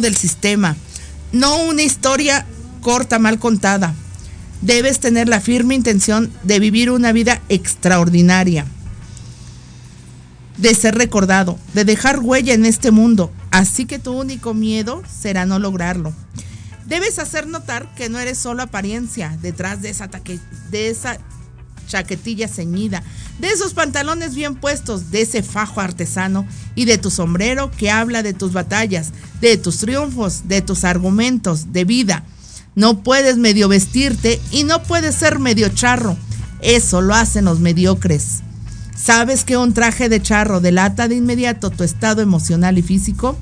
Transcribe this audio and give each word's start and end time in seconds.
del 0.00 0.16
sistema, 0.16 0.76
no 1.32 1.62
una 1.64 1.82
historia 1.82 2.46
corta 2.80 3.18
mal 3.18 3.38
contada. 3.38 3.94
Debes 4.62 4.98
tener 4.98 5.28
la 5.28 5.40
firme 5.40 5.74
intención 5.74 6.32
de 6.42 6.58
vivir 6.58 6.90
una 6.90 7.12
vida 7.12 7.40
extraordinaria, 7.48 8.66
de 10.56 10.74
ser 10.74 10.96
recordado, 10.96 11.58
de 11.74 11.84
dejar 11.84 12.18
huella 12.18 12.54
en 12.54 12.66
este 12.66 12.90
mundo, 12.90 13.32
así 13.50 13.86
que 13.86 13.98
tu 13.98 14.12
único 14.12 14.54
miedo 14.54 15.02
será 15.08 15.46
no 15.46 15.58
lograrlo. 15.58 16.12
Debes 16.86 17.18
hacer 17.18 17.46
notar 17.46 17.94
que 17.94 18.08
no 18.08 18.18
eres 18.18 18.38
solo 18.38 18.62
apariencia 18.62 19.36
detrás 19.42 19.82
de 19.82 19.90
esa, 19.90 20.08
de 20.70 20.88
esa 20.88 21.18
chaquetilla 21.88 22.46
ceñida, 22.46 23.02
de 23.40 23.48
esos 23.48 23.74
pantalones 23.74 24.36
bien 24.36 24.54
puestos, 24.54 25.10
de 25.10 25.22
ese 25.22 25.42
fajo 25.42 25.80
artesano 25.80 26.46
y 26.76 26.84
de 26.84 26.98
tu 26.98 27.10
sombrero 27.10 27.72
que 27.72 27.90
habla 27.90 28.22
de 28.22 28.34
tus 28.34 28.52
batallas, 28.52 29.12
de 29.40 29.56
tus 29.56 29.78
triunfos, 29.78 30.46
de 30.46 30.62
tus 30.62 30.84
argumentos 30.84 31.72
de 31.72 31.84
vida. 31.84 32.24
No 32.76 33.02
puedes 33.02 33.36
medio 33.38 33.68
vestirte 33.68 34.40
y 34.52 34.62
no 34.62 34.84
puedes 34.84 35.16
ser 35.16 35.40
medio 35.40 35.68
charro. 35.70 36.16
Eso 36.60 37.00
lo 37.00 37.14
hacen 37.14 37.44
los 37.44 37.58
mediocres. 37.58 38.42
¿Sabes 38.94 39.44
que 39.44 39.56
un 39.56 39.74
traje 39.74 40.08
de 40.08 40.22
charro 40.22 40.60
delata 40.60 41.08
de 41.08 41.16
inmediato 41.16 41.70
tu 41.70 41.84
estado 41.84 42.22
emocional 42.22 42.78
y 42.78 42.82
físico? 42.82 43.36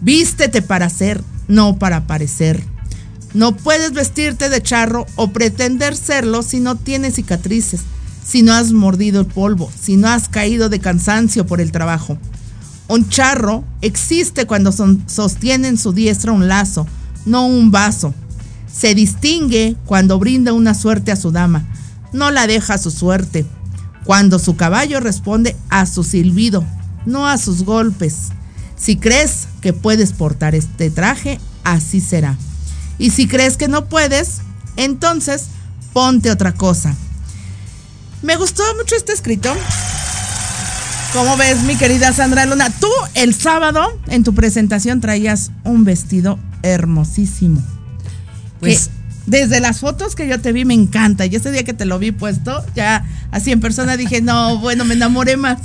Vístete 0.00 0.62
para 0.62 0.90
ser, 0.90 1.22
no 1.48 1.78
para 1.78 2.06
parecer. 2.06 2.75
No 3.36 3.54
puedes 3.54 3.92
vestirte 3.92 4.48
de 4.48 4.62
charro 4.62 5.04
o 5.14 5.28
pretender 5.28 5.94
serlo 5.94 6.42
si 6.42 6.58
no 6.58 6.76
tienes 6.76 7.16
cicatrices, 7.16 7.82
si 8.24 8.40
no 8.40 8.54
has 8.54 8.72
mordido 8.72 9.20
el 9.20 9.26
polvo, 9.26 9.70
si 9.78 9.98
no 9.98 10.08
has 10.08 10.30
caído 10.30 10.70
de 10.70 10.80
cansancio 10.80 11.46
por 11.46 11.60
el 11.60 11.70
trabajo. 11.70 12.16
Un 12.88 13.10
charro 13.10 13.62
existe 13.82 14.46
cuando 14.46 14.72
sostiene 14.72 15.68
en 15.68 15.76
su 15.76 15.92
diestra 15.92 16.32
un 16.32 16.48
lazo, 16.48 16.86
no 17.26 17.46
un 17.46 17.70
vaso. 17.70 18.14
Se 18.72 18.94
distingue 18.94 19.76
cuando 19.84 20.18
brinda 20.18 20.54
una 20.54 20.72
suerte 20.72 21.12
a 21.12 21.16
su 21.16 21.30
dama, 21.30 21.66
no 22.14 22.30
la 22.30 22.46
deja 22.46 22.72
a 22.72 22.78
su 22.78 22.90
suerte 22.90 23.44
cuando 24.04 24.38
su 24.38 24.56
caballo 24.56 24.98
responde 24.98 25.54
a 25.68 25.84
su 25.84 26.04
silbido, 26.04 26.64
no 27.04 27.28
a 27.28 27.36
sus 27.36 27.64
golpes. 27.64 28.28
Si 28.78 28.96
crees 28.96 29.46
que 29.60 29.74
puedes 29.74 30.14
portar 30.14 30.54
este 30.54 30.88
traje, 30.88 31.38
así 31.64 32.00
será. 32.00 32.38
Y 32.98 33.10
si 33.10 33.26
crees 33.26 33.56
que 33.56 33.68
no 33.68 33.86
puedes, 33.86 34.40
entonces 34.76 35.46
ponte 35.92 36.30
otra 36.30 36.52
cosa. 36.52 36.94
Me 38.22 38.36
gustó 38.36 38.62
mucho 38.76 38.96
este 38.96 39.12
escrito. 39.12 39.54
¿Cómo 41.12 41.36
ves, 41.36 41.62
mi 41.62 41.76
querida 41.76 42.12
Sandra 42.12 42.44
Luna? 42.46 42.70
Tú 42.70 42.90
el 43.14 43.34
sábado 43.34 43.98
en 44.08 44.24
tu 44.24 44.34
presentación 44.34 45.00
traías 45.00 45.50
un 45.64 45.84
vestido 45.84 46.38
hermosísimo. 46.62 47.62
Pues 48.60 48.90
desde 49.26 49.60
las 49.60 49.80
fotos 49.80 50.14
que 50.14 50.28
yo 50.28 50.40
te 50.40 50.52
vi 50.52 50.64
me 50.64 50.74
encanta. 50.74 51.26
Y 51.26 51.36
ese 51.36 51.50
día 51.52 51.64
que 51.64 51.74
te 51.74 51.84
lo 51.84 51.98
vi 51.98 52.12
puesto, 52.12 52.64
ya 52.74 53.04
así 53.30 53.52
en 53.52 53.60
persona 53.60 53.96
dije, 53.96 54.20
no, 54.22 54.58
bueno, 54.58 54.84
me 54.84 54.94
enamoré 54.94 55.36
más. 55.36 55.58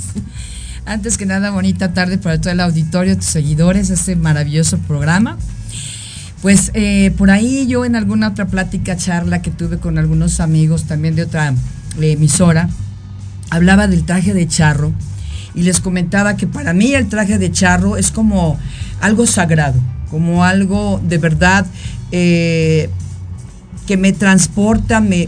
Antes 0.84 1.16
que 1.16 1.26
nada, 1.26 1.50
bonita 1.50 1.92
tarde 1.94 2.18
para 2.18 2.40
todo 2.40 2.50
el 2.52 2.60
auditorio, 2.60 3.16
tus 3.16 3.26
seguidores, 3.26 3.90
este 3.90 4.16
maravilloso 4.16 4.78
programa. 4.78 5.38
Pues 6.42 6.72
eh, 6.74 7.12
por 7.16 7.30
ahí 7.30 7.68
yo 7.68 7.84
en 7.84 7.94
alguna 7.94 8.28
otra 8.28 8.48
plática, 8.48 8.96
charla 8.96 9.40
que 9.42 9.52
tuve 9.52 9.78
con 9.78 9.96
algunos 9.96 10.40
amigos 10.40 10.84
también 10.84 11.14
de 11.14 11.22
otra 11.22 11.54
eh, 12.00 12.12
emisora, 12.12 12.68
hablaba 13.50 13.86
del 13.86 14.04
traje 14.04 14.34
de 14.34 14.48
charro 14.48 14.92
y 15.54 15.62
les 15.62 15.80
comentaba 15.80 16.36
que 16.36 16.48
para 16.48 16.72
mí 16.72 16.94
el 16.94 17.08
traje 17.08 17.38
de 17.38 17.52
charro 17.52 17.96
es 17.96 18.10
como 18.10 18.58
algo 19.00 19.24
sagrado, 19.24 19.78
como 20.10 20.44
algo 20.44 21.00
de 21.04 21.18
verdad 21.18 21.64
eh, 22.10 22.90
que 23.86 23.96
me 23.96 24.12
transporta, 24.12 25.00
me, 25.00 25.26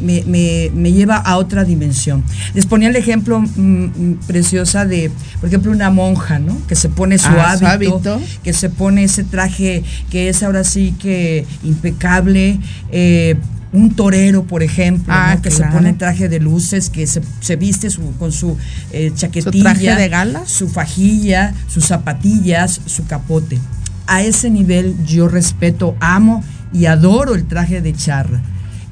lleva 0.93 1.17
a 1.17 1.37
otra 1.37 1.65
dimensión. 1.65 2.23
Les 2.55 2.67
ponía 2.67 2.89
el 2.89 2.97
ejemplo 2.97 3.41
mm, 3.41 3.47
mm, 3.57 4.21
preciosa 4.27 4.85
de, 4.85 5.11
por 5.41 5.49
ejemplo, 5.49 5.73
una 5.73 5.91
monja, 5.91 6.39
¿no? 6.39 6.57
Que 6.67 6.77
se 6.77 6.89
pone 6.89 7.19
su, 7.19 7.29
ah, 7.29 7.57
hábito, 7.63 8.21
que 8.43 8.53
se 8.53 8.71
pone 8.71 9.05
ese 9.05 9.25
traje 9.25 9.83
que 10.11 10.29
es 10.29 10.43
ahora 10.43 10.65
sí 10.65 10.95
que 10.99 11.47
impecable. 11.63 12.61
Eh, 12.93 13.37
un 13.73 13.91
torero, 13.97 14.45
por 14.45 14.63
ejemplo, 14.63 15.13
ah, 15.15 15.39
que 15.43 15.51
se 15.51 15.65
pone 15.65 15.93
traje 15.95 16.29
de 16.29 16.39
luces, 16.39 16.91
que 16.91 17.09
se, 17.09 17.57
viste 17.57 17.89
con 18.21 18.31
su 18.31 18.57
eh, 18.93 19.11
chaquetilla, 19.13 19.75
¿Su 19.75 19.81
de 19.81 20.09
gala, 20.09 20.47
su 20.47 20.69
fajilla, 20.69 21.53
sus 21.67 21.87
zapatillas, 21.87 22.81
su 22.87 23.05
capote. 23.07 23.59
A 24.07 24.23
ese 24.23 24.49
nivel 24.49 24.95
yo 25.05 25.27
respeto, 25.27 25.97
amo 25.99 26.45
y 26.75 26.87
adoro 26.87 27.35
el 27.35 27.47
traje 27.47 27.81
de 27.81 27.95
charra 27.95 28.43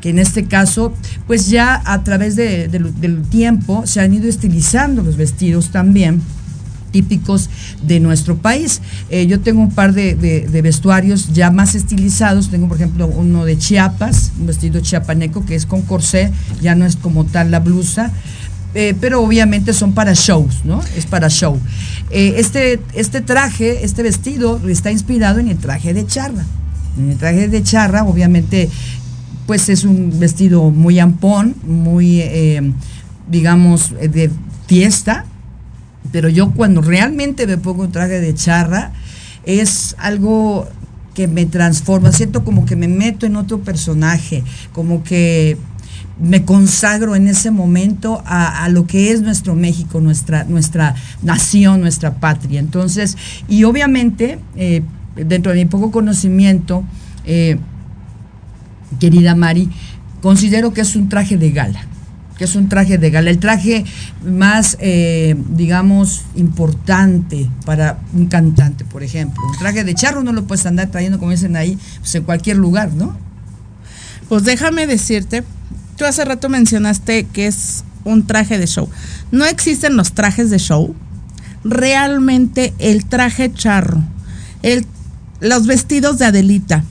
que 0.00 0.10
en 0.10 0.18
este 0.18 0.46
caso, 0.46 0.92
pues 1.28 1.48
ya 1.48 1.80
a 1.84 2.02
través 2.02 2.34
del 2.34 3.22
tiempo 3.30 3.86
se 3.86 4.00
han 4.00 4.12
ido 4.12 4.28
estilizando 4.28 5.00
los 5.02 5.16
vestidos 5.16 5.70
también 5.70 6.20
típicos 6.92 7.50
de 7.82 7.98
nuestro 8.00 8.36
país. 8.36 8.82
Eh, 9.10 9.26
yo 9.26 9.40
tengo 9.40 9.62
un 9.62 9.70
par 9.70 9.92
de, 9.94 10.60
vestuarios 10.62 11.32
ya 11.32 11.50
más 11.50 11.74
estilizados. 11.74 12.50
Tengo, 12.50 12.68
por 12.68 12.76
ejemplo, 12.76 13.06
uno 13.06 13.44
de 13.44 13.58
Chiapas, 13.58 14.32
un 14.38 14.46
vestido 14.46 14.80
chiapaneco 14.80 15.46
que 15.46 15.54
es 15.54 15.66
con 15.66 15.82
corsé, 15.82 16.30
ya 16.60 16.74
no 16.74 16.84
es 16.84 16.96
como 16.96 17.24
tal 17.24 17.50
la 17.50 17.60
blusa. 17.60 18.12
Eh, 18.74 18.94
pero 18.98 19.20
obviamente 19.20 19.74
son 19.74 19.92
para 19.92 20.14
shows, 20.14 20.64
¿no? 20.64 20.80
Es 20.96 21.04
para 21.04 21.28
show. 21.28 21.58
Eh, 22.10 22.34
este, 22.38 22.80
este 22.94 23.20
traje, 23.20 23.84
este 23.84 24.02
vestido 24.02 24.60
está 24.66 24.90
inspirado 24.90 25.40
en 25.40 25.48
el 25.48 25.58
traje 25.58 25.92
de 25.92 26.06
charra. 26.06 26.44
El 26.98 27.16
traje 27.16 27.48
de 27.48 27.62
charra, 27.62 28.04
obviamente, 28.04 28.68
pues 29.46 29.68
es 29.68 29.84
un 29.84 30.18
vestido 30.18 30.70
muy 30.70 30.98
ampón, 30.98 31.54
muy, 31.66 32.20
eh, 32.20 32.72
digamos, 33.28 33.92
de 33.92 34.30
fiesta, 34.66 35.24
pero 36.10 36.28
yo 36.28 36.50
cuando 36.52 36.82
realmente 36.82 37.46
me 37.46 37.58
pongo 37.58 37.84
un 37.84 37.92
traje 37.92 38.20
de 38.20 38.34
charra, 38.34 38.92
es 39.44 39.96
algo 39.98 40.68
que 41.14 41.28
me 41.28 41.46
transforma, 41.46 42.12
siento 42.12 42.44
como 42.44 42.64
que 42.64 42.76
me 42.76 42.88
meto 42.88 43.26
en 43.26 43.36
otro 43.36 43.60
personaje, 43.60 44.42
como 44.72 45.02
que 45.02 45.56
me 46.20 46.44
consagro 46.44 47.16
en 47.16 47.26
ese 47.26 47.50
momento 47.50 48.22
a, 48.26 48.68
lo 48.68 48.86
que 48.86 49.10
es 49.10 49.22
nuestro 49.22 49.54
México, 49.54 50.00
nuestra, 50.00 50.44
nuestra 50.44 50.94
nación, 51.22 51.80
nuestra 51.80 52.14
patria. 52.14 52.60
Entonces, 52.60 53.16
y 53.48 53.64
obviamente, 53.64 54.38
eh, 54.56 54.82
dentro 55.16 55.52
de 55.52 55.58
mi 55.58 55.64
poco 55.66 55.90
conocimiento, 55.90 56.84
eh, 57.24 57.58
querida 59.00 59.34
Mari, 59.34 59.70
considero 60.20 60.72
que 60.72 60.82
es 60.82 60.96
un 60.96 61.08
traje 61.08 61.36
de 61.36 61.50
gala 61.50 61.86
que 62.36 62.44
es 62.44 62.56
un 62.56 62.68
traje 62.68 62.98
de 62.98 63.10
gala, 63.10 63.30
el 63.30 63.38
traje 63.38 63.84
más, 64.24 64.76
eh, 64.80 65.36
digamos, 65.50 66.22
importante 66.34 67.48
para 67.64 67.98
un 68.14 68.26
cantante, 68.26 68.84
por 68.84 69.02
ejemplo. 69.02 69.42
Un 69.46 69.58
traje 69.58 69.84
de 69.84 69.94
charro 69.94 70.22
no 70.22 70.32
lo 70.32 70.44
puedes 70.44 70.64
andar 70.66 70.90
trayendo, 70.90 71.18
como 71.18 71.30
dicen 71.30 71.56
ahí, 71.56 71.78
pues, 72.00 72.14
en 72.14 72.24
cualquier 72.24 72.56
lugar, 72.56 72.92
¿no? 72.94 73.16
Pues 74.28 74.44
déjame 74.44 74.86
decirte, 74.86 75.44
tú 75.96 76.04
hace 76.04 76.24
rato 76.24 76.48
mencionaste 76.48 77.24
que 77.24 77.46
es 77.46 77.84
un 78.04 78.26
traje 78.26 78.58
de 78.58 78.66
show. 78.66 78.88
No 79.30 79.44
existen 79.44 79.96
los 79.96 80.12
trajes 80.12 80.50
de 80.50 80.58
show. 80.58 80.94
Realmente 81.64 82.72
el 82.78 83.04
traje 83.04 83.52
charro, 83.52 84.02
el, 84.62 84.86
los 85.42 85.66
vestidos 85.66 86.18
de 86.18 86.26
Adelita, 86.26 86.84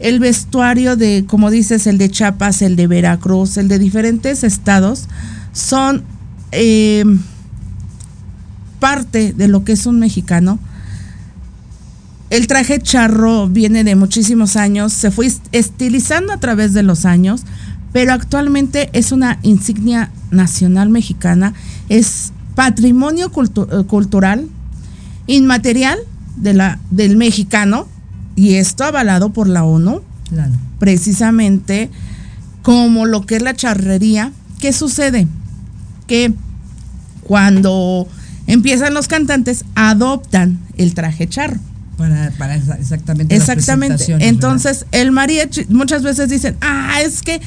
el 0.00 0.18
vestuario 0.18 0.96
de, 0.96 1.24
como 1.26 1.50
dices, 1.50 1.86
el 1.86 1.98
de 1.98 2.10
Chiapas, 2.10 2.62
el 2.62 2.74
de 2.74 2.88
Veracruz, 2.88 3.56
el 3.56 3.68
de 3.68 3.78
diferentes 3.78 4.42
estados, 4.42 5.06
son 5.52 6.02
eh, 6.50 7.04
parte 8.80 9.32
de 9.32 9.46
lo 9.46 9.62
que 9.62 9.72
es 9.72 9.86
un 9.86 10.00
mexicano. 10.00 10.58
El 12.30 12.48
traje 12.48 12.80
charro 12.80 13.48
viene 13.48 13.84
de 13.84 13.94
muchísimos 13.94 14.56
años, 14.56 14.92
se 14.92 15.12
fue 15.12 15.30
estilizando 15.52 16.32
a 16.32 16.40
través 16.40 16.72
de 16.72 16.82
los 16.82 17.04
años, 17.04 17.42
pero 17.92 18.12
actualmente 18.12 18.90
es 18.92 19.12
una 19.12 19.38
insignia 19.42 20.10
nacional 20.32 20.90
mexicana, 20.90 21.54
es 21.88 22.32
patrimonio 22.56 23.30
eh, 23.30 23.84
cultural 23.86 24.48
inmaterial 25.28 25.98
de 26.40 26.54
la, 26.54 26.78
del 26.90 27.16
mexicano 27.16 27.86
y 28.36 28.54
esto 28.54 28.84
avalado 28.84 29.30
por 29.30 29.48
la 29.48 29.64
ONU, 29.64 30.02
precisamente 30.78 31.90
como 32.62 33.06
lo 33.06 33.26
que 33.26 33.36
es 33.36 33.42
la 33.42 33.54
charrería. 33.54 34.32
¿Qué 34.58 34.72
sucede? 34.72 35.26
Que 36.06 36.32
cuando 37.22 38.08
empiezan 38.46 38.94
los 38.94 39.08
cantantes, 39.08 39.64
adoptan 39.74 40.58
el 40.76 40.94
traje 40.94 41.28
charro. 41.28 41.58
Para, 41.96 42.30
para 42.38 42.56
exactamente. 42.56 43.36
Exactamente. 43.36 44.16
Entonces, 44.20 44.86
el 44.90 45.12
mariachi, 45.12 45.66
muchas 45.68 46.02
veces 46.02 46.30
dicen, 46.30 46.56
ah, 46.62 47.00
es 47.02 47.20
que 47.22 47.40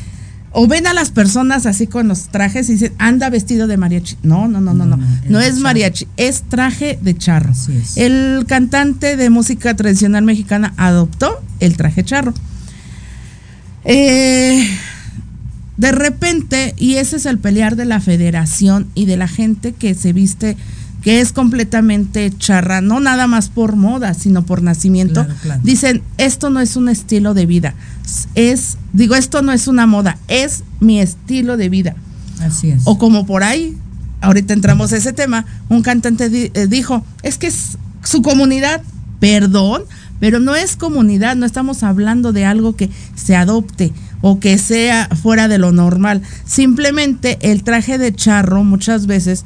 o 0.53 0.67
ven 0.67 0.85
a 0.85 0.93
las 0.93 1.09
personas 1.09 1.65
así 1.65 1.87
con 1.87 2.07
los 2.07 2.29
trajes 2.29 2.69
y 2.69 2.73
dicen, 2.73 2.93
anda 2.99 3.29
vestido 3.31 3.65
de 3.65 3.75
mariachi. 3.75 4.17
No, 4.21 4.47
no, 4.47 4.61
no, 4.61 4.73
no, 4.75 4.85
no. 4.85 4.99
No, 5.27 5.39
es 5.39 5.57
mariachi, 5.57 6.07
es 6.15 6.43
traje 6.43 6.99
de 7.01 7.17
charro. 7.17 7.53
El 7.95 8.45
cantante 8.47 9.17
de 9.17 9.29
música 9.31 9.75
tradicional 9.75 10.23
mexicana 10.23 10.73
adoptó 10.77 11.41
el 11.59 11.75
traje 11.75 12.03
charro. 12.03 12.35
Eh, 13.83 14.69
de 15.77 15.91
repente, 15.91 16.75
y 16.77 16.95
ese 16.95 17.15
es 17.15 17.25
el 17.25 17.39
pelear 17.39 17.75
de 17.75 17.85
la 17.85 17.99
federación 17.99 18.87
y 18.93 19.05
de 19.05 19.17
la 19.17 19.27
gente 19.27 19.73
que 19.73 19.95
se 19.95 20.13
viste 20.13 20.55
que 21.03 21.19
es 21.19 21.33
completamente 21.33 22.31
charra, 22.37 22.81
no 22.81 22.99
nada 22.99 23.27
más 23.27 23.49
por 23.49 23.75
moda, 23.75 24.13
sino 24.13 24.45
por 24.45 24.61
nacimiento, 24.61 25.25
dicen, 25.61 26.01
esto 26.17 26.49
no 26.49 26.61
es 26.61 26.75
un 26.75 26.87
estilo 26.87 27.33
de 27.33 27.45
vida, 27.45 27.73
es, 28.35 28.77
digo, 28.93 29.15
esto 29.15 29.41
no 29.41 29.51
es 29.51 29.67
una 29.67 29.85
moda, 29.85 30.17
es 30.27 30.63
mi 30.79 30.99
estilo 30.99 31.57
de 31.57 31.69
vida. 31.69 31.95
Así 32.41 32.71
es. 32.71 32.83
O 32.85 32.97
como 32.97 33.25
por 33.25 33.43
ahí, 33.43 33.77
ahorita 34.21 34.53
entramos 34.53 34.93
a 34.93 34.97
ese 34.97 35.13
tema, 35.13 35.45
un 35.69 35.81
cantante 35.81 36.51
eh, 36.53 36.67
dijo, 36.67 37.05
es 37.21 37.37
que 37.37 37.47
es 37.47 37.77
su 38.03 38.21
comunidad, 38.21 38.81
perdón, 39.19 39.83
pero 40.19 40.39
no 40.39 40.55
es 40.55 40.77
comunidad, 40.77 41.35
no 41.35 41.45
estamos 41.45 41.83
hablando 41.83 42.31
de 42.31 42.45
algo 42.45 42.77
que 42.77 42.89
se 43.15 43.35
adopte 43.35 43.91
o 44.21 44.39
que 44.39 44.57
sea 44.57 45.09
fuera 45.21 45.49
de 45.49 45.57
lo 45.57 45.73
normal. 45.73 46.21
Simplemente 46.45 47.37
el 47.41 47.63
traje 47.63 47.97
de 47.97 48.13
charro 48.13 48.63
muchas 48.63 49.05
veces 49.05 49.43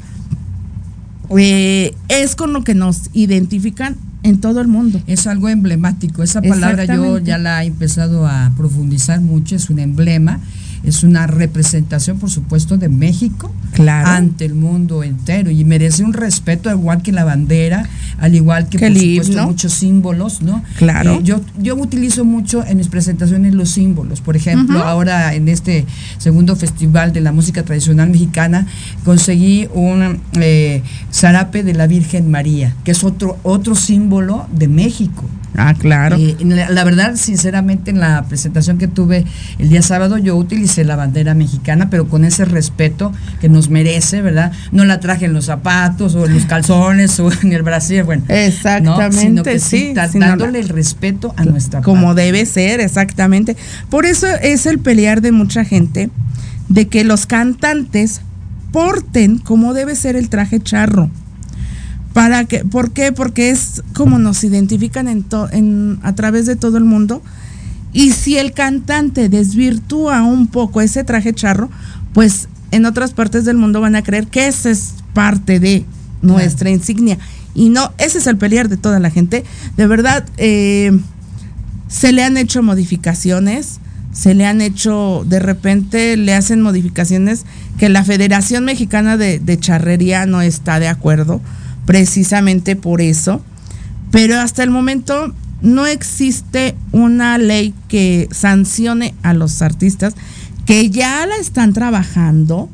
eh, 1.38 1.96
es 2.10 2.36
con 2.36 2.54
lo 2.54 2.64
que 2.64 2.76
nos 2.76 3.10
identifican 3.14 3.96
en 4.24 4.40
todo 4.40 4.62
el 4.62 4.68
mundo. 4.68 5.02
Es 5.08 5.28
algo 5.28 5.50
emblemático. 5.50 6.24
Esa 6.24 6.42
palabra 6.42 6.86
yo 6.86 7.20
ya 7.20 7.38
la 7.38 7.64
he 7.64 7.68
empezado 7.68 8.28
a 8.28 8.52
profundizar 8.58 9.22
mucho, 9.22 9.56
es 9.56 9.70
un 9.70 9.80
emblema 9.80 10.40
es 10.84 11.04
una 11.04 11.28
representación, 11.28 12.20
por 12.20 12.30
supuesto, 12.30 12.78
de 12.78 12.90
México 12.90 13.54
ante 13.86 14.46
el 14.46 14.56
mundo 14.56 15.04
entero 15.04 15.52
y 15.52 15.64
merece 15.64 16.04
un 16.04 16.14
respeto, 16.14 16.70
al 16.70 16.78
igual 16.78 17.02
que 17.02 17.12
la 17.12 17.24
bandera, 17.24 17.88
al 18.20 18.34
igual 18.36 18.70
que, 18.70 18.80
por 18.80 18.98
supuesto, 18.98 19.46
muchos 19.46 19.74
símbolos, 19.74 20.42
¿no? 20.42 20.64
Claro. 20.78 21.16
Eh, 21.16 21.20
yo, 21.24 21.42
yo 21.60 21.76
utilizo 21.76 22.26
mucho 22.26 22.66
en 22.66 22.78
mis 22.78 22.88
presentaciones 22.88 23.54
los 23.54 23.70
símbolos. 23.70 24.22
Por 24.22 24.36
ejemplo, 24.36 24.84
ahora 24.84 25.34
en 25.36 25.48
este 25.48 25.86
segundo 26.18 26.56
festival 26.56 27.14
de 27.14 27.22
la 27.22 27.32
música 27.32 27.64
tradicional 27.64 28.10
mexicana, 28.10 28.66
conseguí 29.04 29.68
un 29.74 30.20
eh, 30.40 30.82
zarape 31.12 31.64
de 31.64 31.74
la 31.74 31.88
Virgen 31.88 32.32
María, 32.32 32.76
que 32.84 32.92
es 32.92 33.04
otro, 33.04 33.38
otro 33.44 33.76
símbolo 33.76 34.48
de 34.52 34.68
México. 34.68 35.24
Ah, 35.56 35.74
claro. 35.74 36.18
la, 36.18 36.84
verdad, 36.84 37.16
sinceramente, 37.16 37.92
en 37.92 38.00
la 38.00 38.26
presentación 38.26 38.78
que 38.78 38.88
tuve 38.88 39.26
el 39.58 39.70
día 39.70 39.82
sábado, 39.82 40.18
yo 40.18 40.36
utilicé 40.36 40.84
la 40.84 40.96
bandera 40.96 41.34
mexicana, 41.34 41.90
pero 41.90 42.08
con 42.08 42.26
ese 42.26 42.46
respeto 42.46 43.12
que 43.42 43.50
nos 43.50 43.70
merece, 43.70 44.22
¿verdad? 44.22 44.52
No 44.72 44.86
la 44.86 45.00
traje 45.00 45.26
en 45.26 45.34
los 45.34 45.46
zapatos 45.46 46.16
o 46.16 46.26
en 46.26 46.34
los 46.34 46.46
calzones 46.46 47.20
o 47.20 47.32
en 47.42 47.54
el 47.54 47.64
brasier, 47.64 48.04
bueno. 48.04 48.24
Exactamente, 48.28 49.20
sino 49.20 49.44
que 49.44 49.60
sí. 49.60 49.94
dándole 49.94 50.60
el 50.60 50.70
respeto 50.70 51.34
a 51.38 51.46
nuestra 51.46 51.82
Como 51.82 52.14
debe 52.14 52.46
ser, 52.46 52.80
exactamente. 52.80 53.56
Por 53.90 54.06
eso 54.06 54.28
es 54.28 54.66
el 54.66 54.80
pelear 54.80 55.22
de 55.22 55.32
mucha 55.32 55.64
gente 55.64 56.10
de 56.70 56.88
que 56.88 57.04
los 57.04 57.26
cantantes 57.26 58.22
porten 58.72 59.38
como 59.38 59.74
debe 59.74 59.96
ser 59.96 60.16
el 60.16 60.30
traje 60.30 60.60
charro. 60.60 61.10
Para 62.18 62.46
que, 62.46 62.66
¿Por 62.66 62.94
qué? 62.94 63.12
Porque 63.12 63.52
es 63.52 63.84
como 63.94 64.18
nos 64.18 64.44
identifican 64.44 65.08
en, 65.08 65.24
en 65.52 66.00
a 66.02 66.16
través 66.16 66.48
de 66.48 66.56
todo 66.56 66.78
el 66.78 66.84
mundo. 66.84 67.22
Y 67.94 68.10
si 68.14 68.40
el 68.40 68.54
cantante 68.54 69.30
desvirtúa 69.30 70.24
un 70.24 70.48
poco 70.48 70.81
ese 70.81 71.04
traje 71.04 71.31
charro, 71.36 71.69
pues 72.14 72.48
en 72.72 72.88
otras 72.88 73.12
partes 73.12 73.46
del 73.46 73.58
mundo 73.58 73.81
van 73.81 73.96
a 73.96 74.02
creer 74.02 74.25
que 74.25 74.48
esa 74.48 74.72
es 74.72 74.96
parte 75.14 75.60
de 75.60 75.86
nuestra 76.24 76.72
insignia. 76.72 77.19
Y 77.54 77.69
no, 77.69 77.94
ese 78.00 78.18
es 78.18 78.25
el 78.25 78.38
pelear 78.38 78.68
de 78.68 78.78
toda 78.78 79.00
la 79.00 79.12
gente. 79.12 79.44
De 79.75 79.86
verdad, 79.86 80.25
eh, 80.38 81.00
se 81.88 82.14
le 82.14 82.24
han 82.24 82.38
hecho 82.38 82.64
modificaciones, 82.64 83.80
se 84.12 84.34
le 84.34 84.48
han 84.48 84.62
hecho, 84.62 85.24
de 85.28 85.38
repente 85.38 86.18
le 86.18 86.34
hacen 86.34 86.64
modificaciones 86.64 87.46
que 87.78 87.90
la 87.90 88.04
Federación 88.04 88.66
Mexicana 88.66 89.18
de, 89.18 89.38
de 89.38 89.60
Charrería 89.60 90.25
no 90.25 90.42
está 90.42 90.80
de 90.80 90.88
acuerdo 90.88 91.42
precisamente 91.88 92.75
por 92.75 93.01
eso. 93.01 93.42
Pero 94.12 94.39
hasta 94.39 94.62
el 94.62 94.69
momento 94.69 95.34
no 95.63 95.88
existe 95.88 96.75
una 96.92 97.39
ley 97.39 97.74
que 97.88 98.30
sancione 98.31 99.16
a 99.24 99.34
los 99.34 99.63
artistas 99.63 100.14
que 100.68 100.90
ya 100.90 101.26
la 101.26 101.38
están 101.38 101.73
trabajando, 101.73 102.69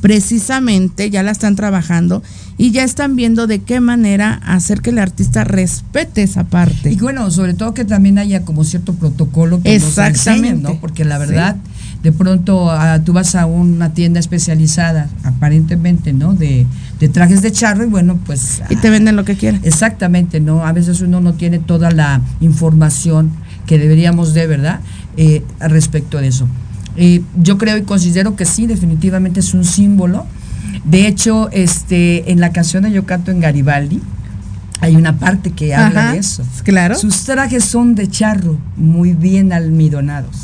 precisamente 0.00 1.10
ya 1.10 1.22
la 1.22 1.30
están 1.30 1.56
trabajando 1.56 2.22
y 2.58 2.70
ya 2.70 2.84
están 2.84 3.16
viendo 3.16 3.46
de 3.46 3.60
qué 3.60 3.80
manera 3.80 4.34
hacer 4.44 4.82
que 4.82 4.90
el 4.90 4.98
artista 4.98 5.44
respete 5.44 6.22
esa 6.22 6.44
parte. 6.44 6.92
Y 6.92 6.96
bueno, 6.96 7.30
sobre 7.30 7.54
todo 7.54 7.72
que 7.72 7.86
también 7.86 8.18
haya 8.18 8.44
como 8.44 8.64
cierto 8.64 8.92
protocolo 8.94 9.62
que 9.62 9.74
Exactamente. 9.74 10.62
¿no? 10.62 10.80
Porque 10.80 11.06
la 11.06 11.16
verdad, 11.16 11.56
de 12.02 12.12
pronto 12.12 12.70
ah, 12.70 13.00
tú 13.04 13.14
vas 13.14 13.34
a 13.34 13.46
una 13.46 13.94
tienda 13.94 14.20
especializada, 14.20 15.08
aparentemente, 15.24 16.12
¿no? 16.12 16.34
De, 16.34 16.66
trajes 17.08 17.42
de 17.42 17.50
charro 17.50 17.84
y 17.84 17.86
bueno, 17.86 18.18
pues... 18.26 18.62
Y 18.68 18.76
te 18.76 18.90
venden 18.90 19.16
lo 19.16 19.24
que 19.24 19.36
quieran. 19.36 19.60
Exactamente, 19.64 20.40
¿no? 20.40 20.66
A 20.66 20.72
veces 20.72 21.00
uno 21.00 21.20
no 21.20 21.34
tiene 21.34 21.58
toda 21.58 21.90
la 21.90 22.20
información 22.40 23.30
que 23.66 23.78
deberíamos 23.78 24.34
de, 24.34 24.46
¿verdad? 24.46 24.80
Eh, 25.16 25.44
respecto 25.60 26.18
de 26.18 26.28
eso. 26.28 26.46
Eh, 26.96 27.22
yo 27.40 27.56
creo 27.56 27.76
y 27.76 27.82
considero 27.82 28.36
que 28.36 28.44
sí, 28.44 28.66
definitivamente 28.66 29.40
es 29.40 29.54
un 29.54 29.64
símbolo 29.64 30.26
de 30.84 31.06
hecho, 31.06 31.50
este, 31.52 32.30
en 32.32 32.40
la 32.40 32.52
canción 32.52 32.82
de 32.84 32.92
Yo 32.92 33.04
canto 33.04 33.30
en 33.30 33.40
Garibaldi, 33.40 34.00
hay 34.80 34.96
una 34.96 35.18
parte 35.18 35.50
que 35.50 35.74
habla 35.74 36.12
de 36.12 36.18
eso. 36.18 36.42
Claro. 36.64 36.94
Sus 36.94 37.24
trajes 37.24 37.64
son 37.64 37.94
de 37.94 38.08
charro, 38.08 38.58
muy 38.76 39.12
bien 39.12 39.52
almidonados. 39.52 40.36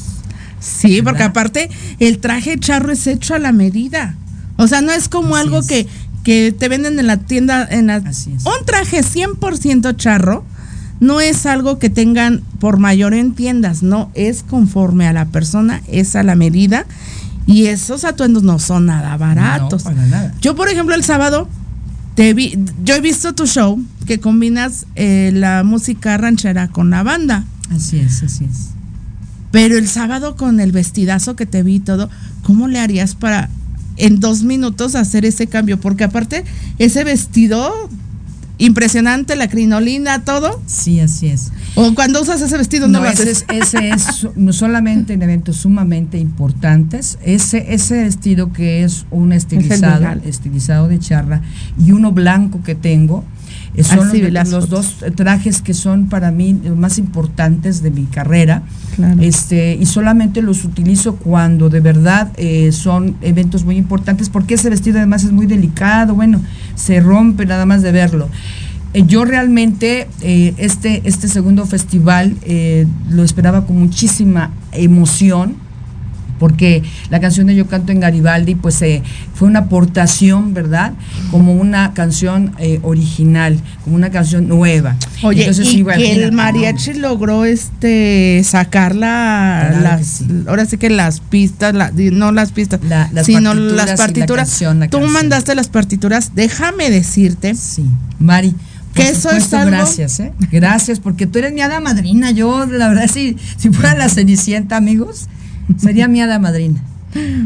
Sí, 0.61 1.01
porque 1.01 1.23
aparte 1.23 1.71
el 2.01 2.19
traje 2.19 2.59
charro 2.59 2.93
es 2.93 3.07
hecho 3.07 3.35
a 3.35 3.39
la 3.39 3.53
medida. 3.53 4.15
O 4.59 4.67
sea, 4.67 4.81
no 4.81 4.91
es 4.93 5.09
como 5.09 5.37
algo 5.37 5.63
Que, 5.63 5.87
que 6.27 6.51
te 6.51 6.69
venden 6.69 6.99
en 6.99 7.07
la 7.07 7.19
tienda. 7.19 7.65
En 7.71 7.87
la, 7.87 7.99
Un 7.99 8.67
traje 8.67 9.05
100% 9.05 9.95
charro 9.95 10.45
no 10.99 11.21
es 11.21 11.47
algo 11.47 11.79
que 11.79 11.89
tengan 11.89 12.43
por 12.59 12.81
mayor 12.81 13.15
en 13.15 13.33
tiendas, 13.33 13.85
no, 13.85 14.11
es 14.15 14.43
conforme 14.43 15.07
a 15.07 15.13
la 15.13 15.27
persona, 15.27 15.83
es 15.87 16.17
a 16.17 16.25
la 16.25 16.35
medida 16.35 16.85
y 17.47 17.67
esos 17.67 18.05
atuendos 18.05 18.43
no 18.43 18.59
son 18.59 18.87
nada 18.87 19.17
baratos. 19.17 19.85
No, 19.85 19.91
para 19.93 20.07
nada. 20.07 20.35
Yo, 20.41 20.57
por 20.57 20.69
ejemplo, 20.69 20.97
el 20.97 21.05
sábado 21.05 21.49
te 22.17 22.35
vi, 22.35 22.59
yo 22.83 22.97
he 22.97 23.01
visto 23.01 23.33
tu 23.33 23.47
show 23.47 23.81
que 24.05 24.19
combinas 24.19 24.87
eh, 24.97 25.31
la 25.33 25.63
música 25.63 26.17
ranchera 26.17 26.67
con 26.67 26.91
la 26.91 27.05
banda. 27.05 27.45
Así 27.71 28.01
es, 28.01 28.25
así 28.25 28.47
es. 28.47 28.71
Pero 29.53 29.79
el 29.79 29.87
sábado 29.87 30.35
con 30.35 30.59
el 30.59 30.73
vestidazo 30.73 31.37
que 31.37 31.47
te 31.47 31.63
vi 31.63 31.77
y 31.77 31.81
todo, 31.81 32.11
¿cómo 32.43 32.67
le 32.67 32.81
harías 32.81 33.15
para 33.15 33.49
en 33.97 34.21
dos 34.21 34.43
minutos 34.43 34.95
hacer 34.95 35.25
ese 35.25 35.47
cambio? 35.47 35.81
Porque 35.81 36.05
aparte, 36.05 36.45
ese 36.79 37.05
vestido 37.05 37.89
impresionante, 38.59 39.37
la 39.37 39.49
crinolina, 39.49 40.25
todo. 40.25 40.61
Sí, 40.67 41.01
así 41.01 41.29
es. 41.29 41.53
O 41.75 41.95
cuando 41.95 42.23
usas 42.23 42.41
ese 42.41 42.57
vestido 42.57 42.89
no, 42.89 43.01
lo 43.01 43.09
ese 43.09 43.31
Es, 43.31 43.45
ese 43.49 43.91
es 43.91 44.27
no 44.35 44.53
solamente 44.53 45.13
en 45.13 45.23
eventos 45.23 45.57
sumamente 45.57 46.19
importantes, 46.19 47.19
ese, 47.23 47.75
ese 47.75 48.05
vestido 48.05 48.53
que 48.53 48.83
es 48.83 49.05
un 49.11 49.33
estilizado, 49.33 50.07
estilizado 50.25 50.89
de 50.89 50.99
charra 50.99 51.43
y 51.79 51.93
uno 51.93 52.13
blanco 52.13 52.63
que 52.63 52.75
tengo, 52.75 53.25
son 53.85 54.11
los, 54.51 54.69
dos 54.69 54.97
trajes 55.15 55.61
que 55.61 55.75
son 55.75 56.09
para 56.09 56.31
mí 56.31 56.59
los 56.65 56.77
más 56.77 56.99
importantes 56.99 57.83
de 57.83 57.91
mi 57.91 58.05
carrera. 58.05 58.63
Este, 59.21 59.75
y 59.75 59.85
solamente 59.87 60.41
los 60.41 60.65
utilizo 60.65 61.17
cuando 61.17 61.69
de 61.69 61.81
verdad 61.81 62.33
eh, 62.37 62.73
son 62.73 63.17
eventos 63.21 63.65
muy 63.65 63.77
importantes, 63.77 64.31
porque 64.31 64.55
ese 64.55 64.71
vestido 64.71 64.99
además 64.99 65.25
es 65.25 65.33
muy 65.33 65.47
delicado, 65.47 66.15
bueno, 66.15 66.41
se 66.75 67.01
rompe 67.01 67.45
nada 67.45 67.67
más 67.67 67.83
de 67.83 67.93
verlo. 67.93 68.29
Eh, 68.95 69.05
yo 69.07 69.25
realmente 69.25 70.09
este, 70.23 71.03
este 71.05 71.29
segundo 71.29 71.67
festival 71.67 72.37
lo 73.11 73.23
esperaba 73.23 73.67
con 73.67 73.79
muchísima 73.79 74.51
emoción 74.73 75.66
porque 76.39 76.83
la 77.11 77.21
canción 77.21 77.47
de 77.47 77.55
Yo 77.55 77.67
canto 77.67 77.93
en 77.93 78.01
Garibaldi 78.01 78.55
pues 78.55 78.81
eh, 78.83 79.03
fue 79.35 79.49
una 79.49 79.61
aportación, 79.61 80.55
¿verdad? 80.55 80.93
Como 81.31 81.55
una 81.55 81.95
canción 81.95 82.55
eh, 82.59 82.81
original, 82.83 83.59
como 83.85 83.97
una 83.97 84.11
canción 84.11 84.49
nueva. 84.49 84.97
Oye, 85.23 85.43
Entonces, 85.43 85.73
y 85.73 85.85
que 85.85 86.13
el 86.13 86.33
mariachi 86.33 86.95
logró 86.95 87.45
este 87.45 88.43
sacar 88.45 88.95
la, 88.95 89.79
las, 89.83 90.23
ahora 90.47 90.67
sí 90.67 90.79
que 90.79 90.91
las 90.91 91.21
pistas, 91.21 91.75
no 91.95 92.33
las 92.33 92.53
pistas, 92.53 92.81
sino 93.25 93.55
las 93.55 93.99
partituras. 93.99 94.63
Tú 94.91 95.01
mandaste 95.01 95.55
las 95.55 95.69
partituras, 95.69 96.33
déjame 96.35 96.91
decirte. 96.91 97.55
Sí, 97.55 97.85
Mari. 98.19 98.55
Que 98.97 99.11
eso 99.11 99.31
es 99.31 99.53
algo. 99.53 99.71
Gracias, 99.71 100.21
¿eh? 100.21 100.33
Gracias, 100.51 101.01
porque 101.01 101.27
tú 101.27 101.39
eres 101.39 101.53
mi 101.53 101.61
hada 101.61 101.81
madrina. 101.81 102.31
Yo, 102.31 102.65
la 102.67 102.89
verdad, 102.89 103.11
si, 103.13 103.37
si 103.57 103.69
fuera 103.71 103.95
la 103.95 104.09
Cenicienta, 104.09 104.77
amigos, 104.77 105.29
Sería 105.77 106.09
mi 106.09 106.21
hada 106.21 106.39
madrina. 106.39 106.81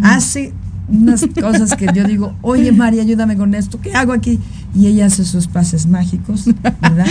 hace 0.02 0.52
unas 0.90 1.24
cosas 1.40 1.76
que 1.76 1.86
yo 1.94 2.04
digo, 2.04 2.34
oye 2.42 2.72
María, 2.72 3.02
ayúdame 3.02 3.36
con 3.36 3.54
esto, 3.54 3.80
¿qué 3.80 3.94
hago 3.94 4.12
aquí? 4.12 4.40
Y 4.74 4.86
ella 4.86 5.06
hace 5.06 5.24
sus 5.24 5.46
pases 5.46 5.86
mágicos, 5.86 6.46
¿verdad? 6.62 7.06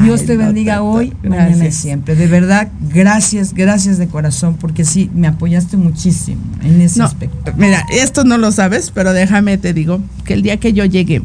Dios 0.04 0.26
te 0.26 0.36
bendiga 0.36 0.82
hoy, 0.82 1.12
mañana 1.22 1.66
y 1.66 1.72
siempre. 1.72 2.14
De 2.14 2.26
verdad, 2.26 2.68
gracias, 2.92 3.52
gracias 3.54 3.98
de 3.98 4.08
corazón, 4.08 4.56
porque 4.60 4.84
sí, 4.84 5.10
me 5.14 5.26
apoyaste 5.26 5.76
muchísimo 5.76 6.40
en 6.62 6.80
ese 6.80 7.02
aspecto. 7.02 7.52
Mira, 7.56 7.84
esto 7.92 8.24
no 8.24 8.38
lo 8.38 8.52
sabes, 8.52 8.90
pero 8.90 9.12
déjame 9.12 9.58
te 9.58 9.72
digo 9.72 10.00
que 10.24 10.34
el 10.34 10.42
día 10.42 10.58
que 10.58 10.72
yo 10.72 10.84
llegué 10.84 11.22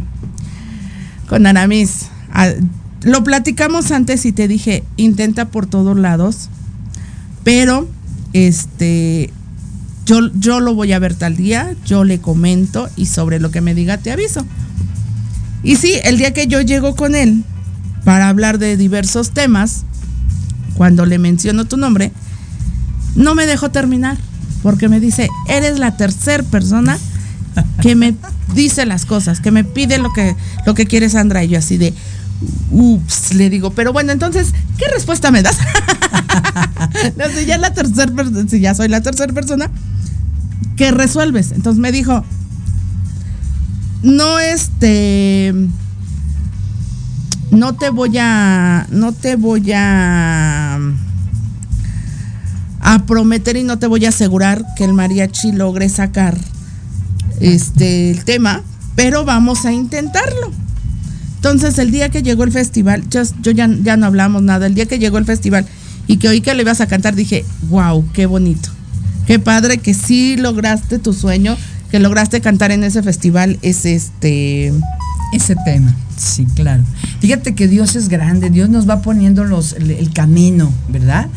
con 1.28 1.46
Aramis, 1.48 2.08
lo 3.02 3.24
platicamos 3.24 3.92
antes 3.92 4.26
y 4.26 4.32
te 4.32 4.48
dije, 4.48 4.84
intenta 4.98 5.46
por 5.46 5.66
todos 5.66 5.98
lados, 5.98 6.50
pero 7.44 7.88
este 8.36 9.32
yo, 10.06 10.30
yo 10.34 10.60
lo 10.60 10.76
voy 10.76 10.92
a 10.92 11.00
ver 11.00 11.16
tal 11.16 11.38
día, 11.38 11.74
yo 11.86 12.04
le 12.04 12.20
comento 12.20 12.90
y 12.96 13.08
sobre 13.08 13.40
lo 13.40 13.50
que 13.50 13.62
me 13.62 13.74
diga 13.74 13.98
te 13.98 14.12
aviso. 14.12 14.46
Y 15.64 15.78
sí, 15.78 15.94
el 16.04 16.18
día 16.18 16.34
que 16.34 16.48
yo 16.48 16.62
llego 16.62 16.96
con 16.96 17.16
él 17.16 17.44
para 18.04 18.30
hablar 18.30 18.60
de 18.60 18.78
diversos 18.78 19.32
temas, 19.32 19.84
cuando 20.76 21.06
le 21.06 21.18
menciono 21.18 21.66
tu 21.66 21.78
nombre, 21.78 22.12
no 23.16 23.34
me 23.34 23.48
dejó 23.48 23.72
terminar, 23.72 24.18
porque 24.62 24.90
me 24.90 25.00
dice, 25.00 25.30
eres 25.48 25.80
la 25.80 25.96
tercera 25.98 26.44
persona 26.44 27.00
que 27.82 27.96
me 27.96 28.16
dice 28.54 28.86
las 28.86 29.06
cosas, 29.06 29.40
que 29.40 29.52
me 29.52 29.64
pide 29.64 29.98
lo 29.98 30.12
que, 30.14 30.36
lo 30.66 30.76
que 30.76 30.86
quiere 30.86 31.10
Sandra. 31.10 31.44
Y 31.44 31.50
yo 31.50 31.60
así 31.60 31.78
de, 31.78 31.94
ups, 32.70 33.34
le 33.34 33.50
digo, 33.50 33.72
pero 33.72 33.94
bueno, 33.94 34.12
entonces, 34.12 34.54
¿qué 34.78 34.86
respuesta 34.94 35.32
me 35.32 35.42
das? 35.42 35.58
no, 37.18 37.26
si 37.38 37.46
ya 37.46 37.58
la 37.58 37.74
tercera 37.74 38.12
si 38.48 38.60
ya 38.60 38.74
soy 38.74 38.88
la 38.88 39.02
tercera 39.02 39.34
persona, 39.34 39.70
¿qué 40.76 40.92
resuelves? 40.92 41.52
Entonces 41.52 41.80
me 41.80 41.92
dijo, 41.92 42.24
no 44.04 44.40
este, 44.40 45.54
no 47.52 47.76
te 47.76 47.90
voy 47.90 48.18
a, 48.20 48.88
no 48.92 49.12
te 49.12 49.36
voy 49.36 49.72
a, 49.74 50.80
a 52.82 53.06
prometer 53.06 53.58
y 53.58 53.64
no 53.64 53.80
te 53.80 53.88
voy 53.88 54.06
a 54.06 54.10
asegurar 54.10 54.64
que 54.76 54.84
el 54.84 54.94
mariachi 54.94 55.52
logre 55.52 55.90
sacar 55.90 56.38
este 57.40 58.12
el 58.12 58.24
tema, 58.26 58.62
pero 58.96 59.26
vamos 59.26 59.66
a 59.66 59.74
intentarlo. 59.74 60.52
Entonces, 61.36 61.78
el 61.78 61.92
día 61.92 62.10
que 62.10 62.24
llegó 62.24 62.44
el 62.44 62.52
festival, 62.52 63.04
yo, 63.10 63.22
ya, 63.52 63.70
ya 63.84 63.98
no 63.98 64.08
hablamos 64.08 64.42
nada, 64.42 64.66
el 64.66 64.74
día 64.74 64.88
que 64.88 64.98
llegó 64.98 65.20
el 65.20 65.26
festival 65.26 65.66
y 66.08 66.18
que 66.18 66.28
oí 66.28 66.42
que 66.42 66.54
le 66.54 66.62
ibas 66.62 66.82
a 66.82 66.88
cantar, 66.88 67.16
dije, 67.16 67.46
wow, 67.70 68.06
qué 68.14 68.26
bonito. 68.26 68.70
Qué 69.26 69.40
padre 69.40 69.80
que 69.80 69.94
sí 69.94 70.38
lograste 70.38 71.00
tu 71.00 71.14
sueño, 71.14 71.58
que 71.90 72.00
lograste 72.00 72.42
cantar 72.42 72.72
en 72.72 72.84
ese 72.84 73.02
festival, 73.04 73.60
es 73.62 73.86
este... 73.86 74.74
Ese 75.34 75.56
tema, 75.66 75.94
sí, 76.16 76.46
claro. 76.56 76.84
Fíjate 77.20 77.56
que 77.56 77.68
Dios 77.68 77.96
es 77.96 78.08
grande, 78.10 78.50
Dios 78.50 78.70
nos 78.70 78.88
va 78.88 79.02
poniendo 79.02 79.44
los, 79.44 79.74
el, 79.74 80.14
camino, 80.14 80.72
¿verdad? 80.88 81.28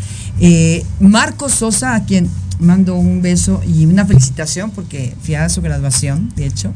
Eh, 0.40 0.84
Marcos 1.00 1.52
Sosa, 1.52 1.94
a 1.94 2.04
quien 2.04 2.28
mando 2.60 2.94
un 2.96 3.22
beso 3.22 3.60
y 3.66 3.86
una 3.86 4.04
felicitación 4.04 4.70
porque 4.70 5.14
fui 5.22 5.34
a 5.34 5.48
su 5.48 5.62
graduación, 5.62 6.30
de 6.36 6.46
hecho. 6.46 6.72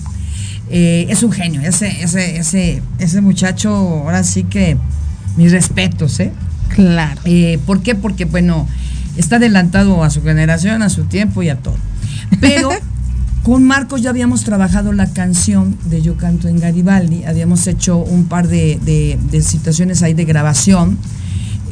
Eh, 0.71 1.07
es 1.11 1.23
un 1.23 1.33
genio, 1.33 1.61
ese, 1.61 2.03
ese, 2.03 2.39
ese, 2.39 2.83
ese 2.99 3.21
muchacho, 3.21 3.71
ahora 3.71 4.25
sí 4.25 4.45
que 4.45 4.77
mis 5.37 5.53
respetos, 5.53 6.19
¿eh? 6.21 6.33
Claro. 6.75 7.21
Eh, 7.25 7.59
¿Por 7.67 7.83
qué? 7.83 7.95
Porque, 7.95 8.25
bueno, 8.25 8.67
está 9.17 9.37
adelantado 9.37 10.03
a 10.05 10.11
su 10.11 10.23
generación, 10.23 10.83
a 10.83 10.89
su 10.89 11.05
tiempo 11.05 11.43
y 11.43 11.49
a 11.49 11.57
todo. 11.57 11.77
Pero 12.41 12.71
con 13.43 13.65
Marcos 13.65 14.03
ya 14.03 14.11
habíamos 14.11 14.45
trabajado 14.45 14.93
la 14.93 15.13
canción 15.13 15.77
de 15.87 16.03
Yo 16.03 16.17
Canto 16.17 16.49
en 16.49 16.59
Garibaldi, 16.59 17.25
habíamos 17.25 17.67
hecho 17.67 17.99
un 17.99 18.27
par 18.27 18.49
de, 18.49 19.19
situaciones 19.43 20.03
ahí 20.03 20.15
de 20.15 20.25
grabación 20.25 20.99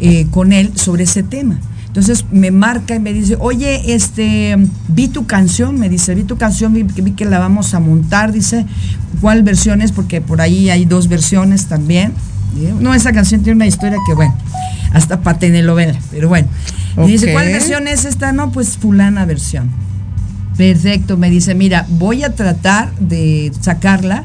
eh, 0.01 0.27
con 0.31 0.53
él 0.53 0.73
sobre 0.75 1.05
ese 1.05 1.23
tema. 1.23 1.61
Entonces 1.87 2.25
me 2.31 2.53
marca 2.53 2.95
y 2.95 3.01
me 3.01 3.13
dice, 3.13 3.37
oye, 3.41 3.95
este, 3.95 4.57
vi 4.89 5.09
tu 5.09 5.27
canción, 5.27 5.77
me 5.77 5.89
dice, 5.89 6.15
vi 6.15 6.23
tu 6.23 6.37
canción, 6.37 6.73
vi, 6.73 6.85
vi 6.85 7.13
que 7.13 7.25
la 7.25 7.41
vamos 7.41 7.75
a 7.75 7.81
montar, 7.81 8.31
dice, 8.31 8.65
¿cuál 9.21 9.43
versión 9.43 9.83
es? 9.83 9.91
Porque 9.91 10.21
por 10.21 10.41
ahí 10.41 10.71
hay 10.71 10.85
dos 10.85 11.09
versiones 11.09 11.67
también. 11.67 12.13
No, 12.81 12.95
esa 12.95 13.13
canción 13.13 13.43
tiene 13.43 13.57
una 13.57 13.67
historia 13.67 13.99
que, 14.07 14.15
bueno, 14.15 14.37
hasta 14.93 15.21
para 15.21 15.39
telenovela, 15.39 15.99
pero 16.11 16.29
bueno. 16.29 16.49
Y 16.99 17.13
dice, 17.13 17.33
¿cuál 17.33 17.47
versión 17.47 17.89
es 17.89 18.05
esta? 18.05 18.33
No, 18.33 18.51
pues 18.51 18.77
fulana 18.77 19.25
versión. 19.25 19.71
Perfecto, 20.57 21.17
me 21.17 21.31
dice, 21.31 21.55
mira, 21.55 21.87
voy 21.89 22.25
a 22.25 22.35
tratar 22.35 22.93
de 22.99 23.53
sacarla. 23.61 24.25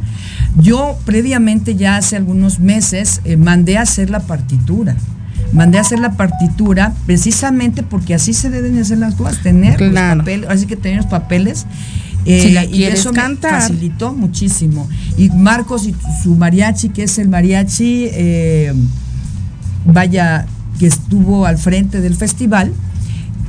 Yo 0.58 0.98
previamente, 1.05 1.75
ya 1.75 1.98
hace 1.98 2.15
algunos 2.15 2.60
meses, 2.60 3.22
eh, 3.24 3.38
mandé 3.38 3.77
a 3.77 3.82
hacer 3.82 4.10
la 4.10 4.22
partitura 4.22 4.96
mandé 5.55 5.77
a 5.77 5.82
hacer 5.82 6.00
la 6.00 6.12
partitura 6.12 6.94
precisamente 7.05 7.82
porque 7.82 8.13
así 8.13 8.34
se 8.34 8.50
deben 8.50 8.77
hacer 8.77 8.98
las 8.98 9.15
cosas, 9.15 9.41
tener 9.41 9.79
los 9.79 9.94
papeles, 9.94 10.50
así 10.50 10.65
que 10.65 10.75
tener 10.75 10.98
los 10.98 11.05
papeles. 11.05 11.65
Eh, 12.25 12.70
y 12.72 12.84
eso 12.84 13.12
cantar. 13.13 13.53
me 13.53 13.60
facilitó 13.62 14.13
muchísimo. 14.13 14.89
Y 15.17 15.29
Marcos 15.29 15.86
y 15.86 15.96
su 16.24 16.36
mariachi, 16.36 16.89
que 16.89 17.03
es 17.03 17.17
el 17.20 17.29
mariachi, 17.29 18.08
eh, 18.12 18.74
vaya, 19.86 20.46
que 20.79 20.88
estuvo 20.88 21.46
al 21.46 21.58
frente 21.58 22.01
del 22.01 22.15
festival, 22.15 22.74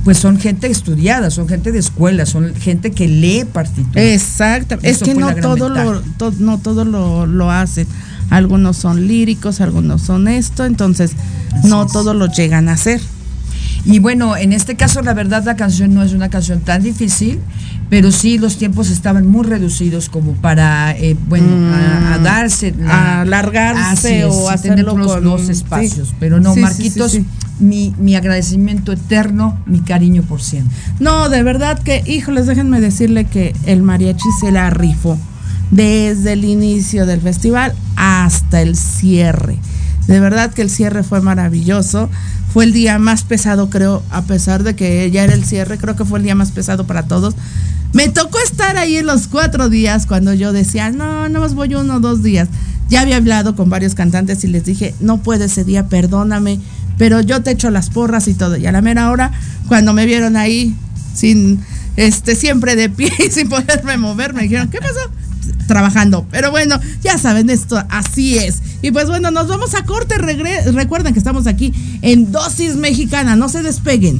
pues 0.03 0.17
son 0.17 0.39
gente 0.39 0.67
estudiada, 0.67 1.31
son 1.31 1.49
gente 1.49 1.71
de 1.71 1.79
escuela, 1.79 2.25
son 2.25 2.53
gente 2.55 2.91
que 2.91 3.07
lee 3.07 3.45
partituras. 3.51 4.03
Exacto, 4.05 4.77
es 4.83 4.99
que 4.99 5.15
no 5.15 5.35
todo, 5.35 5.69
lo, 5.69 6.01
no 6.39 6.57
todo 6.59 6.85
lo, 6.85 7.25
lo 7.25 7.51
hacen 7.51 7.87
algunos 8.29 8.77
son 8.77 9.07
líricos, 9.07 9.61
algunos 9.61 10.01
son 10.01 10.27
esto, 10.27 10.65
entonces 10.65 11.11
no 11.63 11.85
todos 11.87 12.15
lo 12.15 12.27
llegan 12.27 12.69
a 12.69 12.73
hacer. 12.73 13.01
Y 13.85 13.99
bueno, 13.99 14.35
en 14.35 14.51
este 14.51 14.75
caso 14.75 15.01
la 15.01 15.13
verdad 15.13 15.43
la 15.45 15.55
canción 15.55 15.93
no 15.93 16.03
es 16.03 16.11
una 16.13 16.29
canción 16.29 16.59
tan 16.59 16.83
difícil, 16.83 17.39
pero 17.89 18.11
sí 18.11 18.37
los 18.37 18.57
tiempos 18.57 18.89
estaban 18.89 19.27
muy 19.27 19.45
reducidos 19.45 20.09
como 20.09 20.33
para, 20.33 20.97
eh, 20.97 21.15
bueno, 21.27 21.47
a, 21.73 22.17
mm, 22.17 22.23
darse, 22.23 22.73
a 22.87 23.21
alargarse 23.21 24.25
o 24.25 24.49
hacer 24.49 24.79
los 24.79 25.23
dos 25.23 25.49
espacios. 25.49 26.13
pero 26.19 26.39
no, 26.39 26.55
Marquitos, 26.55 27.17
mi, 27.59 27.93
mi, 27.97 28.15
agradecimiento 28.15 28.91
eterno, 28.91 29.57
mi 29.65 29.79
cariño 29.79 30.23
por 30.23 30.41
siempre. 30.41 30.75
No, 30.99 31.29
de 31.29 31.43
verdad 31.43 31.79
que, 31.79 32.03
híjoles, 32.05 32.45
déjenme 32.45 32.81
decirle 32.81 33.25
que 33.25 33.55
el 33.65 33.83
mariachi 33.83 34.29
se 34.39 34.51
la 34.51 34.69
rifó 34.69 35.17
desde 35.71 36.33
el 36.33 36.45
inicio 36.45 37.05
del 37.05 37.21
festival 37.21 37.73
hasta 37.95 38.61
el 38.61 38.75
cierre. 38.75 39.57
De 40.07 40.19
verdad 40.19 40.53
que 40.53 40.61
el 40.61 40.69
cierre 40.69 41.03
fue 41.03 41.21
maravilloso. 41.21 42.09
Fue 42.53 42.63
el 42.63 42.73
día 42.73 42.97
más 42.97 43.23
pesado, 43.23 43.69
creo, 43.69 44.01
a 44.09 44.21
pesar 44.23 44.63
de 44.63 44.75
que 44.75 45.11
ya 45.11 45.23
era 45.23 45.33
el 45.33 45.43
cierre, 45.43 45.77
creo 45.77 45.95
que 45.95 46.05
fue 46.05 46.19
el 46.19 46.23
día 46.23 46.33
más 46.33 46.51
pesado 46.51 46.87
para 46.87 47.03
todos. 47.03 47.35
Me 47.93 48.09
tocó 48.09 48.39
estar 48.39 48.77
ahí 48.77 48.97
en 48.97 49.05
los 49.05 49.27
cuatro 49.27 49.69
días 49.69 50.05
cuando 50.05 50.33
yo 50.33 50.53
decía, 50.53 50.91
no, 50.91 51.29
no 51.29 51.39
más 51.39 51.53
voy 51.53 51.73
uno 51.75 51.95
o 51.95 51.99
dos 51.99 52.21
días. 52.23 52.49
Ya 52.89 53.01
había 53.01 53.17
hablado 53.17 53.55
con 53.55 53.69
varios 53.69 53.95
cantantes 53.95 54.43
y 54.43 54.47
les 54.47 54.65
dije, 54.65 54.93
no 54.99 55.17
puede 55.17 55.45
ese 55.45 55.63
día, 55.63 55.87
perdóname, 55.87 56.59
pero 56.97 57.21
yo 57.21 57.43
te 57.43 57.51
echo 57.51 57.69
las 57.69 57.89
porras 57.89 58.27
y 58.27 58.33
todo. 58.33 58.57
Y 58.57 58.65
a 58.65 58.71
la 58.71 58.81
mera 58.81 59.11
hora, 59.11 59.31
cuando 59.67 59.93
me 59.93 60.05
vieron 60.05 60.37
ahí, 60.37 60.75
sin, 61.13 61.59
este, 61.95 62.35
siempre 62.35 62.75
de 62.75 62.89
pie 62.89 63.11
y 63.27 63.31
sin 63.31 63.49
poderme 63.49 63.97
mover, 63.97 64.33
me 64.33 64.43
dijeron, 64.43 64.69
¿qué 64.69 64.79
pasó? 64.79 64.99
trabajando. 65.67 66.25
Pero 66.31 66.49
bueno, 66.51 66.79
ya 67.03 67.17
saben, 67.17 67.49
esto 67.49 67.81
así 67.89 68.37
es. 68.37 68.61
Y 68.81 68.91
pues 68.91 69.07
bueno, 69.07 69.31
nos 69.31 69.47
vamos 69.47 69.75
a 69.75 69.85
corte. 69.85 70.17
recuerden 70.17 71.13
que 71.13 71.19
estamos 71.19 71.47
aquí 71.47 71.73
en 72.01 72.31
Dosis 72.31 72.75
Mexicana. 72.75 73.35
No 73.35 73.49
se 73.49 73.61
despeguen. 73.61 74.19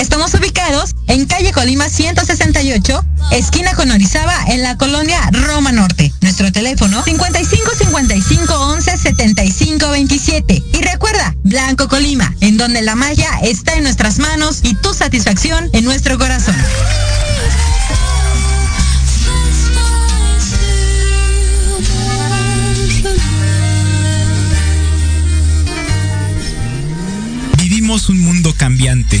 Estamos 0.00 0.32
ubicados 0.32 0.92
en 1.08 1.26
calle 1.26 1.52
Colima 1.52 1.90
168, 1.90 3.04
esquina 3.32 3.74
con 3.74 3.90
Orizaba, 3.90 4.34
en 4.46 4.62
la 4.62 4.78
colonia 4.78 5.20
Roma 5.30 5.72
Norte. 5.72 6.10
Nuestro 6.22 6.50
teléfono 6.50 7.04
55 7.04 7.70
55 7.76 8.54
11 8.54 8.96
75 8.96 9.90
27. 9.90 10.62
Y 10.72 10.82
recuerda, 10.82 11.36
Blanco 11.44 11.86
Colima, 11.88 12.34
en 12.40 12.56
donde 12.56 12.80
la 12.80 12.94
magia 12.94 13.28
está 13.42 13.74
en 13.74 13.82
nuestras 13.82 14.18
manos 14.18 14.60
y 14.62 14.74
tu 14.74 14.94
satisfacción 14.94 15.68
en 15.74 15.84
nuestro 15.84 16.18
corazón. 16.18 16.56
Vivimos 27.58 28.08
un 28.08 28.20
mundo 28.20 28.54
cambiante. 28.56 29.20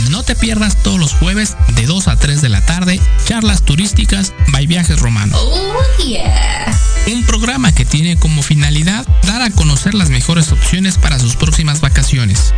No 0.11 0.23
te 0.23 0.35
pierdas 0.35 0.75
todos 0.83 0.99
los 0.99 1.13
jueves 1.13 1.55
de 1.75 1.85
2 1.85 2.09
a 2.09 2.17
3 2.17 2.41
de 2.41 2.49
la 2.49 2.59
tarde, 2.65 2.99
charlas 3.25 3.63
turísticas 3.63 4.33
by 4.49 4.67
Viajes 4.67 4.99
Romanos. 4.99 5.39
Oh, 5.41 6.03
yeah. 6.03 6.69
Un 7.07 7.25
programa 7.25 7.73
que 7.73 7.85
tiene 7.85 8.17
como 8.17 8.43
finalidad 8.43 9.07
dar 9.25 9.41
a 9.41 9.49
conocer 9.51 9.93
las 9.93 10.09
mejores 10.09 10.51
opciones 10.51 10.97
para 10.97 11.17
sus 11.17 11.37
próximas 11.37 11.79
vacaciones. 11.79 12.53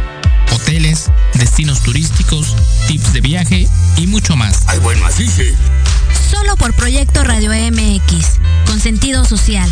Hoteles, 0.51 1.11
destinos 1.35 1.83
turísticos, 1.83 2.55
tips 2.87 3.13
de 3.13 3.21
viaje 3.21 3.67
y 3.97 4.07
mucho 4.07 4.35
más. 4.35 4.63
Ay, 4.65 4.79
bueno, 4.79 5.05
así 5.05 5.27
sí. 5.27 5.53
Solo 6.31 6.55
por 6.57 6.73
Proyecto 6.73 7.23
Radio 7.23 7.51
MX, 7.51 8.39
con 8.65 8.79
sentido 8.79 9.25
social. 9.25 9.71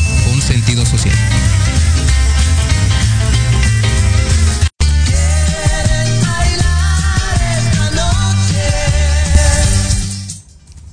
con 0.25 0.41
sentido 0.41 0.85
social. 0.85 1.15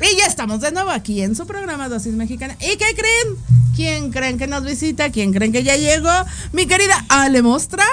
Y 0.01 0.17
ya 0.17 0.27
estamos 0.27 0.61
de 0.61 0.73
nuevo 0.73 0.91
aquí 0.91 1.23
en 1.23 1.37
su 1.37 1.47
programa 1.47 1.89
Dosis 1.89 2.15
Mexicana. 2.15 2.57
¿Y 2.61 2.77
qué 2.77 2.95
creen? 2.95 3.37
¿Quién 3.77 4.11
creen 4.11 4.39
que 4.39 4.47
nos 4.47 4.65
visita? 4.65 5.11
¿Quién 5.11 5.33
creen 5.33 5.53
que 5.53 5.63
ya 5.63 5.77
llegó? 5.77 6.11
Mi 6.53 6.67
querida 6.67 7.05
Ale 7.09 7.43
Mostra. 7.43 7.85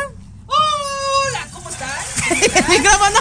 Hola, 0.48 1.48
¿cómo 1.52 1.70
estás? 1.70 1.90
el 2.32 2.68
micrófono. 2.70 3.20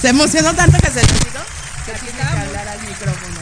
Se 0.00 0.08
emocionó 0.08 0.52
tanto 0.54 0.78
que 0.78 0.90
se 0.90 1.00
olvidó. 1.00 1.40
Que 1.86 1.92
tiene 1.92 2.18
que 2.18 2.22
hablar 2.22 2.68
al 2.68 2.80
micrófono. 2.80 3.40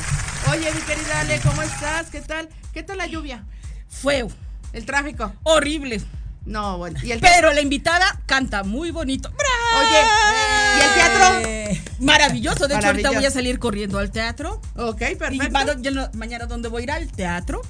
Oye, 0.51 0.73
mi 0.73 0.81
querida 0.83 1.21
Ale, 1.21 1.41
¿cómo 1.41 1.63
estás? 1.63 2.09
¿Qué 2.11 2.21
tal? 2.21 2.49
¿Qué 2.75 2.83
tal 2.83 2.99
la 2.99 3.07
lluvia? 3.07 3.45
Feo, 3.93 4.29
¿El 4.73 4.87
tráfico? 4.87 5.33
horrible. 5.45 6.01
No, 6.45 6.79
bueno. 6.79 6.99
¿Y 7.05 7.13
el 7.13 7.21
Pero 7.21 7.53
la 7.53 7.61
invitada 7.61 8.21
canta 8.27 8.65
muy 8.65 8.91
bonito. 8.91 9.29
¡Bravo! 9.31 9.87
Oye, 9.87 10.01
¿y 10.77 10.81
el 10.81 10.95
teatro? 10.95 11.49
Eh, 11.49 11.83
Maravilloso. 12.01 12.67
De 12.67 12.75
hecho, 12.75 12.87
ahorita 12.89 13.13
voy 13.13 13.25
a 13.25 13.31
salir 13.31 13.61
corriendo 13.61 13.99
al 14.01 14.11
teatro. 14.11 14.61
Ok, 14.77 15.03
Y 15.13 15.15
perfecto. 15.15 15.75
ya 15.83 15.91
no- 15.93 16.11
mañana, 16.15 16.47
¿dónde 16.47 16.69
voy 16.69 16.81
a 16.83 16.85
ir? 16.85 16.91
Al 16.91 17.07
teatro. 17.13 17.63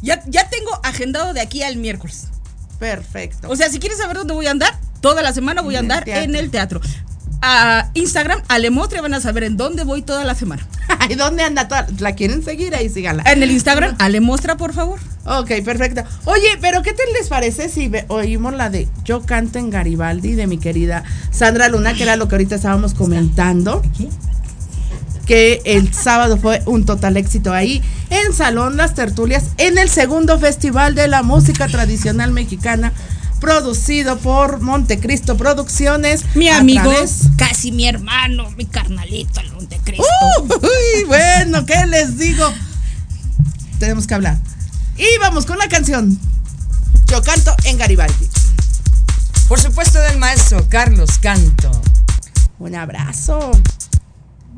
Ya, 0.00 0.22
ya 0.26 0.48
tengo 0.48 0.70
agendado 0.82 1.34
de 1.34 1.40
aquí 1.42 1.62
al 1.62 1.76
miércoles. 1.76 2.28
Perfecto. 2.78 3.48
O 3.50 3.56
sea, 3.56 3.68
si 3.68 3.78
quieres 3.78 3.98
saber 3.98 4.16
dónde 4.16 4.32
voy 4.32 4.46
a 4.46 4.52
andar, 4.52 4.78
toda 5.02 5.20
la 5.22 5.32
semana 5.34 5.60
voy 5.60 5.76
a 5.76 5.80
En 5.80 5.84
el 5.86 5.90
andar 5.90 6.04
teatro. 6.04 6.22
en 6.24 6.34
el 6.36 6.50
teatro. 6.50 6.80
A 7.42 7.90
Instagram, 7.94 8.40
Alemotria, 8.48 9.02
van 9.02 9.14
a 9.14 9.20
saber 9.20 9.44
en 9.44 9.56
dónde 9.56 9.84
voy 9.84 10.02
toda 10.02 10.24
la 10.24 10.34
semana. 10.34 10.66
¿Y 11.10 11.14
dónde 11.14 11.42
anda 11.42 11.68
toda? 11.68 11.86
¿La 11.98 12.14
quieren 12.14 12.42
seguir? 12.42 12.74
Ahí 12.74 12.88
síganla. 12.88 13.22
En 13.26 13.42
el 13.42 13.50
Instagram, 13.50 13.96
Alemostra, 13.98 14.56
por 14.56 14.72
favor. 14.72 14.98
Ok, 15.26 15.50
perfecto. 15.64 16.02
Oye, 16.24 16.58
pero 16.60 16.82
¿qué 16.82 16.92
tal 16.92 17.06
les 17.18 17.28
parece 17.28 17.68
si 17.68 17.90
oímos 18.08 18.54
la 18.54 18.68
de 18.68 18.88
Yo 19.04 19.22
canto 19.22 19.58
en 19.58 19.70
Garibaldi 19.70 20.34
de 20.34 20.46
mi 20.46 20.58
querida 20.58 21.02
Sandra 21.30 21.68
Luna, 21.68 21.94
que 21.94 22.02
era 22.02 22.16
lo 22.16 22.28
que 22.28 22.34
ahorita 22.34 22.56
estábamos 22.56 22.92
comentando? 22.94 23.82
Que 25.26 25.62
el 25.64 25.92
sábado 25.94 26.36
fue 26.36 26.62
un 26.66 26.84
total 26.84 27.16
éxito 27.16 27.54
ahí 27.54 27.82
en 28.10 28.34
Salón 28.34 28.76
Las 28.76 28.94
Tertulias, 28.94 29.44
en 29.56 29.78
el 29.78 29.88
segundo 29.88 30.38
Festival 30.38 30.94
de 30.94 31.08
la 31.08 31.22
Música 31.22 31.66
Tradicional 31.68 32.30
Mexicana, 32.30 32.92
producido 33.44 34.16
por 34.20 34.60
Montecristo 34.62 35.36
Producciones. 35.36 36.24
Mi 36.34 36.48
amigo, 36.48 36.80
través- 36.90 37.24
casi 37.36 37.72
mi 37.72 37.86
hermano, 37.86 38.50
mi 38.52 38.64
carnalito, 38.64 39.38
el 39.40 39.52
Montecristo. 39.52 40.02
Uy, 40.62 41.04
bueno, 41.06 41.66
¿qué 41.66 41.84
les 41.86 42.16
digo? 42.16 42.50
Tenemos 43.78 44.06
que 44.06 44.14
hablar. 44.14 44.38
Y 44.96 45.04
vamos 45.20 45.44
con 45.44 45.58
la 45.58 45.68
canción. 45.68 46.18
Yo 47.06 47.22
canto 47.22 47.54
en 47.64 47.76
Garibaldi. 47.76 48.30
Por 49.46 49.60
supuesto 49.60 49.98
del 50.00 50.16
maestro 50.18 50.66
Carlos 50.70 51.18
Canto. 51.20 51.70
Un 52.58 52.74
abrazo. 52.76 53.50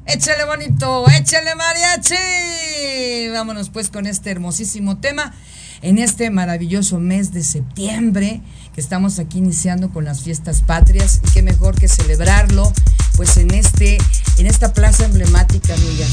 Échale 0.07 0.45
bonito, 0.45 1.07
échale 1.11 1.57
mariachi. 1.57 3.31
Vámonos 3.33 3.69
pues 3.71 3.89
con 3.89 4.07
este 4.07 4.31
hermosísimo 4.31 4.99
tema 4.99 5.35
en 5.83 5.99
este 5.99 6.31
maravilloso 6.31 6.99
mes 6.99 7.33
de 7.33 7.43
septiembre 7.43 8.41
que 8.75 8.81
estamos 8.81 9.19
aquí 9.19 9.39
iniciando 9.39 9.91
con 9.91 10.05
las 10.05 10.23
fiestas 10.23 10.63
patrias 10.63 11.21
y 11.27 11.33
qué 11.33 11.43
mejor 11.43 11.79
que 11.79 11.89
celebrarlo 11.89 12.73
pues 13.17 13.37
en 13.39 13.53
este 13.55 13.99
en 14.39 14.47
esta 14.47 14.73
plaza 14.75 15.07
emblemática, 15.07 15.75
amigas, 15.75 16.11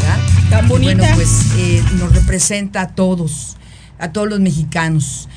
¿verdad? 0.00 0.18
Tan 0.50 0.66
Y 0.66 0.68
bonita. 0.68 0.94
Bueno, 0.94 1.14
pues 1.14 1.30
eh, 1.56 1.82
nos 1.98 2.14
representa 2.14 2.82
a 2.82 2.88
todos, 2.94 3.56
a 3.98 4.12
todos 4.12 4.28
los 4.28 4.40
mexicanos. 4.40 5.28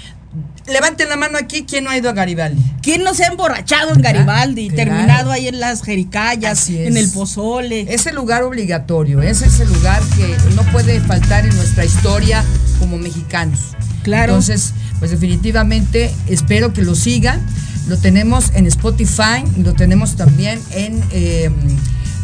Levanten 0.67 1.07
la 1.07 1.15
mano 1.15 1.37
aquí, 1.37 1.65
¿quién 1.67 1.85
no 1.85 1.89
ha 1.89 1.97
ido 1.97 2.09
a 2.09 2.13
Garibaldi? 2.13 2.61
¿Quién 2.81 3.03
no 3.03 3.13
se 3.13 3.23
ha 3.23 3.27
emborrachado 3.27 3.93
en 3.93 4.01
Garibaldi? 4.01 4.69
Claro. 4.69 4.91
Terminado 4.91 5.31
ahí 5.31 5.47
en 5.47 5.59
las 5.59 5.81
jericayas, 5.81 6.69
en 6.69 6.97
el 6.97 7.09
pozole. 7.11 7.85
Es 7.93 8.05
el 8.05 8.15
lugar 8.15 8.43
obligatorio, 8.43 9.21
ese 9.21 9.45
es 9.45 9.61
el 9.61 9.69
lugar 9.69 10.01
que 10.17 10.35
no 10.55 10.63
puede 10.71 10.99
faltar 10.99 11.45
en 11.45 11.55
nuestra 11.55 11.85
historia 11.85 12.43
como 12.79 12.97
mexicanos. 12.97 13.59
Claro. 14.03 14.33
Entonces, 14.33 14.73
pues 14.99 15.11
definitivamente 15.11 16.13
espero 16.27 16.73
que 16.73 16.81
lo 16.81 16.95
sigan. 16.95 17.41
Lo 17.87 17.97
tenemos 17.97 18.51
en 18.53 18.67
Spotify, 18.67 19.43
lo 19.63 19.73
tenemos 19.73 20.17
también 20.17 20.61
en 20.71 21.01
eh, 21.11 21.49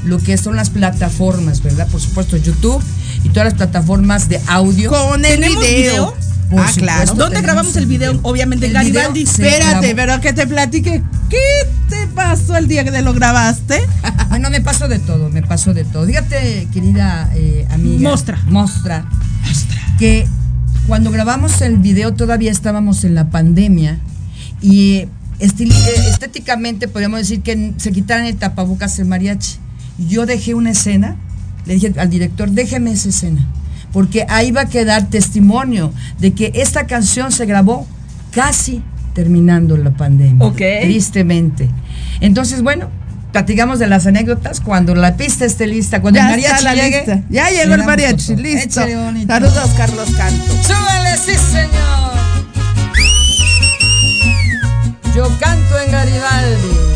lo 0.04 0.20
que 0.20 0.38
son 0.38 0.58
las 0.58 0.70
plataformas, 0.70 1.64
¿verdad? 1.64 1.88
Por 1.88 2.02
supuesto, 2.02 2.36
YouTube 2.36 2.84
y 3.24 3.30
todas 3.30 3.46
las 3.46 3.54
plataformas 3.54 4.28
de 4.28 4.42
audio. 4.48 4.90
Con 4.90 5.24
el 5.24 5.40
¿Tenemos 5.40 5.64
video. 5.64 6.14
video? 6.14 6.33
Por 6.54 6.62
ah, 6.62 6.72
claro. 6.76 7.16
¿Dónde 7.16 7.42
grabamos 7.42 7.76
el 7.78 7.88
video? 7.88 8.20
Obviamente 8.22 8.68
en 8.68 8.74
Garibaldi. 8.74 9.24
Espérate, 9.24 9.96
pero 9.96 10.22
que 10.22 10.34
te 10.34 10.46
platique. 10.46 11.02
¿Qué 11.28 11.68
te 11.90 12.06
pasó 12.14 12.56
el 12.56 12.68
día 12.68 12.84
que 12.84 13.02
lo 13.02 13.14
grabaste? 13.14 13.82
Bueno, 14.30 14.50
me 14.50 14.62
pasó 14.62 14.88
de 14.88 14.98
todo, 14.98 15.30
me 15.30 15.44
pasó 15.44 15.76
de 15.76 15.84
todo. 15.84 16.08
Fíjate, 16.08 16.68
querida 16.74 17.30
eh, 17.36 17.68
amiga. 17.70 18.10
Mostra. 18.10 18.40
Mostra. 18.48 19.06
Que 20.00 20.28
cuando 20.88 21.12
grabamos 21.12 21.62
el 21.62 21.78
video 21.78 22.14
todavía 22.14 22.52
estábamos 22.52 23.04
en 23.04 23.14
la 23.14 23.30
pandemia 23.30 24.00
y 24.60 24.96
eh, 24.96 25.10
eh, 25.40 26.08
estéticamente 26.10 26.88
podríamos 26.88 27.20
decir 27.20 27.42
que 27.42 27.74
se 27.78 27.92
quitaran 27.92 28.26
el 28.26 28.38
tapabocas 28.38 28.98
el 29.00 29.06
mariachi. 29.06 29.58
Yo 29.98 30.26
dejé 30.26 30.56
una 30.56 30.72
escena, 30.72 31.16
le 31.66 31.76
dije 31.76 31.94
al 31.98 32.10
director, 32.10 32.50
déjeme 32.50 32.92
esa 32.92 33.10
escena, 33.10 33.48
porque 33.94 34.26
ahí 34.28 34.52
va 34.52 34.62
a 34.62 34.66
quedar 34.66 35.10
testimonio 35.10 35.94
de 36.20 36.34
que 36.34 36.52
esta 36.56 36.86
canción 36.88 37.32
se 37.32 37.46
grabó 37.46 37.88
casi 38.32 38.82
terminando 39.14 39.78
la 39.78 39.92
pandemia. 39.92 40.46
Ok. 40.46 40.58
Tristemente. 40.82 41.70
Entonces, 42.20 42.64
bueno, 42.64 42.90
platicamos 43.32 43.78
de 43.80 43.88
las 43.88 44.06
anécdotas 44.08 44.60
cuando 44.60 44.96
la 44.96 45.16
pista 45.16 45.46
esté 45.46 45.68
lista, 45.68 46.02
cuando 46.02 46.20
el 46.20 46.26
Ya 46.26 46.30
mariachi 46.32 46.56
está 46.56 46.76
la 46.76 46.82
llegue. 46.84 46.98
lista. 46.98 47.22
Ya 47.30 47.50
llegó 47.52 47.70
le 47.70 47.76
el 47.76 47.84
mariachi, 47.84 48.32
foto. 48.32 48.42
listo. 48.42 48.82
Saludos, 49.28 49.70
Carlos 49.78 50.10
Canto. 50.18 50.54
¡Súbele, 50.64 51.18
sí, 51.18 51.34
señor! 51.52 52.14
Yo 55.16 55.28
canto 55.40 55.80
en 55.80 55.92
Garibaldi. 55.92 56.93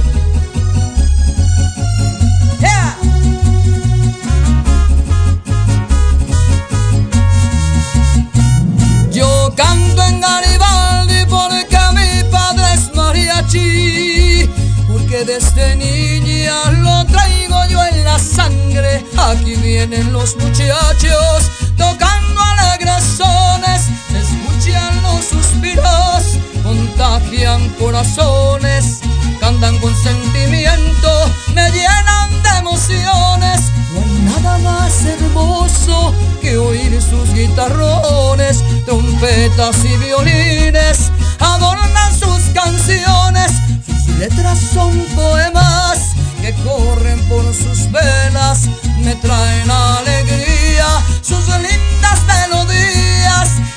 Canto 9.58 10.04
en 10.04 10.22
Garibaldi 10.22 11.26
porque 11.28 11.80
mi 11.96 12.24
padre 12.30 12.74
es 12.76 12.94
mariachi. 12.94 14.48
Porque 14.88 15.26
desde 15.26 15.76
niña 15.76 16.72
lo 16.84 17.04
traigo 17.08 17.66
yo 17.66 17.84
en 17.84 18.04
la 18.06 18.20
sangre. 18.20 19.04
Aquí 19.18 19.56
vienen 19.56 20.14
los 20.14 20.36
muchachos 20.38 21.50
tocando 21.76 22.40
alegres 22.40 23.04
sones. 23.18 23.82
Se 24.12 24.20
escuchan 24.20 25.02
los 25.02 25.26
suspiros, 25.26 26.38
contagian 26.64 27.68
corazones 27.80 29.02
cantan 29.40 29.78
con 29.80 29.96
sentimiento, 29.96 31.32
me 31.54 31.70
llenan 31.72 32.44
de 32.44 32.50
emociones. 32.60 33.62
No 33.94 34.02
hay 34.02 34.42
nada 34.42 34.58
más 34.60 35.06
hermoso 35.06 36.14
que 36.42 36.58
oír 36.58 37.02
sus 37.02 37.34
guitarrones, 37.34 38.64
trompetas 38.86 39.84
y 39.86 39.98
violines 39.98 41.12
adornan 41.40 42.14
sus 42.14 42.42
canciones. 42.54 43.52
Sus 43.86 44.16
letras 44.18 44.60
son 44.74 44.98
poemas 45.16 46.14
que 46.42 46.54
corren 46.64 47.20
por 47.28 47.44
sus 47.54 47.92
venas, 47.92 48.68
me 49.00 49.16
traen 49.16 49.70
alegría, 49.70 50.88
sus 51.22 51.48
lindas 51.48 52.20
melodías. 52.28 53.07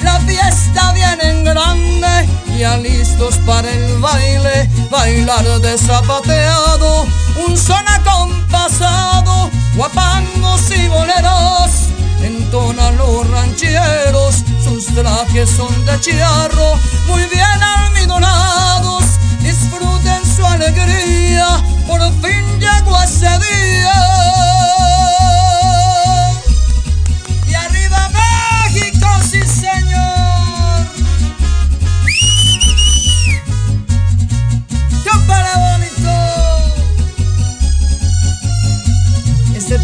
La 0.02 0.18
fiesta 0.20 0.92
viene 0.92 1.30
en 1.30 1.44
grande, 1.44 2.28
ya 2.58 2.76
listos 2.76 3.36
para 3.46 3.70
el 3.70 3.98
baile, 3.98 4.68
bailar 4.90 5.44
de 5.60 5.76
zapateado, 5.78 7.06
un 7.46 7.56
son 7.56 7.86
acompasado, 7.88 9.50
guapangos 9.74 10.70
y 10.70 10.88
boleros. 10.88 11.70
Entonan 12.22 12.96
los 12.96 13.28
rancheros, 13.30 14.44
sus 14.62 14.86
trajes 14.86 15.48
son 15.50 15.84
de 15.86 16.00
charro, 16.00 16.74
muy 17.06 17.22
bien 17.26 17.62
almidonados. 17.62 19.04
Disfruten 19.40 20.22
su 20.36 20.44
alegría, 20.44 21.62
por 21.86 22.00
fin 22.20 22.44
llegó 22.58 23.02
ese 23.02 23.30
día. 23.38 24.49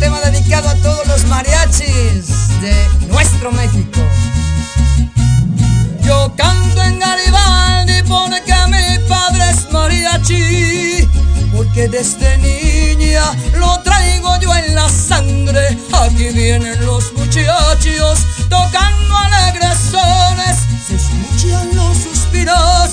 Tema 0.01 0.21
dedicado 0.21 0.69
a 0.69 0.75
todos 0.77 1.07
los 1.07 1.25
mariachis 1.27 2.61
de 2.61 2.75
nuestro 3.09 3.51
México. 3.53 4.01
Yo 6.03 6.33
canto 6.37 6.83
en 6.83 6.99
Garibaldi 6.99 8.03
porque 8.07 8.53
mi 8.69 8.99
padre 9.09 9.51
es 9.51 9.73
mariachi. 9.73 11.09
Porque 11.55 11.89
desde 11.89 12.37
niña 12.39 13.25
lo 13.59 13.81
traigo 13.81 14.39
yo 14.41 14.55
en 14.55 14.75
la 14.75 14.89
sangre. 14.89 15.79
Aquí 15.93 16.29
vienen 16.35 16.85
los 16.85 17.13
muchachos 17.15 18.19
tocando 18.51 19.17
alegres 19.17 19.79
sones. 19.91 20.59
Se 20.87 20.97
escuchan 20.97 21.75
los 21.75 21.97
suspiros, 21.97 22.91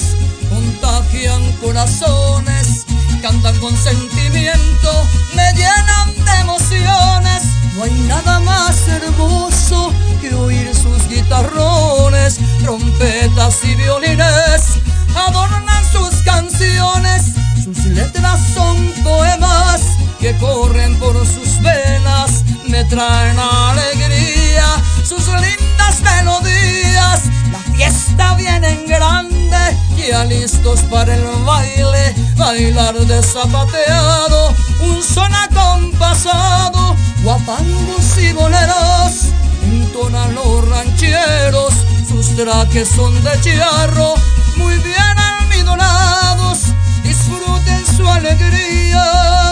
contagian 0.50 1.52
corazones. 1.62 2.83
Cantan 3.24 3.58
con 3.60 3.74
sentimiento, 3.78 5.08
me 5.34 5.54
llenan 5.54 6.14
de 6.26 6.42
emociones. 6.42 7.44
No 7.74 7.84
hay 7.84 7.92
nada 8.02 8.42
más 8.42 8.86
hermoso 8.90 9.94
que 10.20 10.36
oír 10.36 10.70
sus 10.76 11.08
guitarrones, 11.08 12.38
trompetas 12.62 13.64
y 13.64 13.76
violines. 13.76 14.74
Adornan 15.16 15.86
sus 15.90 16.16
canciones, 16.26 17.28
sus 17.64 17.86
letras 17.86 18.42
son 18.54 18.92
poemas 19.06 19.80
que 20.20 20.36
corren 20.36 20.94
por 21.00 21.16
sus 21.26 21.62
venas, 21.62 22.44
me 22.68 22.84
traen 22.84 23.40
alegría, 23.40 24.66
sus 25.02 25.26
lindas 25.28 26.02
melodías. 26.02 27.22
Fiesta 27.76 28.36
viene 28.36 28.70
en 28.70 28.86
grande, 28.88 29.78
ya 29.98 30.24
listos 30.26 30.82
para 30.92 31.16
el 31.16 31.24
baile, 31.44 32.14
bailar 32.38 32.94
de 32.94 33.22
zapateado, 33.24 34.54
un 34.82 35.02
son 35.02 35.34
acompasado, 35.34 36.96
guapangos 37.24 38.18
y 38.18 38.32
boleros, 38.34 39.34
entonan 39.64 40.36
los 40.36 40.68
rancheros, 40.70 41.74
sus 42.08 42.36
trajes 42.36 42.90
son 42.90 43.14
de 43.24 43.42
charro, 43.42 44.14
muy 44.56 44.78
bien 44.78 45.18
almidonados, 45.18 46.60
disfruten 47.04 47.84
su 47.98 48.08
alegría. 48.08 49.43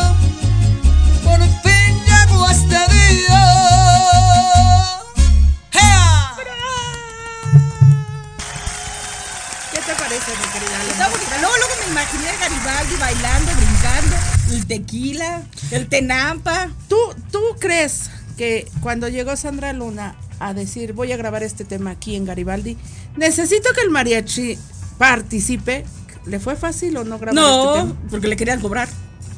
Te 9.91 10.03
parece, 10.03 10.31
mi 10.31 10.51
querida? 10.53 10.83
Está 10.91 11.09
bonita. 11.09 11.37
Luego, 11.39 11.55
luego 11.57 11.73
me 11.85 11.91
imaginé 11.91 12.29
a 12.29 12.37
Garibaldi 12.37 12.95
bailando, 12.99 13.51
brincando, 13.55 14.15
el 14.51 14.67
tequila, 14.67 15.41
el 15.71 15.87
tenampa. 15.87 16.69
¿Tú, 16.87 16.97
¿Tú 17.31 17.39
crees 17.59 18.09
que 18.37 18.69
cuando 18.81 19.07
llegó 19.09 19.35
Sandra 19.35 19.73
Luna 19.73 20.15
a 20.39 20.53
decir 20.53 20.93
voy 20.93 21.11
a 21.11 21.17
grabar 21.17 21.43
este 21.43 21.65
tema 21.65 21.91
aquí 21.91 22.15
en 22.15 22.25
Garibaldi, 22.25 22.77
necesito 23.17 23.71
que 23.73 23.81
el 23.81 23.89
mariachi 23.89 24.57
participe? 24.97 25.85
¿Le 26.25 26.39
fue 26.39 26.55
fácil 26.55 26.95
o 26.97 27.03
no 27.03 27.17
grabar 27.17 27.37
este 27.37 27.41
No, 27.57 27.73
tema? 27.73 27.95
porque 28.09 28.27
le 28.27 28.37
querían 28.37 28.61
cobrar. 28.61 28.87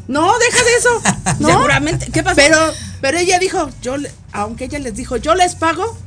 No, 0.07 0.37
deja 0.37 0.63
de 0.63 0.75
eso. 0.75 1.01
No. 1.39 1.47
Seguramente. 1.47 2.11
¿Qué 2.11 2.21
pasó? 2.21 2.35
Pero, 2.35 2.57
pero 3.01 3.17
ella 3.17 3.39
dijo, 3.39 3.69
yo, 3.81 3.95
aunque 4.33 4.65
ella 4.65 4.77
les 4.79 4.93
dijo, 4.95 5.17
yo 5.17 5.33
les 5.33 5.55
pago, 5.55 5.97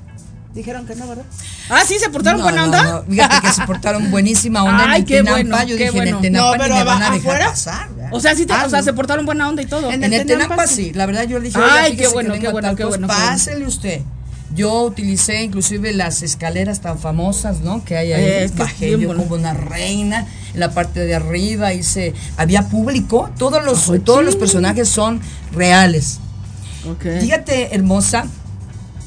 dijeron 0.56 0.86
que 0.86 0.96
no, 0.96 1.06
¿verdad? 1.06 1.24
Ah, 1.70 1.82
sí, 1.86 1.98
se 2.00 2.08
portaron 2.10 2.38
No, 2.40 2.44
buena 2.44 2.62
no, 2.62 2.64
onda. 2.66 2.82
no, 2.82 3.02
Fíjate 3.04 3.40
que 3.46 3.52
se 3.52 3.62
portaron 3.66 4.10
buenísima 4.10 4.64
onda 4.64 4.84
en 4.84 4.90
Ay, 4.90 5.00
el 5.02 5.06
qué 5.06 5.16
Tenampa. 5.18 5.40
bueno, 5.42 5.62
Yo 5.68 5.76
qué 5.76 5.84
dije, 5.84 5.98
en 5.98 6.08
el 6.08 6.20
Tenampa 6.20 6.46
No, 6.48 6.52
ni 6.56 6.58
pero 6.62 6.74
me 6.76 6.84
van 6.84 7.02
a 7.02 7.10
dejar 7.10 7.18
afuera. 7.34 7.46
pasar. 7.50 7.88
¿verdad? 7.94 8.10
O 8.12 8.20
sea, 8.20 8.34
sí, 8.34 8.46
te- 8.46 8.52
Ah, 8.52 8.64
o 8.66 8.70
sea, 8.70 8.82
se 8.82 8.92
portaron 8.92 9.24
buena 9.26 9.48
onda 9.48 9.62
y 9.62 9.66
todo. 9.66 9.88
En 9.92 10.02
En 10.02 10.12
el 10.12 10.20
el 10.20 10.26
Tenampa 10.26 10.54
Tenampa 10.56 10.66
sí. 10.66 10.92
la 10.94 11.06
verdad 11.06 11.24
yo 11.24 11.38
le 11.38 11.44
dije, 11.48 11.60
Ay, 11.62 11.96
qué 11.96 12.08
bueno, 12.08 12.34
qué 12.40 12.48
bueno, 12.48 12.74
qué 12.74 12.84
bueno. 12.84 13.06
Pásele 13.06 13.66
usted. 13.66 14.00
Yo 14.54 14.84
utilicé 14.84 15.42
inclusive 15.42 15.92
las 15.92 16.22
escaleras 16.22 16.80
tan 16.80 16.98
famosas, 16.98 17.60
¿no? 17.60 17.84
Que 17.84 17.96
hay 17.98 18.12
ahí. 18.12 18.24
Es 18.24 18.28
que 18.30 18.44
es 18.44 18.54
Bajé 18.56 18.90
yo 18.92 18.98
bueno. 19.08 19.22
como 19.24 19.34
una 19.34 19.52
reina. 19.52 20.26
En 20.54 20.60
la 20.60 20.70
parte 20.70 21.00
de 21.04 21.14
arriba 21.14 21.74
hice, 21.74 22.14
había 22.38 22.62
público. 22.68 23.28
Todos 23.38 23.62
los, 23.64 23.84
todos 24.04 24.20
sí. 24.20 24.24
los 24.24 24.36
personajes 24.36 24.88
son 24.88 25.20
reales. 25.52 26.20
Ok. 26.88 27.04
Fíjate, 27.20 27.74
hermosa, 27.74 28.26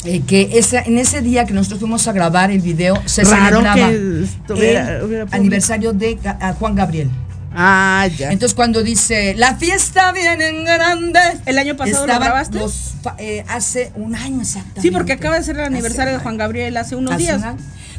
eh, 0.05 0.21
que 0.25 0.49
esa, 0.53 0.81
en 0.81 0.97
ese 0.97 1.21
día 1.21 1.45
que 1.45 1.53
nosotros 1.53 1.79
fuimos 1.79 2.07
a 2.07 2.11
grabar 2.13 2.51
el 2.51 2.61
video, 2.61 3.01
se 3.05 3.23
Raro 3.23 3.57
celebraba 3.61 3.75
que 3.75 4.23
estuviera- 4.23 4.97
el 4.97 5.03
hubiera 5.03 5.25
aniversario 5.31 5.93
de 5.93 6.17
a 6.39 6.53
Juan 6.53 6.75
Gabriel. 6.75 7.09
Ah, 7.53 8.07
ya. 8.15 8.31
Entonces 8.31 8.55
cuando 8.55 8.83
dice, 8.83 9.33
la 9.35 9.55
fiesta 9.55 10.11
viene 10.11 10.49
en 10.49 10.63
grande. 10.65 11.19
¿El 11.45 11.57
año 11.57 11.75
pasado 11.75 12.05
lo 12.05 12.13
grabaste? 12.13 12.59
los 12.59 12.93
eh, 13.17 13.43
hace 13.47 13.91
un 13.95 14.15
año 14.15 14.41
exactamente. 14.41 14.81
Sí, 14.81 14.91
porque 14.91 15.13
acaba 15.13 15.35
de 15.37 15.43
ser 15.43 15.55
el 15.57 15.63
aniversario 15.63 16.13
de 16.13 16.19
Juan 16.19 16.35
año. 16.35 16.39
Gabriel 16.39 16.77
hace 16.77 16.95
unos 16.95 17.13
Hace 17.15 17.23
días. 17.23 17.41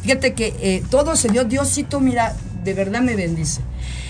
Fíjate 0.03 0.33
que 0.35 0.55
eh, 0.61 0.83
todo 0.89 1.17
se 1.17 1.29
dio, 1.29 1.45
Diosito, 1.45 2.01
mira, 2.01 2.35
de 2.65 2.75
verdad 2.75 3.01
me 3.03 3.17
bendice. 3.17 3.61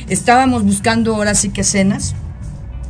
Estábamos 0.09 0.63
buscando 0.65 1.15
ahora 1.17 1.35
sí 1.35 1.49
que 1.49 1.65
cenas. 1.65 2.15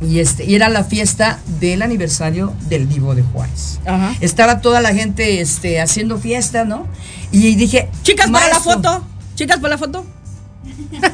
Y, 0.01 0.19
este, 0.19 0.45
y 0.45 0.55
era 0.55 0.67
la 0.69 0.83
fiesta 0.83 1.39
del 1.59 1.81
aniversario 1.83 2.53
del 2.69 2.87
Vivo 2.87 3.13
de 3.13 3.21
Juárez. 3.21 3.79
Ajá. 3.85 4.15
Estaba 4.19 4.59
toda 4.61 4.81
la 4.81 4.93
gente 4.95 5.41
este, 5.41 5.79
haciendo 5.79 6.17
fiesta, 6.17 6.65
¿no? 6.65 6.87
Y 7.31 7.55
dije, 7.55 7.87
Chicas, 8.01 8.29
para 8.31 8.47
la 8.47 8.53
"Maestro, 8.53 8.73
foto. 8.73 9.05
Chicas, 9.35 9.57
para 9.59 9.75
la 9.75 9.77
foto. 9.77 10.05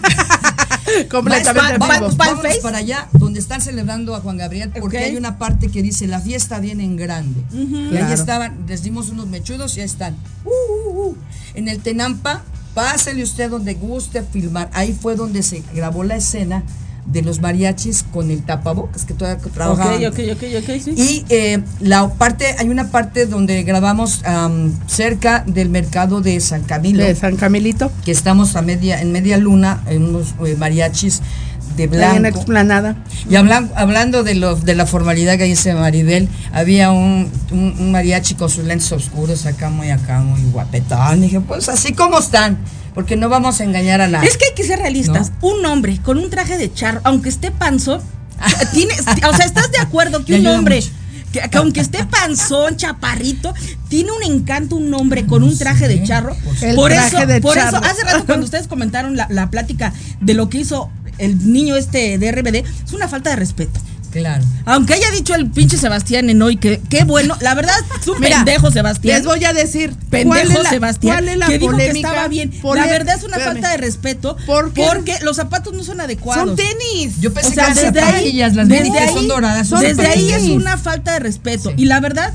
Completamente 1.09 1.77
Va- 1.79 1.99
va- 1.99 1.99
va- 2.07 2.41
para 2.61 2.77
allá, 2.77 3.07
donde 3.13 3.39
están 3.39 3.61
celebrando 3.61 4.15
a 4.15 4.21
Juan 4.21 4.37
Gabriel, 4.37 4.71
porque 4.79 4.97
Ok. 4.97 5.03
hay 5.03 5.15
una 5.17 5.37
parte 5.37 5.67
que 5.69 5.81
dice 5.81 6.07
la 6.07 6.21
fiesta 6.21 6.59
viene 6.59 6.83
en 6.83 6.95
grande. 6.95 7.41
Y 7.53 7.57
ahí 7.57 7.87
Claro. 7.89 8.13
estaban, 8.13 8.65
les 8.67 8.83
dimos 8.83 9.09
unos 9.09 9.27
mechudos 9.27 9.75
y 9.77 9.81
ahí 9.81 9.85
están. 9.85 10.15
Uh, 10.45 10.49
uh, 10.49 11.07
uh. 11.09 11.15
En 11.55 11.67
el 11.67 11.79
Tenampa, 11.79 12.41
pásele 12.73 13.21
usted 13.23 13.49
donde 13.49 13.73
guste 13.73 14.23
filmar. 14.23 14.69
Ahí 14.73 14.97
fue 14.99 15.15
donde 15.15 15.43
se 15.43 15.61
grabó 15.73 16.03
la 16.03 16.15
escena 16.15 16.63
de 17.07 17.21
los 17.21 17.39
mariachis 17.41 18.03
con 18.11 18.29
el 18.31 18.43
tapabocas 18.43 19.05
que 19.05 19.13
todavía 19.13 19.41
Ok, 19.45 19.51
trabajaban. 19.53 20.05
ok, 20.05 20.19
ok, 20.33 20.43
ok, 20.61 20.81
sí. 20.83 20.93
Y 20.97 21.25
eh, 21.29 21.63
la 21.79 22.09
parte, 22.09 22.55
hay 22.59 22.69
una 22.69 22.91
parte 22.91 23.25
donde 23.25 23.63
grabamos 23.63 24.23
am, 24.25 24.73
cerca 24.87 25.43
del 25.47 25.69
mercado 25.69 26.21
de 26.21 26.39
San 26.41 26.63
Camilo 26.63 27.03
De 27.03 27.15
San 27.15 27.37
Camilito, 27.37 27.91
que 28.03 28.11
estamos 28.11 28.55
a 28.55 28.61
media, 28.61 29.01
en 29.01 29.11
media 29.13 29.37
luna, 29.37 29.81
en 29.87 30.03
unos 30.03 30.35
eh, 30.45 30.55
mariachis 30.57 31.21
de 31.77 31.83
ahí 31.83 31.89
en 32.17 32.21
blanco. 32.23 32.37
explanada. 32.39 32.95
Y 33.29 33.35
hablan- 33.35 33.71
hablando 33.75 34.23
de, 34.23 34.33
lo, 34.35 34.55
de 34.55 34.73
la 34.75 34.85
formalidad 34.85 35.37
que 35.37 35.43
dice 35.43 35.73
Maribel, 35.75 36.27
había 36.51 36.91
un, 36.91 37.29
un- 37.51 37.75
un 37.79 37.91
mariachi 37.91 38.33
con 38.35 38.49
sus 38.49 38.65
lentes 38.65 38.91
oscuros 38.91 39.45
acá, 39.45 39.69
muy 39.69 39.91
acá, 39.91 40.19
muy 40.19 40.41
guapetón. 40.51 41.21
dije, 41.21 41.39
pues 41.39 41.69
así 41.69 41.93
como 41.93 42.17
están, 42.19 42.57
porque 42.97 43.15
no 43.15 43.29
vamos 43.29 43.61
a 43.61 43.63
engañar 43.63 44.01
a 44.01 44.07
nadie. 44.07 44.27
Es 44.27 44.37
que 44.37 44.45
hay 44.45 44.55
que 44.55 44.63
ser 44.63 44.79
realistas. 44.79 45.31
Un 45.41 45.63
hombre 45.67 45.99
con 46.01 46.17
un 46.17 46.31
traje 46.31 46.57
de 46.57 46.73
charro, 46.73 46.99
aunque 47.03 47.29
esté 47.29 47.51
panzo, 47.51 48.01
Tiene, 48.73 48.95
o 48.99 49.35
sea, 49.35 49.45
¿estás 49.45 49.71
de 49.71 49.77
acuerdo 49.77 50.25
que 50.25 50.33
un 50.39 50.47
hombre, 50.47 50.77
mucho. 50.77 50.89
que, 51.31 51.47
que 51.47 51.57
aunque 51.59 51.79
esté 51.79 52.03
panzón, 52.05 52.75
chaparrito, 52.75 53.53
tiene 53.87 54.09
un 54.13 54.23
encanto 54.23 54.77
un 54.77 54.91
hombre 54.95 55.27
con 55.27 55.43
un 55.43 55.55
traje 55.55 55.87
de 55.87 56.01
charro? 56.01 56.35
El 56.59 56.75
Por 56.75 56.89
traje 56.89 57.17
eso, 57.17 57.27
de 57.27 57.39
por 57.39 57.53
charro. 57.53 57.77
eso, 57.77 57.85
hace 57.85 58.03
rato 58.03 58.25
cuando 58.25 58.45
ustedes 58.45 58.65
comentaron 58.65 59.15
la, 59.15 59.27
la 59.29 59.51
plática 59.51 59.93
de 60.19 60.33
lo 60.33 60.49
que 60.49 60.57
hizo 60.57 60.89
el 61.19 61.53
niño 61.53 61.75
este 61.75 62.17
de 62.17 62.31
RBD, 62.31 62.55
es 62.83 62.93
una 62.93 63.07
falta 63.07 63.29
de 63.29 63.35
respeto. 63.35 63.79
Claro. 64.11 64.43
Aunque 64.65 64.93
haya 64.93 65.11
dicho 65.11 65.35
el 65.35 65.49
pinche 65.51 65.77
Sebastián 65.77 66.29
en 66.29 66.41
hoy 66.41 66.57
que 66.57 66.81
qué 66.89 67.03
bueno, 67.03 67.37
la 67.41 67.53
verdad 67.53 67.75
es 68.01 68.07
un 68.07 68.19
Mira, 68.19 68.37
pendejo 68.37 68.71
Sebastián. 68.71 69.17
Les 69.17 69.25
voy 69.25 69.43
a 69.43 69.53
decir 69.53 69.93
pendejo 70.09 70.29
¿cuál 70.29 70.51
es 70.57 70.63
la, 70.63 70.69
Sebastián 70.69 71.15
cuál 71.17 71.29
es 71.29 71.37
la 71.37 71.47
que 71.47 71.59
dijo 71.59 71.77
que 71.77 71.87
estaba 71.87 72.27
bien. 72.27 72.51
La 72.75 72.85
verdad 72.87 73.15
es 73.15 73.23
una 73.23 73.37
espérame. 73.37 73.53
falta 73.53 73.69
de 73.71 73.77
respeto 73.77 74.37
¿Por 74.45 74.73
qué? 74.73 74.85
porque 74.87 75.15
los 75.21 75.35
zapatos 75.35 75.73
no 75.73 75.83
son 75.83 76.01
adecuados. 76.01 76.45
Son 76.47 76.55
tenis. 76.55 77.19
Yo 77.19 77.33
pensé 77.33 77.49
O 77.49 77.53
sea, 77.53 77.73
que 77.73 77.79
eran 77.79 77.93
desde 77.93 77.99
ahí, 78.05 78.13
zapatillas, 78.13 78.55
las 78.55 78.69
desde 78.69 78.99
ahí, 78.99 79.13
son 79.13 79.27
doradas. 79.27 79.67
son 79.67 79.81
desde 79.81 80.07
ahí 80.07 80.31
es 80.31 80.43
una 80.43 80.77
falta 80.77 81.13
de 81.13 81.19
respeto. 81.19 81.69
Sí. 81.69 81.75
Y 81.77 81.85
la 81.85 81.99
verdad, 81.99 82.33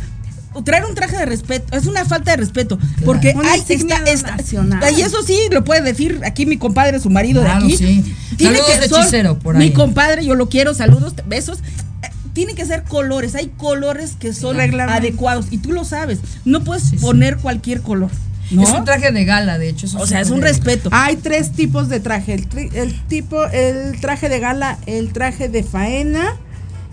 traer 0.65 0.85
un 0.85 0.95
traje 0.95 1.17
de 1.17 1.25
respeto 1.27 1.77
es 1.77 1.87
una 1.87 2.05
falta 2.05 2.33
de 2.33 2.37
respeto. 2.39 2.79
Porque 3.05 3.33
Una 3.37 3.53
hay 3.53 3.63
está- 3.69 4.37
nacional. 4.37 4.99
Y 4.99 5.03
eso 5.03 5.23
sí 5.23 5.37
lo 5.51 5.65
puede 5.65 5.81
decir 5.83 6.21
aquí 6.25 6.47
mi 6.47 6.59
compadre, 6.59 7.01
su 7.01 7.11
marido 7.11 7.43
Claro, 7.43 7.67
de 7.67 7.75
aquí. 7.75 7.77
sí. 7.77 8.15
Saludos 8.39 8.81
de 8.81 8.89
son- 8.89 9.01
hechicero 9.03 9.39
por 9.39 9.57
Mi 9.57 9.65
ahí. 9.65 9.73
compadre, 9.73 10.25
yo 10.25 10.35
lo 10.35 10.49
quiero, 10.49 10.75
saludos, 10.75 11.15
besos. 11.27 11.59
Eh, 12.03 12.09
Tiene 12.35 12.55
que 12.55 12.65
ser 12.65 12.85
colores, 12.85 13.35
hay 13.35 13.49
colores 13.57 14.17
que 14.19 14.33
son 14.33 14.59
adecuados 14.59 15.47
y 15.51 15.59
tú 15.59 15.73
lo 15.73 15.85
sabes. 15.85 16.19
No 16.47 16.65
puedes 16.65 16.83
Sí, 16.85 16.91
sí. 16.91 16.97
poner 16.97 17.37
cualquier 17.39 17.83
color. 17.83 18.11
¿no? 18.51 18.63
Es 18.65 18.71
un 18.71 18.85
traje 18.85 19.13
de 19.13 19.25
gala, 19.25 19.57
de 19.59 19.69
hecho. 19.71 19.87
o 19.99 20.07
sea, 20.07 20.21
es 20.21 20.29
un 20.31 20.43
respeto. 20.43 20.91
Hay 20.93 21.17
tres 21.17 21.53
tipos 21.53 21.89
de 21.89 22.01
traje. 22.01 22.35
El, 22.35 22.49
tri- 22.49 22.71
el 22.75 23.01
tipo, 23.07 23.45
el 23.47 23.99
traje 24.01 24.29
de 24.29 24.39
gala, 24.41 24.79
el 24.87 25.13
traje 25.13 25.49
de 25.49 25.63
faena 25.63 26.37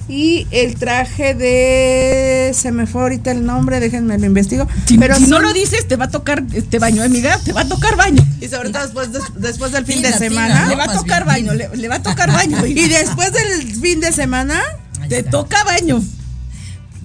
y 0.09 0.47
el 0.51 0.75
traje 0.75 1.35
de 1.35 2.51
se 2.53 2.71
me 2.71 2.87
fue 2.87 3.03
ahorita 3.03 3.31
el 3.31 3.45
nombre, 3.45 3.79
déjenme 3.79 4.17
lo 4.17 4.25
investigo. 4.25 4.67
Si, 4.85 4.97
pero 4.97 5.15
si 5.15 5.27
no 5.27 5.39
lo 5.39 5.53
dices, 5.53 5.87
te 5.87 5.95
va 5.95 6.05
a 6.05 6.09
tocar 6.09 6.43
este 6.53 6.79
baño, 6.79 7.03
amiga, 7.03 7.37
te 7.45 7.53
va 7.53 7.61
a 7.61 7.67
tocar 7.67 7.95
baño. 7.95 8.25
y 8.41 8.47
sobre 8.47 8.71
todo 8.71 8.81
después, 8.83 9.11
des- 9.13 9.21
después 9.37 9.71
del 9.71 9.85
fin 9.85 9.97
Tina, 9.97 10.07
de 10.09 10.13
Tina, 10.15 10.29
semana. 10.29 10.67
Le 10.67 10.75
va 10.75 10.85
a 10.85 10.93
tocar 10.97 11.25
baño, 11.25 11.53
le, 11.53 11.69
le 11.75 11.87
va 11.87 11.95
a 11.95 12.01
tocar 12.03 12.31
baño. 12.31 12.57
Y 12.65 12.87
después 12.89 13.31
del 13.31 13.75
fin 13.75 13.99
de 13.99 14.11
semana, 14.11 14.59
te 15.07 15.21
toca 15.23 15.63
baño. 15.63 16.01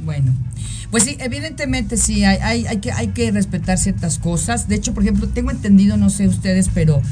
Bueno, 0.05 0.33
pues 0.91 1.05
sí, 1.05 1.17
evidentemente 1.21 1.97
sí, 1.97 2.25
hay, 2.25 2.39
hay, 2.41 2.67
hay 2.67 2.79
que, 2.79 2.93
hay 2.93 3.09
que 3.09 3.31
respetar 3.31 3.79
ciertas 3.79 4.19
cosas. 4.19 4.69
De 4.69 4.77
hecho, 4.77 4.95
por 4.95 5.03
ejemplo, 5.03 5.29
tengo 5.29 5.51
entendido, 5.51 5.97
no 5.97 6.09
sé 6.11 6.27
ustedes, 6.29 6.71
pero 6.73 7.03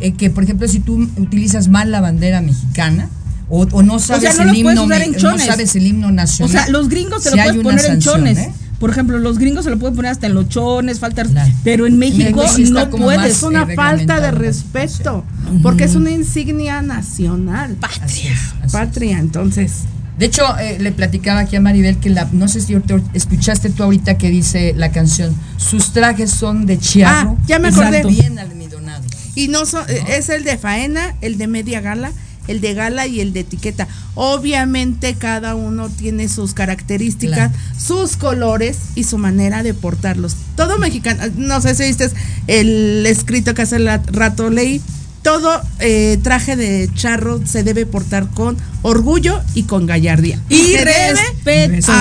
eh, 0.00 0.12
que, 0.12 0.30
por 0.30 0.44
ejemplo, 0.44 0.66
si 0.68 0.80
tú 0.80 1.08
utilizas 1.18 1.68
mal 1.68 1.90
la 1.90 2.00
bandera 2.00 2.40
mexicana 2.40 3.08
o, 3.54 3.66
o 3.70 3.82
no 3.82 3.98
sabes 3.98 4.34
no 4.38 4.44
el 4.50 4.56
himno, 4.56 4.70
en 4.94 5.12
no 5.12 5.38
sabes 5.38 5.76
el 5.76 5.86
himno 5.86 6.06
O 6.08 6.10
nacional. 6.10 6.50
sea, 6.50 6.68
los 6.70 6.88
gringos 6.88 7.22
se 7.22 7.30
lo 7.30 7.36
pueden 7.36 7.62
poner 7.62 7.80
en 7.84 7.86
sanción, 7.92 8.14
chones. 8.16 8.38
¿eh? 8.38 8.52
Por 8.78 8.88
ejemplo, 8.90 9.18
los 9.18 9.38
gringos 9.38 9.64
se 9.64 9.70
lo 9.70 9.78
pueden 9.78 9.94
poner 9.94 10.10
hasta 10.10 10.26
en 10.26 10.32
los 10.34 10.48
chones, 10.48 10.98
falta. 11.00 11.22
Claro. 11.24 11.52
Pero 11.62 11.86
en 11.86 11.98
México 11.98 12.18
México 12.40 12.44
sí 12.56 12.62
está 12.62 12.86
no 12.86 12.90
puedes. 12.96 13.36
es 13.36 13.42
una 13.42 13.66
falta 13.66 14.20
de 14.20 14.30
respeto, 14.30 15.24
porque 15.62 15.84
es 15.84 15.94
una 15.94 16.10
insignia 16.10 16.80
nacional. 16.80 17.76
Así 17.82 18.26
es, 18.28 18.38
así 18.38 18.66
es. 18.66 18.72
Patria, 18.72 19.18
entonces. 19.18 19.82
De 20.18 20.26
hecho, 20.26 20.42
eh, 20.58 20.78
le 20.80 20.90
platicaba 20.92 21.40
aquí 21.40 21.56
a 21.56 21.60
Maribel 21.60 21.98
que 21.98 22.08
la, 22.10 22.28
no 22.32 22.48
sé 22.48 22.60
si 22.62 22.74
te- 22.80 23.02
escuchaste 23.12 23.68
tú 23.70 23.82
ahorita 23.82 24.16
que 24.18 24.30
dice 24.30 24.72
la 24.76 24.90
canción, 24.92 25.34
sus 25.58 25.92
trajes 25.92 26.30
son 26.30 26.64
de 26.64 26.78
chiarro. 26.78 27.36
Ah, 27.38 27.44
ya 27.46 27.58
me 27.58 27.68
acordé. 27.68 28.02
Bien 28.04 28.38
almidonados. 28.38 29.06
Y 29.34 29.48
no 29.48 29.64
son, 29.66 29.84
eh, 29.88 30.02
es 30.16 30.28
el 30.30 30.44
de 30.44 30.56
faena, 30.58 31.14
el 31.20 31.38
de 31.38 31.46
media 31.48 31.80
gala, 31.80 32.12
el 32.52 32.60
de 32.60 32.74
gala 32.74 33.06
y 33.08 33.20
el 33.20 33.32
de 33.32 33.40
etiqueta. 33.40 33.88
Obviamente 34.14 35.14
cada 35.16 35.54
uno 35.56 35.88
tiene 35.88 36.28
sus 36.28 36.54
características, 36.54 37.50
Claro. 37.50 37.52
sus 37.78 38.16
colores 38.16 38.78
y 38.94 39.04
su 39.04 39.18
manera 39.18 39.62
de 39.64 39.74
portarlos. 39.74 40.36
Todo 40.56 40.78
mexicano, 40.78 41.20
no 41.36 41.60
sé 41.60 41.74
si 41.74 41.82
viste 41.84 42.08
el 42.46 43.04
escrito 43.06 43.54
que 43.54 43.62
hace 43.62 43.78
la- 43.80 44.02
rato 44.06 44.48
leí. 44.50 44.80
Todo 45.22 45.60
eh, 45.78 46.18
traje 46.24 46.56
de 46.56 46.90
charro 46.94 47.40
se 47.46 47.62
debe 47.62 47.86
portar 47.86 48.28
con 48.30 48.56
orgullo 48.82 49.40
y 49.54 49.62
con 49.64 49.86
gallardía. 49.86 50.40
Y 50.48 50.56
se 50.72 50.84
respeto. 50.84 51.92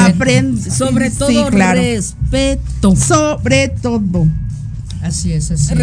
Sobre 0.71 1.11
Sí, 1.11 1.17
todo 1.17 1.49
claro. 1.49 1.79
respeto. 1.81 2.95
Sobre 2.95 3.69
todo. 3.69 4.27
Así 5.03 5.33
es, 5.33 5.51
así 5.51 5.71
es. 5.73 5.77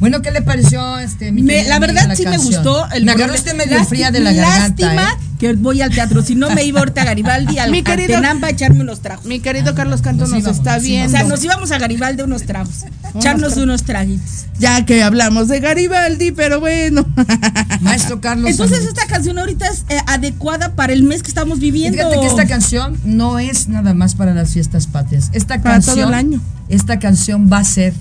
Bueno, 0.00 0.20
¿qué 0.22 0.30
le 0.30 0.42
pareció 0.42 0.98
este 0.98 1.30
mi 1.32 1.42
Me- 1.42 1.64
la 1.64 1.78
verdad 1.78 2.12
sí 2.16 2.24
me 2.26 2.38
gustó. 2.38 2.88
El 2.90 3.04
me 3.04 3.12
agarró 3.12 3.34
usted 3.34 3.54
medio 3.54 3.84
fría 3.84 4.10
de 4.10 4.20
la 4.20 4.32
garganta. 4.32 4.68
Lástima 4.86 5.02
¿eh? 5.12 5.26
que 5.38 5.52
voy 5.54 5.80
al 5.82 5.90
teatro. 5.90 6.22
Si 6.22 6.34
no 6.34 6.50
me 6.50 6.64
iba 6.64 6.80
ahorita 6.80 7.02
a 7.02 7.04
Garibaldi, 7.04 7.58
al, 7.58 7.70
Mi 7.70 7.82
querido- 7.82 8.14
Tenampa 8.16 8.48
a 8.48 8.50
echarme 8.50 8.80
unos 8.80 9.00
tragos. 9.00 9.24
Mi 9.26 9.40
querido 9.40 9.74
Carlos 9.74 10.02
Canto 10.02 10.22
nos 10.22 10.30
nos, 10.30 10.40
íbamos, 10.40 10.58
está 10.58 10.74
nos 10.74 10.82
viendo. 10.84 11.08
O 11.08 11.10
sea, 11.10 11.24
nos 11.24 11.44
íbamos 11.44 11.70
a 11.72 11.78
Garibaldi 11.78 12.22
unos 12.22 12.42
tragos. 12.44 12.84
Echarnos 13.14 13.56
unos 13.56 13.82
traguitos. 13.84 14.46
Ya 14.58 14.84
que 14.86 15.02
hablamos 15.02 15.48
de 15.48 15.60
Garibaldi, 15.60 16.32
pero 16.32 16.60
bueno. 16.60 17.04
Maestro 17.80 18.20
Carlos. 18.20 18.50
Entonces 18.50 18.78
Sánchez. 18.78 18.94
esta 18.98 19.06
canción 19.12 19.38
ahorita 19.38 19.66
es 19.68 19.84
eh, 19.88 19.98
adecuada 20.06 20.74
para 20.74 20.92
el 20.92 21.02
mes 21.02 21.22
que 21.22 21.28
estamos 21.28 21.58
viviendo. 21.58 21.98
Fíjate 21.98 22.20
que 22.20 22.26
esta 22.26 22.46
canción 22.46 22.98
no 23.04 23.38
es 23.38 23.68
nada 23.68 23.94
más 23.94 24.14
para 24.14 24.34
las 24.34 24.52
fiestas 24.52 24.86
patrias. 24.86 25.30
Esta 25.32 25.58
Para 25.60 25.74
canción, 25.74 25.96
todo 25.96 26.08
el 26.08 26.14
año. 26.14 26.40
Esta 26.68 26.98
canción 26.98 27.50
va 27.52 27.58
a 27.58 27.64
ser, 27.64 27.92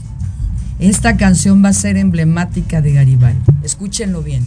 esta 0.82 1.16
canción 1.18 1.64
va 1.64 1.70
a 1.70 1.74
ser 1.74 1.96
emblemática 1.98 2.82
de 2.82 2.94
Garibaldi. 2.94 3.40
Escúchenlo 3.64 4.22
bien. 4.22 4.46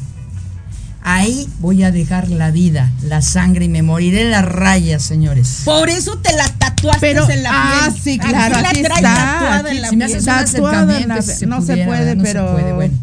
Ahí 1.06 1.46
voy 1.60 1.82
a 1.82 1.90
dejar 1.92 2.30
la 2.30 2.50
vida, 2.50 2.90
la 3.02 3.20
sangre 3.20 3.66
y 3.66 3.68
me 3.68 3.82
moriré 3.82 4.22
en 4.22 4.30
las 4.30 4.44
rayas, 4.44 5.02
señores. 5.02 5.60
Por 5.66 5.90
eso 5.90 6.16
te 6.18 6.34
la 6.34 6.48
tatuaste 6.48 7.00
Pero- 7.02 7.28
en 7.28 7.42
la 7.42 7.50
ah, 7.52 7.90
piel. 7.90 8.02
sí, 8.02 8.18
claro, 8.18 8.60
la 8.62 8.68
aquí 8.70 8.82
traes 8.82 8.98
está, 9.00 9.14
tatuada 9.14 9.58
aquí- 9.58 9.76
en 9.76 9.82
la 9.82 9.88
Si 9.90 9.96
me 9.96 10.04
haces 10.06 10.16
un 10.20 10.24
Tatuada 10.24 10.82
en 10.98 11.10
acercamiento, 11.12 11.14
la- 11.14 11.22
se 11.22 11.46
no 11.46 11.60
se 11.60 11.76
puede, 11.84 12.16
no 12.16 12.22
pero- 12.22 12.46
se 12.46 12.52
puede, 12.54 12.72
bueno. 12.72 12.94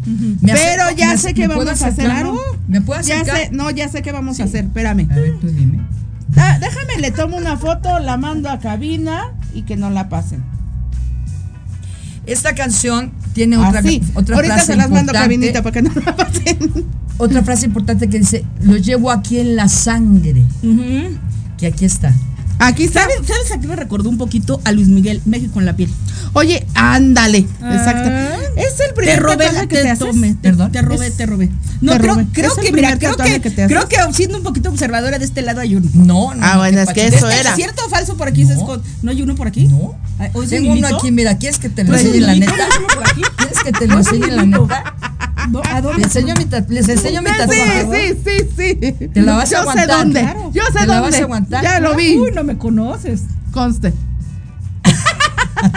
Pero 0.42 0.82
acerco- 0.84 0.96
ya 0.96 1.08
me- 1.10 1.18
sé 1.18 1.34
qué 1.34 1.42
¿me 1.48 1.54
vamos 1.54 1.82
a 1.82 1.86
hacer? 1.86 2.24
¿no? 2.24 2.38
¿Me 2.66 2.80
puedo 2.80 3.00
Ya 3.02 3.14
acercar? 3.20 3.36
sé, 3.36 3.48
no, 3.52 3.70
ya 3.70 3.88
sé 3.88 4.02
qué 4.02 4.10
vamos 4.10 4.40
a 4.40 4.44
hacer, 4.44 4.64
espérame. 4.64 5.08
A 5.10 5.14
ver, 5.14 5.38
tú 5.40 5.46
dime. 5.46 5.78
Ah, 6.36 6.58
déjame, 6.60 6.98
le 6.98 7.12
tomo 7.12 7.36
una 7.36 7.56
foto, 7.56 8.00
la 8.00 8.16
mando 8.16 8.50
a 8.50 8.58
cabina 8.58 9.30
y 9.54 9.62
que 9.62 9.76
no 9.76 9.90
la 9.90 10.08
pasen. 10.08 10.42
Esta 12.26 12.54
canción 12.54 13.12
tiene 13.32 13.56
otra, 13.56 13.80
Así. 13.80 14.02
otra 14.14 14.36
Ahorita 14.36 14.54
frase 14.54 14.72
se 14.72 14.76
las 14.76 14.90
mando 14.90 15.12
para 15.12 15.72
que 15.72 15.82
no 15.82 15.90
la 16.04 16.16
pasen. 16.16 16.86
Otra 17.18 17.42
frase 17.42 17.66
importante 17.66 18.08
que 18.08 18.18
dice, 18.18 18.44
lo 18.62 18.76
llevo 18.76 19.10
aquí 19.10 19.38
en 19.38 19.56
la 19.56 19.68
sangre. 19.68 20.44
Que 21.58 21.66
aquí 21.66 21.84
está. 21.84 22.14
Aquí 22.64 22.84
está. 22.84 23.00
¿Sabes, 23.02 23.16
¿Sabes 23.26 23.50
a 23.52 23.60
qué 23.60 23.66
me 23.66 23.76
recordó 23.76 24.08
un 24.08 24.18
poquito 24.18 24.60
a 24.64 24.72
Luis 24.72 24.88
Miguel, 24.88 25.20
México 25.24 25.58
en 25.58 25.66
la 25.66 25.74
piel? 25.74 25.90
Oye, 26.32 26.64
ándale. 26.74 27.44
Ah. 27.60 27.74
Exacto. 27.74 28.08
Es 28.56 28.78
el 28.80 28.88
Te 28.88 28.92
primer 28.94 29.20
robé 29.20 29.36
tatuaje 29.46 29.52
la 29.54 29.60
que 29.66 29.76
te 29.76 29.82
te. 29.82 29.96
Te, 29.96 30.34
Perdón. 30.42 30.72
te 30.72 30.82
robé, 30.82 31.06
Es- 31.08 31.16
te 31.16 31.26
robé. 31.26 31.50
No, 31.80 31.92
te 31.92 31.98
creo, 31.98 32.14
robé. 32.14 32.26
creo 32.32 32.52
Es 32.52 32.58
que, 32.58 32.72
mira, 32.72 32.96
creo 32.98 33.16
que, 33.16 33.40
te 33.40 33.66
creo 33.66 33.88
que 33.88 33.96
siendo 34.12 34.38
un 34.38 34.44
poquito 34.44 34.70
observadora 34.70 35.18
de 35.18 35.24
este 35.24 35.42
lado 35.42 35.60
hay 35.60 35.74
uno. 35.74 35.88
No, 35.94 36.34
no. 36.34 36.40
Ah, 36.40 36.52
no, 36.54 36.58
bueno, 36.60 36.84
¿qué 36.94 37.06
es 37.06 37.10
que 37.10 37.16
eso 37.16 37.28
¿Es 37.28 37.40
era. 37.40 37.56
cierto 37.56 37.82
o 37.84 37.88
falso 37.88 38.16
por 38.16 38.28
aquí? 38.28 38.44
No. 38.44 38.52
esconde? 38.52 38.88
¿No 39.02 39.10
hay 39.10 39.22
uno 39.22 39.34
por 39.34 39.48
aquí? 39.48 39.66
No. 39.66 39.96
Ay, 40.18 40.30
¿o 40.34 40.42
es 40.42 40.50
Tengo 40.50 40.70
un 40.72 40.78
uno 40.78 40.86
aquí, 40.96 41.10
mira, 41.10 41.36
¿quieres 41.38 41.58
que 41.58 41.68
te 41.68 41.82
lo 41.82 41.90
¿Traes 41.90 42.06
enseñe 42.06 42.20
la 42.26 42.34
neta? 42.36 42.54
¿Quieres 43.36 43.58
que 43.64 43.72
te 43.72 43.86
lo 43.88 43.98
enseñe 43.98 44.26
la 44.30 44.44
neta? 44.44 44.94
No, 45.50 45.62
¿A 45.68 45.80
dónde? 45.80 45.98
Les 46.02 46.06
enseño 46.16 46.34
mi, 46.36 46.46
les 46.74 46.88
enseño 46.88 47.22
mi 47.22 47.30
tatuaje. 47.30 47.86
Sí, 47.92 48.18
sí, 48.24 48.48
sí, 48.56 48.94
sí. 48.98 49.08
Te 49.08 49.22
la 49.22 49.36
vas 49.36 49.48
a 49.48 49.52
Yo 49.52 49.58
aguantar. 49.60 49.86
sé 49.88 49.92
dónde. 49.92 50.20
Claro. 50.20 50.50
Yo 50.52 50.62
sé 50.64 50.72
Te 50.72 50.86
la 50.86 50.94
dónde. 50.94 51.10
vas 51.10 51.14
a 51.20 51.24
aguantar. 51.24 51.62
Ya 51.64 51.80
lo 51.80 51.94
vi. 51.96 52.18
Uy, 52.18 52.30
no 52.32 52.44
me 52.44 52.56
conoces. 52.58 53.22
Conste. 53.52 53.92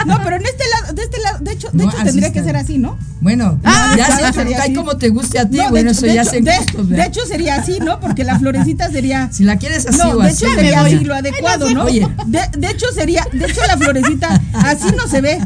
No, 0.04 0.20
pero 0.24 0.34
en 0.36 0.42
este 0.44 0.64
lado, 0.68 0.94
de 0.94 1.02
este 1.02 1.18
lado, 1.20 1.38
de 1.38 1.52
hecho, 1.52 1.68
de 1.72 1.84
No, 1.84 1.90
hecho 1.90 2.02
tendría 2.02 2.26
está 2.26 2.40
que 2.40 2.44
ser 2.46 2.56
así, 2.56 2.76
¿no? 2.76 2.98
Bueno, 3.20 3.60
Ah, 3.62 3.94
ya 3.96 4.06
claro, 4.06 4.26
sé, 4.26 4.32
sería 4.32 4.56
cae 4.56 4.66
así. 4.66 4.74
como 4.74 4.96
te 4.96 5.10
guste 5.10 5.38
a 5.38 5.48
ti, 5.48 5.58
No, 5.58 5.70
bueno, 5.70 5.90
hecho- 5.92 6.06
eso 6.06 6.14
ya 6.14 6.22
hecho- 6.22 6.30
sé 6.32 6.40
de- 6.40 6.56
gustos, 6.56 6.88
de 6.88 7.04
hecho 7.04 7.20
sería 7.24 7.54
así, 7.54 7.78
¿no? 7.78 8.00
Porque 8.00 8.24
la 8.24 8.36
florecita 8.38 8.90
sería 8.90 9.28
Si 9.32 9.44
la 9.44 9.58
quieres 9.58 9.86
así 9.86 9.98
no, 9.98 10.10
o 10.10 10.16
de 10.22 10.28
así. 10.30 10.44
hecho 10.44 10.54
sería 10.54 10.80
así 10.80 10.98
lo 11.04 11.14
adecuado, 11.14 11.70
¿no? 11.70 11.84
Oye. 11.84 12.04
De, 12.26 12.40
de 12.58 12.68
hecho 12.68 12.86
sería, 12.92 13.24
de 13.32 13.46
hecho 13.46 13.60
la 13.68 13.76
florecita 13.76 14.40
así 14.54 14.88
no 14.96 15.06
se 15.06 15.20
ve. 15.20 15.38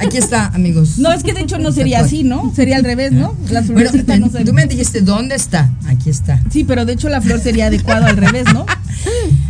Aquí 0.00 0.16
está, 0.16 0.46
amigos. 0.46 0.98
No, 0.98 1.12
es 1.12 1.22
que 1.22 1.32
de 1.34 1.42
hecho 1.42 1.58
no 1.58 1.72
sería 1.72 2.00
así, 2.00 2.22
¿no? 2.24 2.52
Sería 2.54 2.76
al 2.76 2.84
revés, 2.84 3.12
¿no? 3.12 3.34
La 3.50 3.60
Bueno, 3.60 3.80
florecita 3.90 4.16
no 4.18 4.30
se 4.30 4.44
tú 4.44 4.52
me 4.54 4.66
dijiste, 4.66 5.02
¿dónde 5.02 5.34
está? 5.34 5.70
Aquí 5.86 6.08
está. 6.10 6.40
Sí, 6.50 6.64
pero 6.64 6.84
de 6.86 6.94
hecho 6.94 7.08
la 7.08 7.20
flor 7.20 7.38
sería 7.40 7.66
adecuado 7.66 8.06
al 8.06 8.16
revés, 8.16 8.44
¿no? 8.54 8.64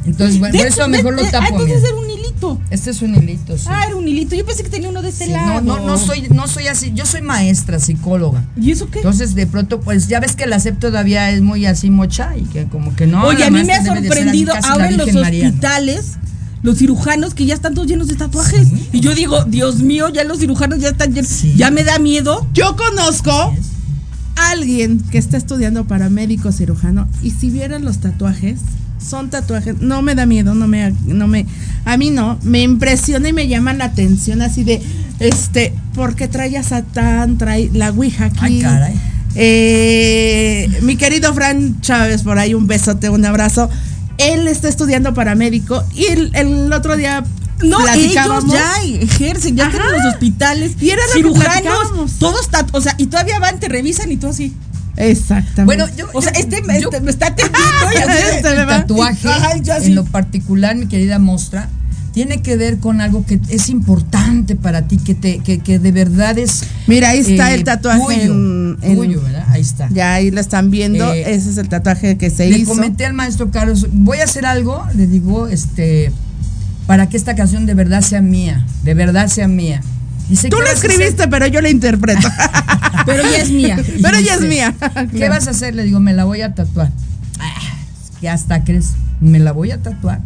Entonces, 0.06 0.38
bueno, 0.38 0.52
De 0.52 0.58
por 0.58 0.66
hecho, 0.66 0.80
eso 0.80 0.88
mejor 0.88 1.14
de- 1.16 1.22
lo 1.22 1.28
ah, 1.28 1.30
tapo, 1.30 1.46
entonces 1.60 1.76
mira. 1.82 1.88
era 1.88 1.98
un 1.98 2.10
hilito. 2.10 2.60
Este 2.70 2.90
es 2.90 3.02
un 3.02 3.14
hilito, 3.14 3.56
sí. 3.56 3.64
Ah, 3.68 3.84
era 3.86 3.96
un 3.96 4.08
hilito. 4.08 4.34
Yo 4.34 4.44
pensé 4.44 4.62
que 4.64 4.70
tenía 4.70 4.88
uno 4.88 5.02
de 5.02 5.08
este 5.10 5.26
Sí, 5.26 5.32
lado. 5.32 5.60
no, 5.60 5.76
no, 5.78 5.86
no 5.86 5.98
soy, 5.98 6.22
no 6.30 6.46
soy 6.48 6.66
así. 6.68 6.92
Yo 6.94 7.06
soy 7.06 7.22
maestra, 7.22 7.78
psicóloga. 7.78 8.44
¿Y 8.60 8.72
eso 8.72 8.88
qué? 8.90 8.98
Entonces, 8.98 9.34
de 9.34 9.46
pronto, 9.46 9.80
pues 9.80 10.08
ya 10.08 10.18
ves 10.20 10.34
que 10.36 10.46
la 10.46 10.58
SEP 10.58 10.78
todavía 10.78 11.30
es 11.30 11.42
muy 11.42 11.66
así 11.66 11.90
mocha 11.90 12.36
y 12.36 12.42
que 12.44 12.64
como 12.64 12.94
que 12.96 13.06
no. 13.06 13.24
Oye, 13.24 13.44
a 13.44 13.50
mí 13.50 13.62
me 13.62 13.72
ha 13.74 13.84
sorprendido 13.84 14.52
ahora 14.64 14.88
en 14.88 14.96
los 14.96 15.14
hospitales. 15.14 16.16
Los 16.62 16.78
cirujanos 16.78 17.34
que 17.34 17.46
ya 17.46 17.54
están 17.54 17.74
todos 17.74 17.88
llenos 17.88 18.08
de 18.08 18.16
tatuajes. 18.16 18.68
Y 18.92 19.00
yo 19.00 19.14
digo, 19.14 19.44
Dios 19.44 19.80
mío, 19.80 20.08
ya 20.08 20.24
los 20.24 20.38
cirujanos 20.38 20.78
ya 20.80 20.90
están 20.90 21.14
llenos. 21.14 21.30
Sí. 21.30 21.54
Ya 21.56 21.70
me 21.70 21.84
da 21.84 21.98
miedo. 21.98 22.46
Yo 22.52 22.76
conozco 22.76 23.54
alguien 24.36 25.00
que 25.10 25.18
está 25.18 25.36
estudiando 25.36 25.84
para 25.84 26.08
médico 26.08 26.52
cirujano 26.52 27.08
y 27.22 27.30
si 27.30 27.50
vieran 27.50 27.84
los 27.84 27.98
tatuajes, 27.98 28.60
son 28.98 29.30
tatuajes, 29.30 29.80
no 29.80 30.02
me 30.02 30.14
da 30.14 30.26
miedo, 30.26 30.54
no 30.54 30.66
me, 30.66 30.92
no 31.06 31.26
me, 31.26 31.46
a 31.84 31.96
mí 31.96 32.10
no, 32.10 32.38
me 32.42 32.62
impresiona 32.62 33.28
y 33.28 33.32
me 33.32 33.48
llama 33.48 33.72
la 33.72 33.86
atención 33.86 34.42
así 34.42 34.62
de, 34.62 34.82
este, 35.18 35.72
porque 35.94 36.28
trae 36.28 36.56
a 36.58 36.62
Satán, 36.62 37.38
trae 37.38 37.70
la 37.72 37.90
Ouija 37.90 38.26
aquí. 38.26 38.38
Ay, 38.40 38.60
caray. 38.60 38.94
Eh, 39.36 40.68
mi 40.82 40.96
querido 40.96 41.32
Fran 41.32 41.80
Chávez, 41.80 42.22
por 42.22 42.38
ahí 42.38 42.52
un 42.54 42.66
besote, 42.66 43.10
un 43.10 43.24
abrazo. 43.24 43.70
Él 44.20 44.48
está 44.48 44.68
estudiando 44.68 45.14
para 45.14 45.34
médico 45.34 45.82
y 45.94 46.06
el, 46.06 46.30
el 46.34 46.72
otro 46.72 46.96
día 46.96 47.24
No, 47.62 47.78
ellos 47.94 48.44
ya 48.52 48.82
ejercen, 48.84 49.56
ya 49.56 49.66
están 49.66 49.82
en 49.86 49.92
los 49.92 50.14
hospitales, 50.14 50.72
Y 50.80 50.90
era 50.90 51.02
lo 51.06 51.12
que 51.12 51.18
cirujanos, 51.18 52.18
todos, 52.18 52.48
o 52.72 52.80
sea, 52.80 52.94
y 52.98 53.06
todavía 53.06 53.38
van, 53.38 53.60
te 53.60 53.68
revisan 53.68 54.10
y 54.12 54.16
todo 54.16 54.30
así. 54.30 54.54
Exactamente. 54.96 55.64
Bueno, 55.64 55.86
yo, 55.96 56.06
O 56.12 56.20
sea, 56.22 56.32
yo- 56.32 56.40
este 56.40 56.62
yo- 56.62 56.72
este 56.90 57.00
me 57.00 57.10
está 57.10 57.28
atendiendo 57.28 57.60
y 57.94 57.96
así 57.96 58.06
de- 58.22 58.36
Este 58.36 58.48
el 58.50 58.66
tatuaje, 58.66 59.28
así. 59.72 59.86
en 59.86 59.94
lo 59.94 60.04
particular, 60.04 60.76
mi 60.76 60.86
querida 60.86 61.18
Mostra, 61.18 61.68
tiene 62.12 62.42
que 62.42 62.56
ver 62.56 62.78
con 62.78 63.00
algo 63.00 63.24
que 63.24 63.40
es 63.48 63.68
importante 63.68 64.56
para 64.56 64.88
ti, 64.88 64.96
que 64.98 65.14
te, 65.14 65.38
que, 65.38 65.58
que 65.60 65.78
de 65.78 65.92
verdad 65.92 66.38
es 66.38 66.64
Mira, 66.86 67.10
ahí 67.10 67.20
está 67.20 67.52
eh, 67.52 67.54
el 67.54 67.64
tatuaje 67.64 68.00
tuyo, 68.02 68.32
en- 68.32 68.78
en- 68.82 68.96
tuyo, 68.96 69.22
¿verdad? 69.22 69.46
Ahí 69.50 69.60
está. 69.60 69.88
Ya 69.92 70.14
ahí 70.14 70.30
lo 70.30 70.40
están 70.40 70.70
viendo. 70.70 71.12
Eh, 71.12 71.32
Ese 71.34 71.50
es 71.50 71.56
el 71.56 71.68
tatuaje 71.68 72.16
que 72.18 72.30
se 72.30 72.48
Le 72.50 72.58
hizo. 72.58 72.72
comenté 72.74 73.06
al 73.06 73.14
maestro 73.14 73.50
Carlos, 73.50 73.86
voy 73.92 74.18
a 74.18 74.24
hacer 74.24 74.44
algo, 74.46 74.84
le 74.94 75.06
digo, 75.06 75.46
este, 75.48 76.10
para 76.86 77.08
que 77.08 77.16
esta 77.16 77.34
canción 77.36 77.66
de 77.66 77.74
verdad 77.74 78.00
sea 78.02 78.20
mía, 78.22 78.66
de 78.82 78.94
verdad 78.94 79.28
sea 79.28 79.46
mía. 79.48 79.80
Dice, 80.28 80.48
Tú 80.48 80.56
"¿Qué 80.56 80.62
lo 80.62 80.66
vas 80.68 80.74
a 80.74 80.78
hacer?". 80.78 80.90
escribiste, 80.92 81.28
pero 81.28 81.46
yo 81.46 81.60
la 81.60 81.70
interpreto. 81.70 82.28
Pero 83.06 83.22
ya 83.22 83.38
es 83.38 83.50
mía. 83.50 83.76
pero 84.02 84.16
ella 84.18 84.34
es 84.34 84.40
Dice, 84.40 84.48
mía. 84.54 84.74
¿Qué 85.10 85.28
vas 85.30 85.46
a 85.46 85.50
hacer? 85.50 85.74
Le 85.74 85.84
digo, 85.84 86.00
me 86.00 86.12
la 86.12 86.24
voy 86.24 86.42
a 86.42 86.54
tatuar. 86.54 86.90
Ah, 87.38 87.54
que 88.20 88.28
hasta 88.28 88.62
crees, 88.62 88.90
me 89.20 89.38
la 89.38 89.52
voy 89.52 89.70
a 89.70 89.78
tatuar. 89.82 90.20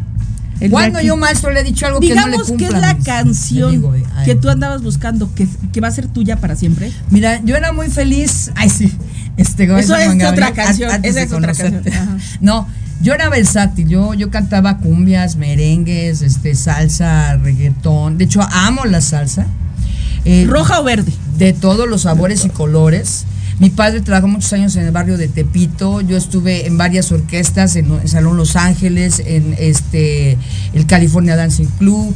Cuando 0.69 1.01
yo, 1.01 1.17
maestro, 1.17 1.51
le 1.51 1.59
he 1.59 1.63
dicho 1.63 1.85
algo 1.85 1.99
que 1.99 2.09
no 2.15 2.27
le 2.27 2.37
Digamos 2.37 2.51
que 2.53 2.65
es 2.65 2.71
la 2.71 2.97
canción 2.97 3.71
digo, 3.71 3.93
ay, 3.93 4.25
que 4.25 4.35
tú 4.35 4.49
andabas 4.49 4.81
buscando, 4.83 5.33
que, 5.35 5.47
que 5.73 5.81
va 5.81 5.89
a 5.89 5.91
ser 5.91 6.07
tuya 6.07 6.37
para 6.37 6.55
siempre. 6.55 6.91
Mira, 7.09 7.41
yo 7.43 7.55
era 7.55 7.73
muy 7.73 7.89
feliz. 7.89 8.51
Ay, 8.55 8.69
sí. 8.69 8.91
Este, 9.37 9.65
Eso 9.65 9.95
es 9.95 10.07
Gabriel, 10.07 10.27
otra 10.27 10.47
an- 10.47 10.53
canción, 10.53 10.91
esa 11.03 11.21
es 11.21 11.31
otra 11.33 11.53
canción, 11.53 11.83
ajá. 11.87 12.17
No, 12.39 12.67
yo 13.01 13.13
era 13.13 13.27
versátil. 13.29 13.89
Yo, 13.89 14.13
yo 14.13 14.29
cantaba 14.31 14.77
cumbias, 14.77 15.35
merengues, 15.35 16.21
este, 16.21 16.55
salsa, 16.55 17.35
reggaetón. 17.35 18.17
De 18.17 18.23
hecho, 18.23 18.41
amo 18.41 18.85
la 18.85 19.01
salsa. 19.01 19.45
Eh, 20.23 20.45
¿Roja 20.49 20.79
o 20.79 20.83
verde? 20.83 21.11
de 21.37 21.51
todos 21.51 21.87
los 21.89 22.03
sabores 22.03 22.45
y 22.45 22.49
colores. 22.49 23.25
Mi 23.59 23.69
padre 23.69 24.01
trabajó 24.01 24.27
muchos 24.27 24.51
años 24.53 24.75
en 24.75 24.85
el 24.85 24.91
barrio 24.91 25.17
de 25.17 25.29
Tepito. 25.29 26.01
Yo 26.01 26.17
estuve 26.17 26.67
en 26.67 26.77
varias 26.77 27.11
orquestas, 27.11 27.75
en, 27.77 27.91
en 27.91 28.07
Salón 28.07 28.35
Los 28.35 28.55
Ángeles, 28.55 29.21
en 29.25 29.55
este 29.57 30.37
el 30.73 30.85
California 30.85 31.35
Dancing 31.35 31.67
Club. 31.79 32.13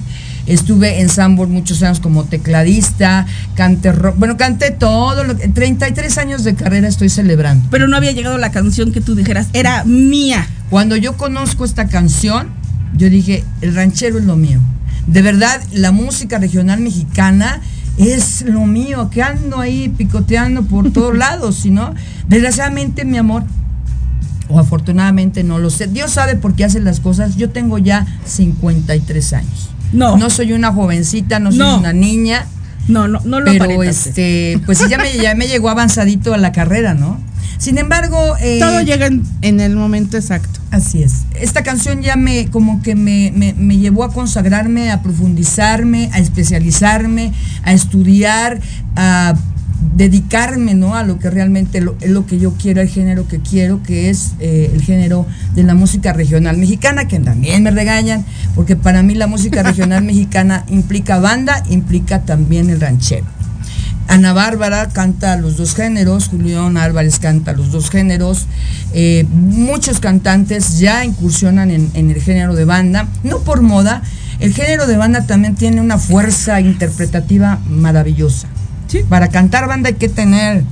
Estuve 0.47 0.99
en 0.99 1.09
Sambor 1.09 1.47
muchos 1.47 1.81
años 1.83 1.99
como 1.99 2.25
tecladista, 2.25 3.25
canté 3.55 3.91
rock. 3.91 4.17
Bueno, 4.17 4.35
canté 4.35 4.71
todo. 4.71 5.23
Lo 5.23 5.37
que, 5.37 5.47
33 5.47 6.17
años 6.17 6.43
de 6.43 6.55
carrera 6.55 6.87
estoy 6.87 7.09
celebrando. 7.09 7.67
Pero 7.69 7.87
no 7.87 7.95
había 7.95 8.11
llegado 8.11 8.37
la 8.37 8.51
canción 8.51 8.91
que 8.91 8.99
tú 8.99 9.15
dijeras, 9.15 9.47
era 9.53 9.83
mía. 9.85 10.47
Cuando 10.69 10.95
yo 10.95 11.17
conozco 11.17 11.65
esta 11.65 11.87
canción, 11.87 12.49
yo 12.97 13.09
dije, 13.09 13.43
el 13.61 13.75
ranchero 13.75 14.17
es 14.17 14.25
lo 14.25 14.35
mío. 14.35 14.59
De 15.07 15.21
verdad, 15.21 15.61
la 15.71 15.91
música 15.91 16.37
regional 16.39 16.81
mexicana 16.81 17.61
es 17.99 18.41
lo 18.43 18.65
mío, 18.65 19.09
que 19.11 19.21
ando 19.21 19.59
ahí 19.59 19.89
picoteando 19.89 20.63
por 20.63 20.91
todos 20.91 21.15
lados, 21.17 21.55
si 21.57 21.69
no, 21.69 21.93
desgraciadamente 22.27 23.05
mi 23.05 23.17
amor, 23.17 23.43
o 24.47 24.59
afortunadamente 24.59 25.43
no 25.43 25.59
lo 25.59 25.69
sé, 25.69 25.87
Dios 25.87 26.11
sabe 26.11 26.35
por 26.35 26.55
qué 26.55 26.65
hace 26.65 26.79
las 26.79 26.99
cosas, 26.99 27.35
yo 27.35 27.49
tengo 27.49 27.77
ya 27.77 28.05
53 28.25 29.33
años. 29.33 29.69
No. 29.91 30.17
No 30.17 30.29
soy 30.29 30.53
una 30.53 30.71
jovencita, 30.71 31.39
no 31.39 31.51
soy 31.51 31.59
No. 31.59 31.77
una 31.79 31.93
niña, 31.93 32.45
No, 32.87 33.07
no, 33.07 33.19
no 33.25 33.39
lo 33.39 33.51
pero 33.51 33.83
este, 33.83 34.59
pues 34.65 34.87
ya 34.89 34.97
me, 34.97 35.15
ya 35.17 35.35
me 35.35 35.47
llegó 35.47 35.69
avanzadito 35.69 36.33
a 36.33 36.37
la 36.37 36.51
carrera, 36.51 36.93
¿no? 36.95 37.19
Sin 37.59 37.77
embargo, 37.77 38.35
eh, 38.41 38.57
Todo 38.59 38.81
llega 38.81 39.05
en, 39.07 39.23
en 39.41 39.59
el 39.59 39.75
momento 39.75 40.17
exacto. 40.17 40.59
Así 40.71 41.03
es. 41.03 41.25
Esta 41.39 41.61
canción 41.61 42.01
ya 42.01 42.15
me, 42.15 42.47
como 42.47 42.81
que 42.81 42.95
me, 42.95 43.31
me- 43.35 43.53
me 43.53 43.77
llevó 43.77 44.03
a 44.05 44.11
consagrarme, 44.13 44.91
a 44.91 45.01
profundizarme, 45.03 46.09
a 46.13 46.19
especializarme, 46.19 47.33
a 47.63 47.73
estudiar, 47.73 48.59
a 48.95 49.35
dedicarme, 49.95 50.73
¿no? 50.73 50.95
A 50.95 51.03
lo 51.03 51.19
que 51.19 51.29
realmente 51.29 51.81
lo, 51.81 51.95
es 52.01 52.09
lo 52.11 52.25
que 52.25 52.37
yo 52.39 52.53
quiero, 52.53 52.81
el 52.81 52.89
género 52.89 53.27
que 53.27 53.39
quiero, 53.39 53.81
que 53.83 54.09
es 54.09 54.33
eh, 54.39 54.71
el 54.73 54.81
género 54.81 55.25
de 55.55 55.63
la 55.63 55.73
música 55.73 56.13
regional 56.13 56.57
mexicana, 56.57 57.07
que 57.07 57.19
también 57.19 57.63
me 57.63 57.71
regañan, 57.71 58.25
porque 58.55 58.75
para 58.75 59.03
mí 59.03 59.15
la 59.15 59.27
música 59.27 59.63
regional 59.63 60.03
mexicana 60.11 60.65
implica 60.69 61.19
banda, 61.19 61.63
implica 61.69 62.21
también 62.21 62.69
el 62.69 62.79
ranchero. 62.81 63.25
Ana 64.09 64.33
Bárbara 64.33 64.89
canta 64.89 65.37
los 65.37 65.55
dos 65.55 65.75
géneros, 65.75 66.27
Julián 66.29 66.77
Álvarez 66.77 67.19
canta 67.19 67.53
los 67.53 67.71
dos 67.71 67.89
géneros, 67.91 68.47
eh, 68.93 69.25
muchos 69.29 69.99
cantantes 69.99 70.79
ya 70.79 71.05
incursionan 71.05 71.69
en, 71.69 71.91
en 71.93 72.09
el 72.09 72.19
género 72.21 72.55
de 72.55 72.65
banda, 72.65 73.07
no 73.23 73.39
por 73.39 73.61
moda, 73.61 74.01
el 74.39 74.53
género 74.53 74.87
de 74.87 74.97
banda 74.97 75.27
también 75.27 75.55
tiene 75.55 75.79
una 75.79 75.97
fuerza 75.99 76.59
interpretativa 76.59 77.59
maravillosa. 77.69 78.47
Para 79.09 79.27
cantar 79.27 79.67
banda 79.67 79.89
hay 79.89 79.95
que 79.95 80.09
tener 80.09 80.63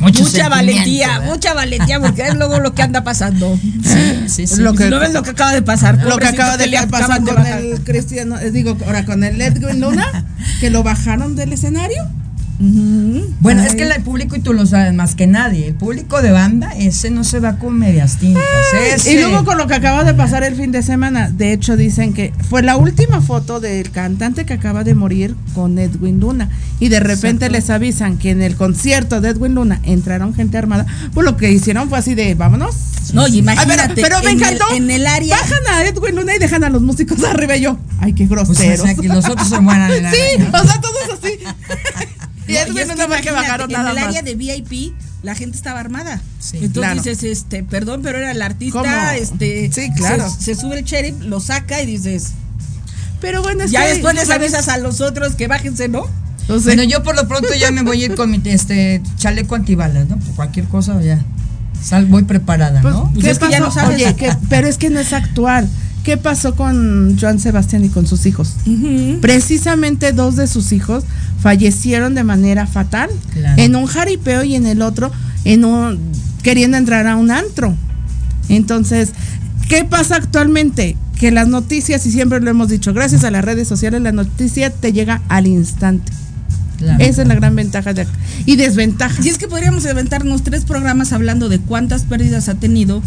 mucho 0.00 0.22
mucha 0.24 0.48
valentía, 0.48 1.18
¿verdad? 1.18 1.26
mucha 1.34 1.54
valentía, 1.54 2.00
porque 2.00 2.22
es 2.26 2.34
luego 2.34 2.58
lo 2.58 2.74
que 2.74 2.82
anda 2.82 3.04
pasando. 3.04 3.58
Sí, 3.82 4.24
sí, 4.28 4.46
sí. 4.46 4.60
Lo 4.60 4.74
que- 4.74 4.88
¿No 4.90 4.98
ves 5.00 5.12
lo 5.12 5.22
que 5.22 5.30
acaba 5.30 5.52
de 5.52 5.62
pasar? 5.62 6.02
Lo 6.04 6.16
que 6.18 6.26
acaba 6.26 6.56
de 6.56 6.68
pasar 6.88 7.22
de 7.22 7.32
con 7.32 7.46
el 7.46 7.80
Cristiano, 7.82 8.38
eh, 8.38 8.50
digo, 8.50 8.76
ahora 8.86 9.04
con 9.04 9.24
el 9.24 9.40
Edwin 9.40 9.80
Luna, 9.80 10.24
que 10.60 10.70
lo 10.70 10.82
bajaron 10.82 11.36
del 11.36 11.52
escenario. 11.52 12.02
Bueno, 12.62 13.62
Ay. 13.62 13.68
es 13.68 13.74
que 13.74 13.84
el 13.84 14.02
público, 14.02 14.36
y 14.36 14.40
tú 14.40 14.52
lo 14.52 14.66
sabes 14.66 14.92
más 14.92 15.14
que 15.14 15.26
nadie, 15.26 15.68
el 15.68 15.74
público 15.74 16.20
de 16.20 16.30
banda, 16.30 16.70
ese 16.76 17.10
no 17.10 17.24
se 17.24 17.40
va 17.40 17.56
con 17.56 17.78
medias 17.78 18.18
tintas. 18.18 18.42
ese- 18.94 19.12
Y 19.14 19.18
luego 19.18 19.44
con 19.46 19.56
lo 19.56 19.66
que 19.66 19.74
acaba 19.74 20.04
de 20.04 20.12
pasar 20.12 20.42
el 20.44 20.54
fin 20.54 20.70
de 20.70 20.82
semana, 20.82 21.30
de 21.30 21.54
hecho 21.54 21.76
dicen 21.76 22.12
que 22.12 22.34
fue 22.50 22.62
la 22.62 22.76
última 22.76 23.22
foto 23.22 23.60
del 23.60 23.90
cantante 23.90 24.44
que 24.44 24.52
acaba 24.52 24.84
de 24.84 24.94
morir 24.94 25.34
con 25.54 25.78
Edwin 25.78 26.20
Luna. 26.20 26.50
Y 26.78 26.88
de 26.90 27.00
repente 27.00 27.46
Exacto. 27.46 27.52
les 27.52 27.70
avisan 27.70 28.18
que 28.18 28.30
en 28.30 28.42
el 28.42 28.56
concierto 28.56 29.20
de 29.22 29.30
Edwin 29.30 29.54
Luna 29.54 29.80
entraron 29.84 30.34
gente 30.34 30.58
armada. 30.58 30.84
Pues 31.14 31.24
lo 31.24 31.36
que 31.38 31.50
hicieron 31.50 31.88
fue 31.88 31.98
así 31.98 32.14
de, 32.14 32.34
vámonos. 32.34 32.74
No, 33.14 33.26
y 33.26 33.32
Ay, 33.32 33.38
imagínate, 33.38 33.94
pero, 33.94 34.18
pero 34.20 34.22
me 34.22 34.30
en 34.32 34.42
el- 34.42 34.54
encantó. 34.54 34.74
en 34.74 34.90
el 34.90 35.06
área- 35.06 35.36
Bajan 35.36 35.66
a 35.74 35.84
Edwin 35.86 36.14
Luna 36.16 36.36
y 36.36 36.38
dejan 36.38 36.62
a 36.64 36.68
los 36.70 36.82
músicos 36.82 37.24
arriba 37.24 37.56
y 37.56 37.62
yo. 37.62 37.78
Ay, 38.00 38.12
qué 38.12 38.26
Pues, 38.26 38.38
groseros. 38.40 38.80
o 38.80 38.84
sea, 38.84 38.94
que 38.94 39.08
los 39.08 39.26
otros 39.28 39.48
se 39.48 39.58
mueran 39.60 39.90
Sí, 39.90 40.42
o 40.52 40.62
sea, 40.66 40.80
todos 40.80 41.18
así. 41.22 41.38
y 42.50 42.54
No, 42.54 42.80
es 42.80 42.88
el 42.90 43.20
que 43.22 43.30
bajaron 43.30 43.70
en 43.70 43.76
nada 43.76 43.90
el 43.90 43.96
más. 43.96 44.04
área 44.08 44.22
de 44.22 44.34
VIP 44.34 44.94
la 45.22 45.34
gente 45.34 45.56
estaba 45.56 45.80
armada. 45.80 46.20
Sí, 46.38 46.56
Entonces 46.62 46.72
claro. 46.72 47.02
dices, 47.02 47.22
este, 47.24 47.62
perdón, 47.62 48.00
pero 48.02 48.18
era 48.18 48.30
el 48.30 48.40
artista, 48.40 48.80
¿Cómo? 48.80 49.10
este, 49.14 49.70
Sí, 49.72 49.90
claro. 49.94 50.30
Se, 50.30 50.54
se 50.54 50.60
sube 50.60 50.78
el 50.78 50.84
sheriff, 50.84 51.20
lo 51.20 51.40
saca 51.40 51.82
y 51.82 51.86
dices, 51.86 52.32
Pero 53.20 53.42
bueno, 53.42 53.64
es 53.64 53.70
ya 53.70 53.82
que, 53.84 53.88
después 53.90 54.14
les 54.14 54.30
avisas 54.30 54.68
a 54.68 54.78
los 54.78 55.00
otros 55.02 55.34
que 55.34 55.46
bájense, 55.46 55.88
¿no? 55.88 56.04
Entonces, 56.40 56.64
Bueno, 56.74 56.84
yo 56.84 57.02
por 57.02 57.14
lo 57.16 57.28
pronto 57.28 57.48
ya 57.54 57.70
me 57.70 57.82
voy 57.82 58.02
a 58.02 58.06
ir 58.06 58.14
con 58.14 58.30
mi 58.30 58.40
este 58.46 59.02
chaleco 59.18 59.54
antibalas, 59.54 60.08
¿no? 60.08 60.16
Por 60.16 60.34
cualquier 60.36 60.66
cosa 60.66 61.00
ya 61.02 61.22
sal, 61.82 62.06
voy 62.06 62.22
preparada, 62.24 62.80
Pues, 62.80 62.94
¿no? 62.94 63.10
Pues 63.12 63.24
¿Qué 63.24 63.30
es 63.30 63.38
que 63.38 63.50
ya 63.50 63.60
no 63.60 63.70
sabes. 63.70 63.96
Oye, 63.96 64.14
que- 64.16 64.34
pero 64.48 64.68
es 64.68 64.78
que 64.78 64.88
no 64.90 65.00
es 65.00 65.12
actual. 65.12 65.68
¿Qué 66.04 66.16
pasó 66.16 66.54
con 66.54 67.18
Joan 67.18 67.38
Sebastián 67.38 67.84
y 67.84 67.88
con 67.88 68.06
sus 68.06 68.24
hijos? 68.26 68.54
Precisamente 69.20 70.12
dos 70.12 70.36
de 70.36 70.46
sus 70.46 70.72
hijos 70.72 71.04
fallecieron 71.40 72.14
de 72.14 72.24
manera 72.24 72.66
fatal. 72.66 73.10
Claro. 73.32 73.62
En 73.62 73.76
un 73.76 73.86
jaripeo 73.86 74.42
y 74.44 74.54
en 74.54 74.66
el 74.66 74.82
otro, 74.82 75.10
en 75.44 75.64
un 75.64 75.98
queriendo 76.42 76.76
entrar 76.76 77.06
a 77.06 77.16
un 77.16 77.30
antro. 77.30 77.74
Entonces, 78.48 79.12
¿qué 79.68 79.84
pasa 79.84 80.16
actualmente? 80.16 80.96
Que 81.18 81.30
las 81.30 81.48
noticias, 81.48 82.06
y 82.06 82.10
siempre 82.10 82.40
lo 82.40 82.50
hemos 82.50 82.68
dicho, 82.68 82.94
gracias 82.94 83.24
a 83.24 83.30
las 83.30 83.44
redes 83.44 83.68
sociales, 83.68 84.00
la 84.00 84.12
noticia 84.12 84.70
te 84.70 84.92
llega 84.92 85.20
al 85.28 85.46
instante. 85.46 86.12
Claro. 86.78 87.04
Esa 87.04 87.22
es 87.22 87.28
la 87.28 87.34
gran 87.34 87.54
ventaja 87.54 87.92
de, 87.92 88.06
y 88.46 88.56
desventaja. 88.56 89.22
Y 89.22 89.28
es 89.28 89.36
que 89.36 89.48
podríamos 89.48 89.84
aventarnos 89.84 90.42
tres 90.42 90.64
programas 90.64 91.12
hablando 91.12 91.50
de 91.50 91.58
cuántas 91.58 92.04
pérdidas 92.04 92.48
ha 92.48 92.54
tenido 92.54 93.02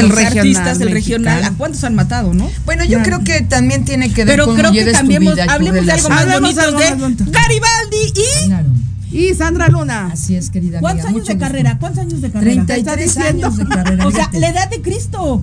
El 0.00 0.08
los 0.08 0.16
regional 0.16 0.38
artistas, 0.38 0.80
el 0.80 0.90
regional, 0.90 1.34
mexicano. 1.34 1.54
a 1.54 1.58
cuántos 1.58 1.84
han 1.84 1.94
matado, 1.94 2.34
¿no? 2.34 2.50
Bueno, 2.64 2.84
yo 2.84 3.02
creo 3.02 3.22
que 3.24 3.40
también 3.42 3.84
tiene 3.84 4.08
que 4.12 4.24
ver 4.24 4.34
Pero 4.34 4.46
con 4.46 4.56
creo 4.56 4.72
que 4.72 4.90
cambiemos, 4.92 5.38
hablemos 5.48 5.84
de 5.86 5.92
algo 5.92 6.08
más 6.08 6.26
bonito 6.40 6.54
de 6.60 6.62
algo 6.66 6.78
de 6.78 6.90
más 6.90 7.00
bonito. 7.00 7.24
Garibaldi 7.28 7.96
y 8.14 8.46
Claro. 8.46 8.68
Y 9.12 9.34
Sandra 9.34 9.68
Luna. 9.68 10.10
Así 10.12 10.34
es, 10.34 10.50
querida 10.50 10.80
¿Cuántos 10.80 11.06
amiga, 11.06 11.08
años 11.10 11.20
mucho 11.20 11.28
de 11.28 11.34
gusto. 11.34 11.46
carrera? 11.46 11.78
¿Cuántos 11.78 12.00
años 12.02 12.20
de 12.20 12.30
carrera? 12.30 12.64
33 12.66 12.78
Está 12.78 12.96
diciendo. 13.22 13.46
años 13.46 13.56
de 13.58 13.64
carrera. 13.66 14.06
O 14.06 14.10
sea, 14.10 14.30
la 14.34 14.48
edad 14.48 14.68
de 14.68 14.82
Cristo. 14.82 15.42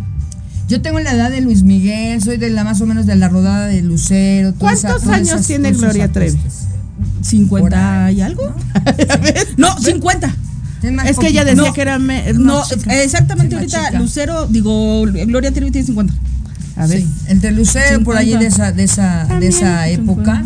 Yo 0.67 0.81
tengo 0.81 0.99
la 0.99 1.11
edad 1.13 1.31
de 1.31 1.41
Luis 1.41 1.63
Miguel, 1.63 2.21
soy 2.21 2.37
de 2.37 2.49
la 2.49 2.63
más 2.63 2.81
o 2.81 2.85
menos 2.85 3.05
de 3.05 3.15
la 3.15 3.29
rodada 3.29 3.67
de 3.67 3.81
Lucero. 3.81 4.49
esa- 4.49 4.57
¿Cuántos 4.59 5.07
años 5.07 5.45
tiene 5.47 5.71
Gloria 5.71 6.11
Trevi? 6.11 6.35
artistas. 6.37 6.67
Por 7.23 7.71
¿50 7.71 8.05
ahí, 8.05 8.17
y 8.17 8.21
algo? 8.21 8.53
No, 9.57 9.77
50. 9.79 10.33
más 10.91 11.07
Es 11.07 11.17
que 11.17 11.27
ella 11.27 11.45
decía 11.45 11.63
No, 11.63 11.73
que 11.73 11.81
era 11.81 11.99
me- 11.99 12.33
No, 12.33 12.63
chica. 12.67 13.01
exactamente 13.01 13.55
ahorita 13.55 13.87
chica. 13.87 13.99
Lucero, 13.99 14.47
digo, 14.47 15.03
Gloria 15.05 15.51
Trevi 15.51 15.71
tiene 15.71 15.85
50. 15.85 16.13
A 16.75 16.87
ver. 16.87 17.01
Sí, 17.01 17.07
entre 17.27 17.51
Lucero 17.51 18.03
por 18.03 18.17
allí 18.17 18.35
de 18.37 18.47
esa, 18.47 18.71
de 18.71 18.83
esa, 18.83 19.25
de 19.39 19.47
esa 19.47 19.87
época. 19.89 20.43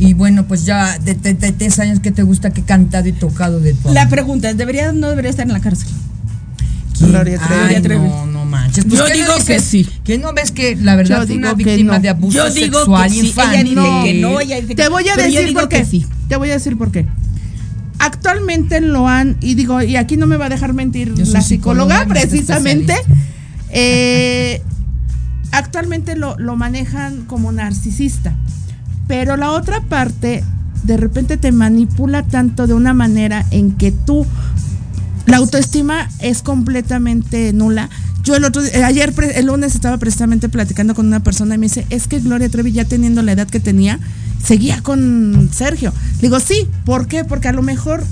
Y 0.00 0.12
bueno, 0.14 0.46
pues 0.46 0.64
ya 0.64 0.96
de 0.98 1.14
33 1.16 1.78
años 1.80 2.00
que 2.00 2.12
te 2.12 2.22
gusta 2.22 2.50
que 2.50 2.60
he 2.60 2.64
cantado 2.64 3.08
y 3.08 3.12
tocado 3.12 3.58
de 3.60 3.74
todo. 3.74 3.92
La 3.92 4.08
pregunta 4.08 4.48
es, 4.50 4.56
¿debería 4.56 4.90
o 4.90 4.92
no 4.92 5.08
debería 5.08 5.30
estar 5.30 5.46
en 5.46 5.52
la 5.52 5.60
cárcel? 5.60 5.88
Gloria 7.00 7.38
Ay, 7.48 7.80
Trevi. 7.80 8.08
no, 8.08 8.26
no 8.26 8.44
manches. 8.44 8.84
Yo 8.86 9.04
¿qué 9.06 9.12
digo 9.12 9.28
no 9.38 9.44
que 9.44 9.60
sí. 9.60 9.88
Que 10.04 10.18
no 10.18 10.32
ves 10.34 10.50
que 10.50 10.74
la 10.76 10.96
verdad 10.96 11.20
Yo 11.20 11.26
fue 11.28 11.36
una 11.36 11.54
víctima 11.54 11.94
no. 11.94 12.00
de 12.00 12.08
abuso 12.08 12.36
Yo 12.36 12.50
digo 12.52 12.78
sexual 12.80 13.08
que 13.08 13.20
sí. 13.20 13.32
Ella 13.36 13.62
dice 13.62 14.02
que 14.04 14.14
no, 14.20 14.40
ella 14.40 14.56
dice 14.56 14.66
que 14.68 14.74
Te 14.74 14.88
voy 14.88 15.08
a 15.08 15.16
yo 15.16 15.22
decir 15.22 15.54
por 15.54 15.68
qué. 15.68 15.84
sí. 15.84 16.06
Te 16.28 16.36
voy 16.36 16.50
a 16.50 16.54
decir 16.54 16.76
por 16.76 16.90
qué. 16.90 17.06
Actualmente 17.98 18.80
lo 18.80 19.08
han, 19.08 19.36
y 19.40 19.54
digo, 19.54 19.82
y 19.82 19.96
aquí 19.96 20.16
no 20.16 20.26
me 20.26 20.36
va 20.36 20.46
a 20.46 20.48
dejar 20.48 20.72
mentir 20.72 21.08
la 21.32 21.40
psicóloga, 21.40 22.06
precisamente. 22.08 22.94
eh, 23.70 24.62
actualmente 25.52 26.16
lo, 26.16 26.38
lo 26.38 26.56
manejan 26.56 27.24
como 27.26 27.52
narcisista. 27.52 28.34
Pero 29.06 29.36
la 29.36 29.50
otra 29.50 29.80
parte, 29.80 30.44
de 30.84 30.96
repente 30.96 31.36
te 31.38 31.50
manipula 31.52 32.22
tanto 32.22 32.66
de 32.66 32.74
una 32.74 32.94
manera 32.94 33.44
en 33.50 33.72
que 33.72 33.90
tú 33.90 34.26
la 35.26 35.38
autoestima 35.38 36.08
es 36.20 36.42
completamente 36.42 37.52
nula. 37.52 37.90
Yo 38.22 38.34
el 38.36 38.44
otro 38.44 38.62
eh, 38.62 38.84
ayer 38.84 39.12
el 39.34 39.46
lunes 39.46 39.74
estaba 39.74 39.96
precisamente 39.98 40.48
platicando 40.48 40.94
con 40.94 41.06
una 41.06 41.20
persona 41.20 41.54
y 41.54 41.58
me 41.58 41.66
dice, 41.66 41.86
"Es 41.90 42.06
que 42.08 42.20
Gloria 42.20 42.48
Trevi 42.48 42.72
ya 42.72 42.84
teniendo 42.84 43.22
la 43.22 43.32
edad 43.32 43.46
que 43.48 43.60
tenía, 43.60 43.98
seguía 44.48 44.80
con 44.82 45.48
Sergio." 45.52 45.92
Le 46.16 46.22
digo, 46.22 46.40
"Sí, 46.40 46.66
¿por 46.84 47.06
qué? 47.06 47.24
Porque 47.24 47.48
a 47.48 47.52
lo 47.52 47.62
mejor 47.62 48.02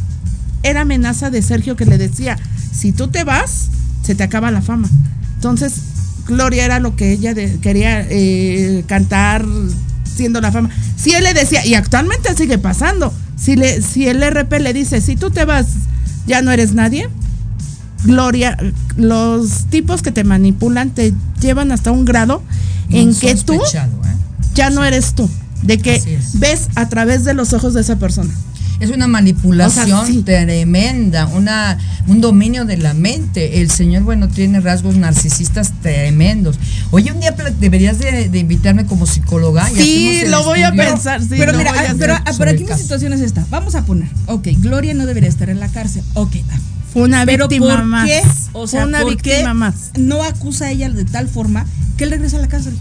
era 0.63 0.83
amenaza 0.83 1.31
de 1.31 1.43
Sergio 1.43 1.75
que 1.77 1.87
le 1.87 1.99
decía, 1.99 2.39
"Si 2.73 2.93
tú 2.93 3.09
te 3.09 3.25
vas, 3.25 3.69
se 4.03 4.15
te 4.15 4.23
acaba 4.23 4.51
la 4.51 4.63
fama." 4.63 4.89
Entonces, 5.35 5.73
Gloria 6.27 6.65
era 6.65 6.81
lo 6.81 6.97
que 6.97 7.13
ella 7.13 7.35
de- 7.35 7.59
quería 7.61 8.05
eh, 8.09 8.85
cantar 8.87 9.45
siendo 10.17 10.41
la 10.41 10.51
fama. 10.51 10.71
Si 10.97 11.13
él 11.13 11.23
le 11.25 11.35
decía, 11.35 11.65
y 11.65 11.75
actualmente 11.75 12.35
sigue 12.37 12.59
pasando, 12.59 13.13
si, 13.37 13.55
le, 13.55 13.81
si 13.83 14.09
el 14.09 14.23
RP 14.23 14.59
le 14.61 14.73
dice, 14.73 15.01
si 15.01 15.15
tú 15.17 15.31
te 15.31 15.45
vas, 15.45 15.67
ya 16.27 16.43
no 16.43 16.51
eres 16.51 16.73
nadie, 16.75 17.09
Gloria, 18.05 18.57
los 18.97 19.67
tipos 19.71 20.03
que 20.03 20.11
te 20.13 20.25
manipulan 20.25 20.91
te 20.91 21.13
llevan 21.41 21.71
hasta 21.73 21.91
un 21.91 22.05
grado 22.05 22.43
en 22.91 23.15
que 23.15 23.35
tú 23.45 23.55
¿eh? 23.55 23.59
ya 24.55 24.71
no 24.71 24.85
eres 24.85 25.15
tú, 25.15 25.29
de 25.63 25.79
que 25.79 26.21
ves 26.35 26.69
a 26.75 26.89
través 26.89 27.25
de 27.25 27.35
los 27.35 27.53
ojos 27.53 27.75
de 27.75 27.81
esa 27.81 27.97
persona. 27.97 28.33
Es 28.79 28.91
una 28.91 29.07
manipulación 29.07 29.91
O 29.91 30.05
sea, 30.05 30.07
sí. 30.07 30.23
tremenda, 30.23 31.27
una, 31.29 31.79
un 32.09 32.21
dominio 32.21 32.67
de 32.67 32.77
la 32.77 32.93
mente. 32.93 33.61
El 33.61 33.71
señor, 33.71 34.03
bueno, 34.03 34.29
tiene 34.29 34.61
rasgos 34.61 34.97
narcisistas 34.97 35.73
tremendos. 35.81 36.59
Oye, 36.91 37.11
un 37.11 37.21
día 37.21 37.35
deberías 37.59 37.99
de, 37.99 38.29
de 38.29 38.39
invitarme 38.39 38.85
como 38.85 39.07
psicóloga. 39.07 39.67
Sí, 39.69 40.25
lo 40.27 40.45
voy 40.45 40.63
a 40.63 40.73
pensar, 40.73 41.23
sí, 41.23 41.29
pero 41.31 41.55
mira, 41.55 41.71
a 41.71 41.91
ah, 41.91 41.95
pero, 41.99 42.15
ah, 42.15 42.33
pero 42.37 42.51
aquí 42.51 42.65
mi 42.65 42.75
situación 42.75 43.15
es 43.15 43.21
esta. 43.21 43.47
Vamos 43.49 43.75
a 43.75 43.85
poner, 43.87 44.09
ok, 44.27 44.49
Gloria 44.59 44.93
no 44.93 45.07
debería 45.07 45.31
estar 45.31 45.49
en 45.49 45.59
la 45.59 45.69
cárcel. 45.69 46.03
Ok, 46.13 46.37
una 46.97 47.27
Pero 47.27 47.47
víctima 47.47 47.77
¿por 47.77 47.85
más. 47.85 48.07
qué? 48.07 48.23
O 48.53 48.67
sea, 48.67 48.87
una 48.87 49.01
¿por 49.01 49.17
qué 49.19 49.31
víctima 49.31 49.55
más. 49.55 49.91
no 49.99 50.23
acusa 50.23 50.67
a 50.67 50.71
ella 50.71 50.89
de 50.89 51.05
tal 51.05 51.29
forma 51.29 51.67
que 51.97 52.05
él 52.05 52.11
regresa 52.11 52.39
a 52.39 52.41
la 52.41 52.49
cárcel? 52.49 52.75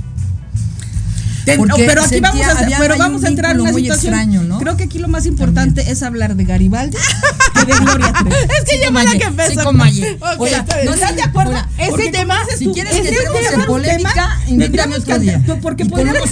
Porque 1.58 1.84
pero 1.86 2.04
aquí 2.04 2.20
vamos 2.20 2.46
a, 2.48 2.68
pero 2.80 2.98
vamos 2.98 3.24
entrar 3.24 3.56
en 3.56 3.62
una 3.62 3.74
situación. 3.74 4.14
extraño, 4.14 4.44
¿no? 4.44 4.60
Creo 4.60 4.78
que 4.78 4.84
aquí 4.86 5.00
lo 5.00 5.08
más 5.08 5.26
importante 5.26 5.92
es 5.92 6.02
hablar 6.04 6.36
de 6.36 6.44
Garibaldi 6.46 6.98
que 7.54 7.66
de 7.66 7.80
Gloria 7.80 8.14
Trevi. 8.14 8.36
Es 8.36 8.64
que 8.70 8.84
yo 8.84 8.92
la 8.92 9.12
que 9.18 9.24
empezó. 9.24 9.52
Sí, 9.52 9.58
comalle. 9.58 10.18
Ok, 10.22 10.40
O 10.42 10.48
sea, 10.48 10.60
está 10.60 10.76
bien. 10.76 10.86
no 10.88 10.94
¿Estás 10.94 11.16
de 11.16 11.22
acuerdo? 11.22 11.52
Mira, 11.52 11.70
Ese 11.78 12.10
tema, 12.12 12.38
si 12.58 12.68
quieres 12.68 12.94
que 12.94 13.10
entremos 13.10 13.54
en 13.54 13.66
polémica, 13.66 14.40
tendríamos 14.48 14.98
otro 15.00 15.16
que- 15.16 15.20
día. 15.22 15.42
Porque 15.62 15.84
Y 15.84 15.90
podríamos-. 15.90 16.30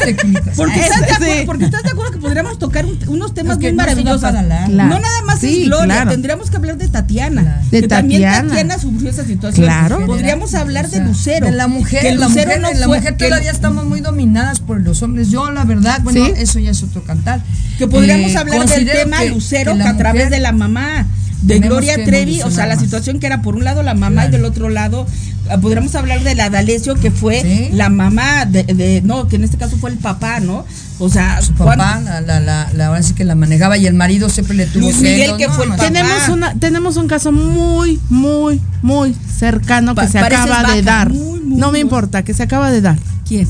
Porque 0.55 0.79
Ah, 0.81 0.85
estás, 0.85 0.99
de 0.99 1.05
ese 1.05 1.13
acuerdo, 1.15 1.33
sí. 1.39 1.45
porque 1.45 1.65
estás 1.65 1.83
de 1.83 1.89
acuerdo 1.89 2.11
que 2.11 2.17
podríamos 2.19 2.59
tocar 2.59 2.85
un- 2.85 2.99
unos 3.07 3.33
temas 3.33 3.57
muy 3.59 3.73
maravillosos. 3.73 4.21
No 4.33 4.99
nada 4.99 5.21
más 5.25 5.43
es 5.43 5.65
Gloria, 5.65 6.05
tendríamos 6.07 6.49
que 6.49 6.57
hablar 6.57 6.77
de 6.77 6.87
Tatiana. 6.87 7.61
De 7.71 7.81
que 7.81 7.87
también 7.87 8.21
Tatiana. 8.23 8.79
Sufrió 8.79 9.09
esa 9.09 9.23
situación. 9.25 9.65
Claro. 9.65 10.05
Podríamos 10.05 10.53
hablar 10.55 10.89
de 10.89 10.99
Lucero. 11.01 11.45
De 11.45 11.51
la 11.51 11.67
mujer, 11.67 12.01
Que 12.01 12.13
Lucero 12.15 12.59
no 12.59 12.71
la 12.73 12.87
mujer 12.87 13.17
todavía 13.17 13.51
estamos 13.51 13.85
muy 13.85 14.01
dominadas 14.01 14.59
por 14.59 14.81
los 14.81 15.01
hombres. 15.03 15.29
Yo, 15.29 15.51
la 15.51 15.63
verdad, 15.65 15.99
bueno, 16.03 16.25
¿Sí? 16.25 16.31
eso 16.37 16.59
ya 16.59 16.71
es 16.71 16.81
otro 16.83 17.03
cantar. 17.03 17.41
Que 17.77 17.87
podríamos 17.87 18.31
Eh, 18.31 18.37
hablar 18.37 18.67
del 18.67 18.85
tema 18.89 19.19
que- 19.19 19.29
Lucero 19.29 19.73
que 19.73 19.77
que 19.79 19.83
la 19.83 19.89
a 19.91 19.97
través 19.97 20.29
de 20.29 20.39
la 20.39 20.51
mamá 20.51 21.05
de 21.41 21.59
Gloria 21.59 21.95
Trevi, 22.05 22.41
o 22.41 22.49
sea, 22.49 22.65
la 22.67 22.75
más. 22.75 22.83
situación 22.83 23.19
que 23.19 23.25
era 23.27 23.41
por 23.41 23.55
un 23.57 23.65
lado 23.65 23.83
la 23.83 23.93
mamá 23.93 24.27
y 24.27 24.31
del 24.31 24.45
otro 24.45 24.69
lado 24.69 25.05
ah, 25.49 25.57
podríamos 25.57 25.93
hablar 25.95 26.23
de 26.23 26.35
la 26.35 26.49
D'Alessio 26.49 26.95
que 26.95 27.11
fue 27.11 27.41
Sí. 27.41 27.69
la 27.73 27.89
mamá 27.89 28.45
de, 28.45 28.63
de- 28.63 29.01
no, 29.03 29.27
que 29.27 29.35
en 29.35 29.43
este 29.43 29.57
caso 29.57 29.75
fue 29.75 29.89
el 29.89 29.97
papá, 29.97 30.39
¿no? 30.39 30.65
O 30.99 31.09
sea, 31.09 31.41
Su 31.41 31.53
¿cuánto- 31.55 31.83
papá, 31.83 31.99
la, 31.99 32.21
la, 32.21 32.39
la, 32.39 32.69
la- 32.73 32.85
ahora 32.87 33.03
sí 33.03 33.13
que 33.13 33.25
la 33.25 33.35
manejaba 33.35 33.75
y 33.77 33.85
el 33.87 33.93
marido 33.93 34.29
siempre 34.29 34.55
le 34.55 34.67
tuvo 34.67 34.83
Luis 34.83 35.01
Miguel, 35.01 35.21
celos, 35.21 35.37
que 35.37 35.47
no, 35.47 35.53
fue 35.53 35.63
el 35.65 35.69
no, 35.71 35.75
papá. 35.75 35.87
Tenemos 35.89 36.29
una, 36.29 36.53
tenemos 36.55 36.95
un 36.95 37.07
caso 37.09 37.31
muy, 37.33 37.99
muy, 38.09 38.61
muy 38.81 39.13
cercano 39.37 39.95
que 39.95 40.01
Pa- 40.01 40.07
se 40.07 40.19
acaba 40.19 40.63
de 40.73 40.81
dar. 40.81 41.09
muy, 41.09 41.41
muy, 41.41 41.57
no 41.59 41.67
me 41.67 41.71
muy. 41.71 41.79
importa, 41.81 42.23
que 42.23 42.33
se 42.33 42.43
acaba 42.43 42.71
de 42.71 42.79
dar. 42.79 42.97
¿Quién? 43.27 43.49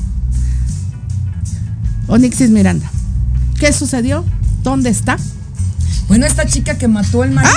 Onixis 2.08 2.49
Miranda. 2.49 2.89
¿Qué 3.60 3.72
sucedió? 3.74 4.26
¿Dónde 4.64 4.89
está? 4.89 5.18
Bueno, 6.08 6.26
esta 6.26 6.45
chica 6.45 6.78
que 6.78 6.88
mató 6.88 7.24
el 7.24 7.32
marido. 7.32 7.54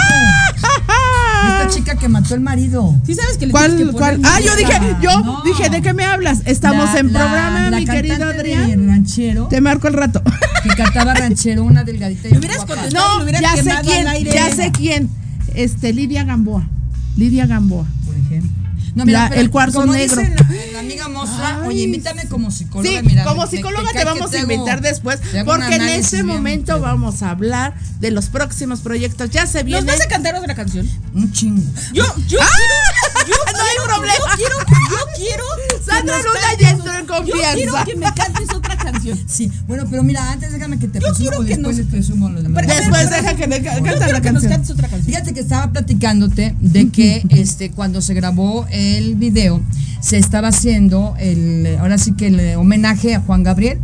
¡Ah! 0.89 1.63
Esta 1.63 1.75
chica 1.75 1.97
que 1.97 2.09
mató 2.09 2.35
el 2.35 2.41
marido. 2.41 2.95
¿Sí 3.05 3.15
sabes 3.15 3.39
que 3.39 3.47
le 3.47 3.53
¿Cuál, 3.53 3.77
que 3.77 3.87
cuál? 3.87 4.21
Ah, 4.25 4.39
yo 4.45 4.55
dije, 4.57 4.73
yo 5.03 5.21
No. 5.21 5.43
dije, 5.45 5.69
¿de 5.69 5.83
qué 5.83 5.93
me 5.93 6.05
hablas? 6.05 6.41
Estamos 6.47 6.93
La- 6.95 7.01
en 7.01 7.13
la- 7.13 7.21
programa, 7.21 7.71
la 7.71 7.79
mi 7.79 7.85
querido 7.87 8.25
Adrián. 8.25 8.69
de 8.69 8.87
ranchero 8.87 9.47
Te 9.49 9.61
marco 9.61 9.89
el 9.89 9.95
rato. 9.95 10.23
que 10.63 10.69
cantaba 10.71 11.15
ranchero, 11.15 11.65
una 11.65 11.85
delgadita 11.85 12.29
y 12.29 12.37
hubieras 12.39 12.65
contestado. 12.65 13.25
No, 13.25 13.31
ya 13.31 13.57
sé 13.57 13.71
quién, 13.83 14.07
al 14.09 14.15
aire. 14.15 14.33
ya 14.33 14.55
sé 14.55 14.71
quién. 14.73 15.09
Este, 15.55 15.93
Lidia 15.93 16.25
Gamboa. 16.25 16.67
Lidia 17.17 17.47
Gamboa. 17.47 17.85
por 18.05 18.15
ejemplo. 18.17 18.51
No, 18.95 19.05
La- 19.05 19.27
el 19.29 19.51
cuarzo 19.51 19.85
negro. 19.87 20.17
dice 20.23 20.35
la, 20.39 20.47
la 20.49 20.49
amiga 20.87 21.63
oye, 21.67 21.83
invítame 21.83 22.27
como 22.29 22.51
psicóloga. 22.51 22.99
Sí, 22.99 23.05
mira, 23.05 23.25
como 23.25 23.47
psicóloga 23.47 23.93
te 23.93 24.05
vamos 24.05 24.33
a 24.33 24.39
invitar 24.39 24.81
después, 24.81 25.21
porque 25.45 25.77
en 25.77 25.83
ese 25.89 26.23
momento 26.23 26.81
vamos 26.81 27.23
a 27.23 27.31
hablar 27.31 27.75
de 28.01 28.11
los 28.11 28.27
próximos 28.27 28.81
proyectos. 28.81 29.31
Ya 29.31 29.47
se 29.47 29.59
¿Nos 29.59 29.67
viene. 29.67 29.93
vas 29.93 30.01
a 30.01 30.09
cantar 30.09 30.35
otra 30.37 30.55
canción? 30.55 30.89
Un 31.15 31.33
chingo. 31.33 31.63
Yo, 31.93 32.05
yo 32.27 32.39
¡Ah! 32.41 32.47
quiero, 33.25 33.37
yo 33.37 33.53
No 33.53 33.63
hay 33.63 33.69
quiero, 33.77 33.85
problema. 33.85 34.15
Yo 34.31 34.37
quiero, 34.37 34.57
yo 34.91 35.07
quiero. 35.17 35.45
Sandra 35.85 36.17
nos 36.17 36.25
Luna 36.27 36.55
ya 36.59 36.71
entró 36.71 36.93
en 36.95 37.07
Yo 37.07 37.15
confianza. 37.15 37.55
quiero 37.55 37.75
que 37.85 37.97
me 37.97 38.15
cantes 38.15 38.55
otra 38.55 38.76
canción. 39.11 39.29
Sí, 39.29 39.51
bueno, 39.67 39.85
pero 39.91 40.03
mira, 40.03 40.33
antes 40.33 40.53
déjame 40.53 40.79
que 40.79 40.89
te 40.89 40.99
Yo 41.01 41.07
presuma 41.07 41.19
quiero 41.31 41.37
o 41.39 41.43
que 41.45 41.49
después 41.49 41.77
nos- 41.77 41.85
les 41.85 41.87
presumo 41.87 42.29
los. 42.29 42.43
Pero- 42.45 42.55
Después 42.67 43.07
pero- 43.09 43.23
deja 43.23 43.35
que 43.37 43.47
me 43.47 43.63
ca- 43.63 43.79
Yo 43.79 43.85
canta 43.85 44.07
la 44.09 44.21
que 44.21 44.33
nos 44.33 44.43
canción. 44.43 44.53
cantes 44.53 44.71
otra 44.71 44.89
canción. 44.89 45.07
Fíjate 45.07 45.35
que 45.35 45.41
estaba 45.41 45.71
platicándote 45.73 46.55
de 46.61 46.89
que 46.91 47.23
este 47.31 47.71
cuando 47.71 48.01
se 48.03 48.15
grabó 48.15 48.67
el 48.71 49.15
video 49.17 49.61
se 50.01 50.19
estaba 50.19 50.49
haciendo 50.49 51.15
el 51.19 51.77
ahora 51.81 51.99
sí 51.99 52.13
que 52.13 52.29
el 52.29 52.57
homenaje 52.57 53.15
a 53.15 53.21
Juan 53.21 53.43
Gabriel. 53.43 53.79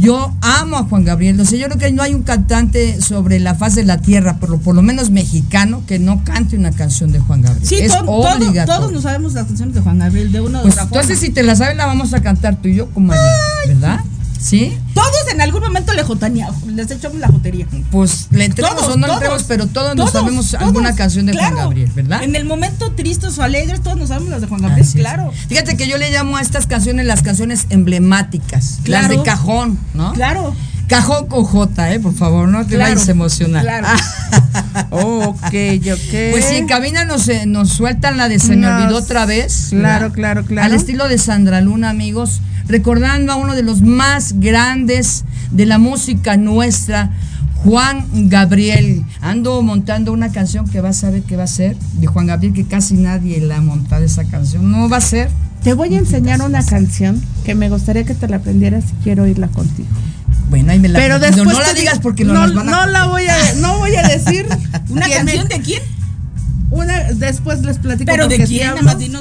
Yo 0.00 0.34
amo 0.40 0.78
a 0.78 0.84
Juan 0.84 1.04
Gabriel, 1.04 1.38
o 1.38 1.44
sea, 1.44 1.58
yo 1.58 1.66
creo 1.66 1.76
que 1.76 1.92
no 1.92 2.02
hay 2.02 2.14
un 2.14 2.22
cantante 2.22 3.02
sobre 3.02 3.38
la 3.40 3.54
faz 3.54 3.74
de 3.74 3.84
la 3.84 3.98
tierra, 3.98 4.38
por 4.38 4.48
lo, 4.48 4.58
por 4.58 4.74
lo 4.74 4.80
menos 4.80 5.10
mexicano, 5.10 5.82
que 5.86 5.98
no 5.98 6.24
cante 6.24 6.56
una 6.56 6.70
canción 6.72 7.12
de 7.12 7.18
Juan 7.18 7.42
Gabriel. 7.42 7.68
Sí, 7.68 7.74
es 7.74 7.92
to- 7.92 7.98
todo- 8.06 8.36
obligatorio. 8.36 8.64
todos 8.64 8.90
nos 8.90 9.02
sabemos 9.02 9.34
las 9.34 9.44
canciones 9.46 9.74
de 9.74 9.82
Juan 9.82 9.98
Gabriel 9.98 10.32
de 10.32 10.40
una 10.40 10.60
u 10.60 10.62
Pues 10.62 10.74
otra 10.74 10.86
forma. 10.86 11.02
entonces 11.02 11.18
si 11.20 11.30
te 11.30 11.42
la 11.42 11.56
sabes 11.56 11.76
la 11.76 11.84
vamos 11.84 12.14
a 12.14 12.22
cantar 12.22 12.56
tú 12.56 12.68
y 12.68 12.76
yo 12.76 12.88
como 12.90 13.12
ayer, 13.12 13.22
¿verdad? 13.68 14.00
¿Sí? 14.42 14.76
Todos 14.92 15.08
en 15.32 15.40
algún 15.40 15.60
momento 15.62 15.92
le 15.94 16.02
jotaneamos, 16.02 16.62
les 16.66 16.90
echamos 16.90 17.18
la 17.18 17.28
jotería. 17.28 17.66
Pues 17.90 18.26
le 18.30 18.44
entremos 18.46 18.74
Todos, 18.74 18.88
o 18.94 18.96
no 18.96 19.06
le 19.06 19.06
todos, 19.06 19.22
entremos, 19.22 19.42
pero 19.44 19.66
todos, 19.68 19.94
nos 19.94 20.10
todos, 20.10 20.12
sabemos 20.24 20.54
alguna 20.54 20.94
canción 20.96 21.26
de 21.26 21.32
Claro. 21.32 21.54
Juan 21.54 21.64
Gabriel, 21.68 21.90
¿verdad? 21.94 22.22
En 22.24 22.34
el 22.34 22.44
momento 22.44 22.92
tristes 22.92 23.38
o 23.38 23.42
alegres, 23.42 23.82
todos 23.82 23.96
nos 23.96 24.08
sabemos 24.08 24.30
las 24.30 24.40
de 24.40 24.48
Juan 24.48 24.60
Gabriel, 24.62 24.82
Así 24.86 24.98
es. 24.98 25.02
claro. 25.04 25.32
Fíjate 25.48 25.76
que 25.76 25.86
yo 25.86 25.96
le 25.96 26.10
llamo 26.10 26.36
a 26.36 26.40
estas 26.42 26.66
canciones 26.66 27.06
las 27.06 27.22
canciones 27.22 27.66
emblemáticas, 27.70 28.78
las 28.84 29.06
Claro. 29.06 29.16
de 29.16 29.22
cajón, 29.22 29.78
¿no? 29.94 30.12
Claro. 30.12 30.54
Cajón 30.88 31.26
con 31.26 31.44
J, 31.44 31.92
¿eh? 31.94 32.00
Por 32.00 32.14
favor, 32.14 32.48
no 32.48 32.66
te 32.66 32.74
Claro, 32.74 32.92
vayas 32.92 33.08
a 33.08 33.10
emocionar. 33.12 33.62
claro. 33.62 33.86
ok, 34.90 35.38
ok. 35.44 36.14
Pues 36.32 36.44
si 36.44 36.56
en 36.56 36.66
cabina 36.66 37.04
nos, 37.04 37.28
eh, 37.28 37.46
nos 37.46 37.70
sueltan 37.70 38.16
la 38.16 38.28
de 38.28 38.38
Se 38.38 38.56
me 38.56 38.66
olvidó 38.66 38.98
otra 38.98 39.24
vez. 39.26 39.68
Claro, 39.70 39.82
¿verdad? 40.10 40.12
claro, 40.14 40.44
claro. 40.44 40.66
Al 40.66 40.74
estilo 40.74 41.08
de 41.08 41.18
Sandra 41.18 41.60
Luna, 41.60 41.90
amigos. 41.90 42.40
Recordando 42.68 43.32
a 43.32 43.36
uno 43.36 43.54
de 43.54 43.62
los 43.62 43.82
más 43.82 44.34
grandes 44.38 45.24
de 45.50 45.66
la 45.66 45.78
música 45.78 46.36
nuestra, 46.36 47.10
Juan 47.64 48.06
Gabriel. 48.28 49.04
Ando 49.20 49.62
montando 49.62 50.12
una 50.12 50.30
canción 50.30 50.68
que 50.68 50.80
vas 50.80 51.02
a 51.04 51.10
ver 51.10 51.22
que 51.22 51.36
va 51.36 51.44
a 51.44 51.48
ser 51.48 51.76
de 51.94 52.06
Juan 52.06 52.26
Gabriel, 52.26 52.54
que 52.54 52.64
casi 52.64 52.94
nadie 52.94 53.40
la 53.40 53.56
ha 53.56 53.60
montado 53.60 54.04
esa 54.04 54.24
canción. 54.24 54.70
No 54.70 54.88
va 54.88 54.98
a 54.98 55.00
ser. 55.00 55.28
Te 55.62 55.74
voy 55.74 55.94
a 55.94 55.98
enseñar 55.98 56.40
una 56.42 56.64
canción 56.64 57.20
que 57.44 57.54
me 57.54 57.68
gustaría 57.68 58.04
que 58.04 58.14
te 58.14 58.26
la 58.28 58.36
aprendieras 58.36 58.84
si 58.84 58.92
quiero 59.04 59.24
oírla 59.24 59.48
contigo. 59.48 59.88
Bueno, 60.50 60.72
ahí 60.72 60.78
me 60.78 60.88
la 60.88 60.98
Pero 60.98 61.14
no, 61.18 61.20
después 61.20 61.46
no 61.56 61.60
la 61.60 61.72
digas 61.74 61.98
porque 62.00 62.24
no, 62.24 62.34
nos 62.34 62.48
las 62.48 62.54
van 62.54 62.68
a 62.68 62.70
no 62.72 62.86
la 62.92 63.06
voy 63.06 63.26
a 63.26 63.54
no 63.54 63.78
voy 63.78 63.96
a 63.96 64.02
decir 64.02 64.46
¿Una 64.90 65.08
canción 65.08 65.48
me- 65.48 65.54
de 65.56 65.60
quién? 65.62 65.82
Una, 66.70 67.02
después 67.12 67.60
les 67.60 67.76
platico. 67.76 68.10
Pero 68.10 68.28
de 68.28 68.46
si 68.46 68.56
quién, 68.56 68.72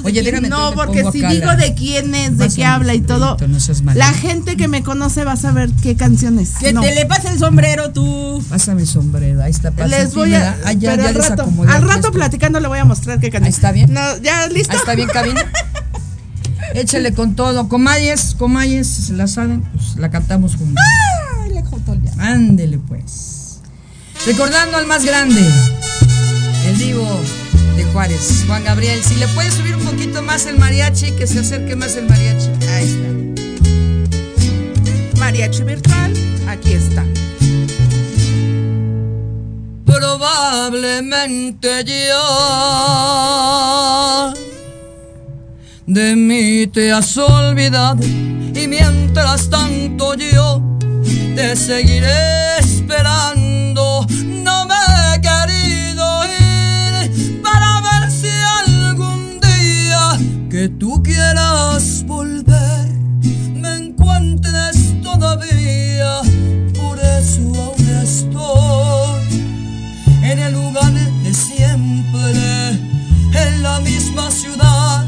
Oye, 0.04 0.24
déjame 0.24 0.48
No, 0.48 0.72
porque 0.74 1.04
si 1.12 1.22
digo 1.22 1.48
la- 1.48 1.58
de 1.58 1.74
quién 1.74 2.16
es, 2.16 2.38
de 2.38 2.48
qué 2.48 2.64
habla 2.64 2.94
y 2.94 3.02
todo, 3.02 3.36
no 3.46 3.94
la 3.94 4.14
gente 4.14 4.56
que 4.56 4.70
me 4.70 4.84
conoce 4.84 5.26
va 5.26 5.34
a 5.34 5.38
saber 5.38 5.70
qué 5.84 5.98
canciones. 5.98 6.52
Que 6.62 6.72
No. 6.72 6.80
te 6.80 6.96
le 6.96 7.06
pase 7.06 7.28
el 7.28 7.40
sombrero 7.40 7.92
tú. 7.92 8.42
Pásame 8.50 8.84
el 8.84 8.88
sombrero, 8.88 9.44
ahí 9.44 9.52
está. 9.52 9.72
pasa 9.72 9.88
Les 9.88 10.16
voy 10.16 10.34
a. 10.34 10.56
Ah, 10.64 10.72
ya, 10.72 10.92
pero 10.92 11.04
ya 11.04 11.10
al 11.10 11.16
rato, 11.16 11.52
al 11.68 11.90
esto. 11.98 12.12
platicando 12.14 12.62
le 12.62 12.70
voy 12.70 12.80
a 12.80 12.86
mostrar 12.86 13.20
qué 13.20 13.30
canción. 13.30 13.48
Ahí 13.48 13.52
está 13.54 13.74
bien. 13.74 13.92
No, 13.94 14.00
ya 14.24 14.48
listo. 14.48 14.72
Ahí 14.72 14.78
está 14.80 14.96
bien, 14.96 15.10
cabina. 15.10 15.46
Échale 16.74 17.14
con 17.14 17.36
todo. 17.36 17.68
Comayes, 17.68 18.34
comayes, 18.38 18.88
si 18.88 19.02
se 19.02 19.14
la 19.14 19.28
saben, 19.28 19.62
pues 19.76 19.98
la 19.98 20.10
cantamos 20.10 20.56
juntos. 20.56 20.82
Ándele 22.22 22.78
pues. 22.78 23.60
Recordando 24.28 24.78
al 24.78 24.86
más 24.86 25.04
grande, 25.04 25.42
el 26.68 26.78
divo 26.78 27.20
de 27.76 27.84
Juárez, 27.86 28.44
Juan 28.46 28.64
Gabriel. 28.64 29.02
Si 29.04 29.16
le 29.16 29.28
puedes 29.30 29.56
subir 29.56 29.76
un 29.76 29.84
poquito 29.84 30.22
más 30.22 30.46
el 30.46 30.60
mariachi, 30.60 31.14
que 31.14 31.26
se 31.26 31.40
acerque 31.40 31.76
más 31.76 31.96
el 31.96 32.08
mariachi. 32.08 32.52
Ahí 32.70 32.86
está. 32.86 33.08
Mariachi 35.20 35.64
virtual, 35.64 36.14
aquí 36.48 36.74
está. 36.74 37.04
Probablemente 39.84 41.84
ya 41.84 42.22
de 45.88 46.16
mí 46.16 46.68
te 46.68 46.92
has 46.92 47.18
olvidado 47.18 48.04
y 48.04 48.68
mientras 48.68 49.50
tanto 49.50 50.14
yo 50.14 50.62
te 51.36 51.56
seguiré 51.56 52.60
esperando. 52.60 54.06
No 54.44 54.66
me 54.66 54.76
he 54.76 55.22
querido 55.22 56.06
ir 56.26 57.42
para 57.42 57.82
ver 57.82 58.12
si 58.12 58.30
algún 58.60 59.40
día 59.40 60.18
que 60.50 60.70
tú 60.70 61.02
quieras 61.04 62.04
volver 62.06 62.88
me 63.56 63.76
encuentres 63.78 65.02
todavía. 65.02 66.22
Por 66.76 67.00
eso 67.00 67.42
aún 67.56 67.90
estoy 68.04 69.44
en 70.24 70.40
el 70.40 70.54
lugar 70.54 70.92
de 70.92 71.34
siempre, 71.34 72.72
en 73.34 73.64
la 73.64 73.80
misma 73.80 74.30
ciudad 74.32 75.06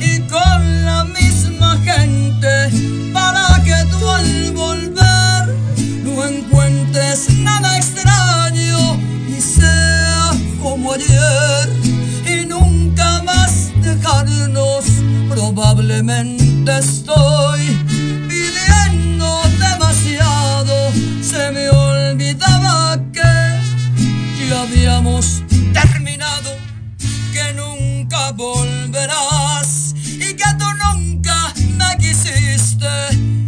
y 0.00 0.20
con 0.22 0.84
la 0.84 1.04
misma 1.04 1.78
gente, 1.84 3.12
para 3.12 3.62
que 3.64 3.76
tú 3.90 4.08
al 4.08 4.52
volver 4.52 4.91
no 6.22 6.28
encuentres 6.28 7.30
nada 7.38 7.76
extraño 7.76 8.96
y 9.28 9.40
sea 9.40 10.30
como 10.62 10.92
ayer 10.92 11.68
y 12.26 12.46
nunca 12.46 13.22
más 13.24 13.72
dejarnos. 13.82 14.84
Probablemente 15.28 16.78
estoy 16.78 17.76
pidiendo 18.28 19.42
demasiado, 19.58 20.92
se 21.22 21.50
me 21.50 21.68
olvidaba 21.70 23.00
que 23.12 24.48
ya 24.48 24.62
habíamos 24.62 25.42
terminado, 25.72 26.56
que 27.32 27.52
nunca 27.54 28.30
volverás 28.32 29.94
y 29.96 30.34
que 30.34 30.50
tú 30.58 30.66
nunca 30.84 31.52
me 31.78 31.96
quisiste. 31.98 33.41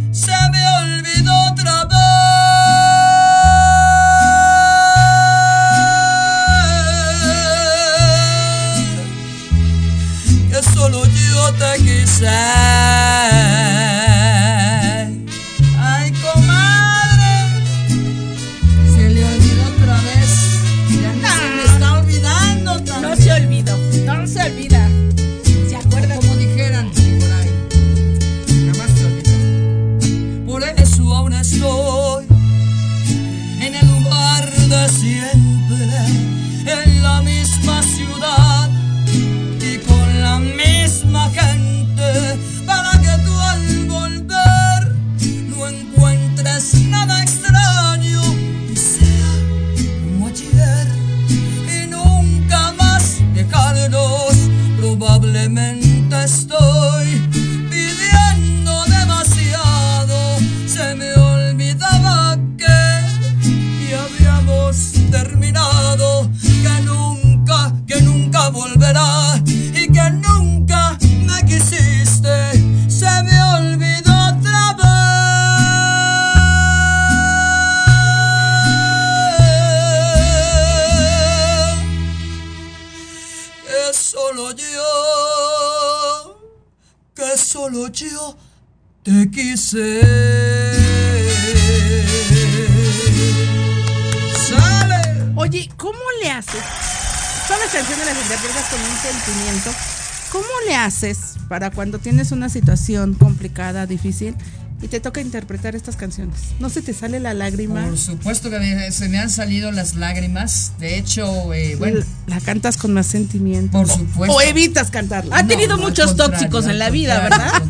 Para 101.49 101.71
cuando 101.71 101.99
tienes 101.99 102.31
una 102.31 102.49
situación 102.49 103.13
complicada, 103.13 103.85
difícil, 103.85 104.35
y 104.81 104.87
te 104.89 104.99
toca 104.99 105.21
interpretar 105.21 105.73
estas 105.75 105.95
canciones? 105.95 106.37
¿No 106.59 106.69
se 106.69 106.81
te 106.81 106.93
sale 106.93 107.19
la 107.21 107.33
lágrima? 107.33 107.85
Por 107.85 107.97
supuesto 107.97 108.49
que 108.49 108.59
me- 108.59 108.91
se 108.91 109.07
me 109.09 109.17
han 109.19 109.29
salido 109.29 109.71
las 109.71 109.95
lágrimas. 109.95 110.73
De 110.79 110.97
hecho, 110.97 111.53
eh, 111.53 111.75
bueno, 111.77 112.01
la 112.27 112.39
cantas 112.41 112.75
con 112.77 112.93
más 112.93 113.05
sentimiento. 113.07 113.77
Por 113.77 113.87
supuesto. 113.89 114.35
O 114.35 114.41
evitas 114.41 114.91
cantarla. 114.91 115.37
Ha 115.37 115.43
No, 115.43 115.47
tenido 115.47 115.77
no, 115.77 115.83
muchos 115.83 116.15
tóxicos 116.17 116.65
en 116.67 116.77
la 116.79 116.89
vida, 116.89 117.21
¿verdad? 117.21 117.63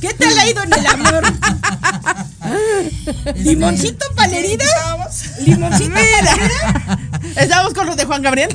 ¿Qué 0.00 0.14
te 0.14 0.24
ha 0.26 0.48
ido 0.48 0.62
en 0.62 0.72
el 0.72 0.86
amor? 0.86 1.24
¿Limoncito 3.36 4.04
para 4.14 4.28
la 4.28 4.38
herida? 4.38 4.64
¿Limoncito 5.44 5.90
para 5.94 6.22
la 6.22 6.30
herida? 6.32 6.98
Estamos 7.36 7.74
con 7.74 7.86
los 7.86 7.96
de 7.96 8.04
Juan 8.04 8.22
Gabriel. 8.22 8.50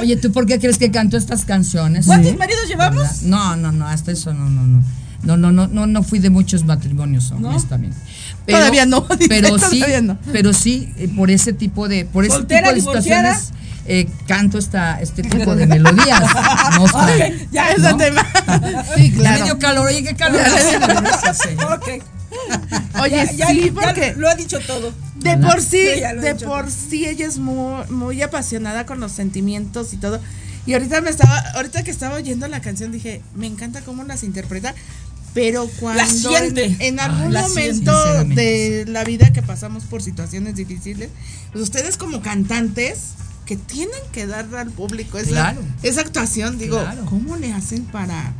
Oye, 0.00 0.16
¿tú 0.16 0.32
por 0.32 0.46
qué 0.46 0.58
crees 0.58 0.78
que 0.78 0.90
canto 0.90 1.16
estas 1.16 1.44
canciones? 1.44 2.06
¿Cuántos 2.06 2.36
maridos 2.36 2.68
llevamos? 2.68 3.02
¿Verdad? 3.02 3.16
No, 3.22 3.56
no, 3.56 3.72
no, 3.72 3.86
hasta 3.86 4.12
eso 4.12 4.32
no, 4.32 4.48
no, 4.48 4.62
no. 4.62 4.82
No, 5.22 5.36
no, 5.36 5.50
no, 5.50 5.66
no, 5.66 5.86
no 5.86 6.02
fui 6.04 6.20
de 6.20 6.30
muchos 6.30 6.64
matrimonios, 6.64 7.32
honestamente. 7.32 7.96
Todavía 8.46 8.86
no, 8.86 9.00
dice, 9.18 9.28
Pero 9.28 9.58
sí, 9.58 9.80
todavía 9.80 10.00
no. 10.00 10.18
pero 10.32 10.52
sí, 10.52 10.92
eh, 10.96 11.08
por 11.14 11.30
ese 11.30 11.52
tipo 11.52 11.88
de, 11.88 12.04
por 12.04 12.24
ese 12.24 12.36
¿Soltera, 12.36 12.72
tipo 12.72 12.92
de 12.92 13.02
situaciones, 13.02 13.50
eh, 13.86 14.08
canto 14.26 14.58
esta, 14.58 15.00
este 15.00 15.22
tipo 15.24 15.54
de 15.56 15.66
melodías. 15.66 16.22
No, 16.78 16.86
ya 17.50 17.70
es 17.70 17.82
el 17.82 17.96
tema. 17.96 18.24
Sí, 18.94 19.10
Ya 19.10 19.16
claro. 19.16 19.38
me 19.38 19.44
dio 19.44 19.58
calor, 19.58 19.86
oye, 19.88 20.04
qué 20.04 20.14
calor. 20.14 20.40
hace, 21.24 21.48
señor. 21.48 21.72
Ok. 21.72 22.02
Oye, 23.02 23.16
Ya- 23.16 23.32
ya- 23.32 23.48
sí, 23.48 23.64
ya 23.66 23.72
porque 23.72 24.14
lo 24.16 24.28
ha 24.28 24.34
dicho 24.34 24.58
todo. 24.60 24.92
de 25.16 25.36
por 25.38 25.60
sí, 25.62 25.78
de 25.82 26.34
por 26.44 26.64
todo. 26.66 26.70
sí 26.90 27.06
ella 27.06 27.26
es 27.26 27.38
muy, 27.38 27.84
muy 27.90 28.22
apasionada 28.22 28.86
con 28.86 29.00
los 29.00 29.12
sentimientos 29.12 29.92
y 29.92 29.96
todo. 29.98 30.20
Y 30.66 30.74
ahorita 30.74 31.00
me 31.00 31.10
estaba, 31.10 31.38
ahorita 31.54 31.82
que 31.82 31.90
estaba 31.90 32.16
oyendo 32.16 32.46
la 32.48 32.60
canción 32.60 32.92
dije, 32.92 33.22
me 33.34 33.46
encanta 33.46 33.80
cómo 33.82 34.04
las 34.04 34.22
interpreta, 34.22 34.74
pero 35.34 35.68
cuando 35.80 36.02
en, 36.02 36.08
siente. 36.08 36.76
en 36.80 37.00
algún 37.00 37.32
la 37.32 37.42
momento 37.42 38.24
de 38.24 38.84
la 38.86 39.04
vida 39.04 39.32
que 39.32 39.40
pasamos 39.42 39.84
por 39.84 40.02
situaciones 40.02 40.56
difíciles, 40.56 41.08
pues 41.52 41.62
ustedes 41.64 41.96
como 41.96 42.20
cantantes 42.20 43.12
que 43.46 43.56
tienen 43.56 44.00
que 44.12 44.26
dar 44.26 44.46
al 44.56 44.70
público 44.70 45.16
esa, 45.18 45.30
Claro. 45.30 45.60
esa 45.82 46.02
actuación, 46.02 46.58
digo, 46.58 46.78
Claro. 46.80 47.06
¿cómo 47.06 47.36
le 47.36 47.50
hacen 47.52 47.84
para 47.86 48.32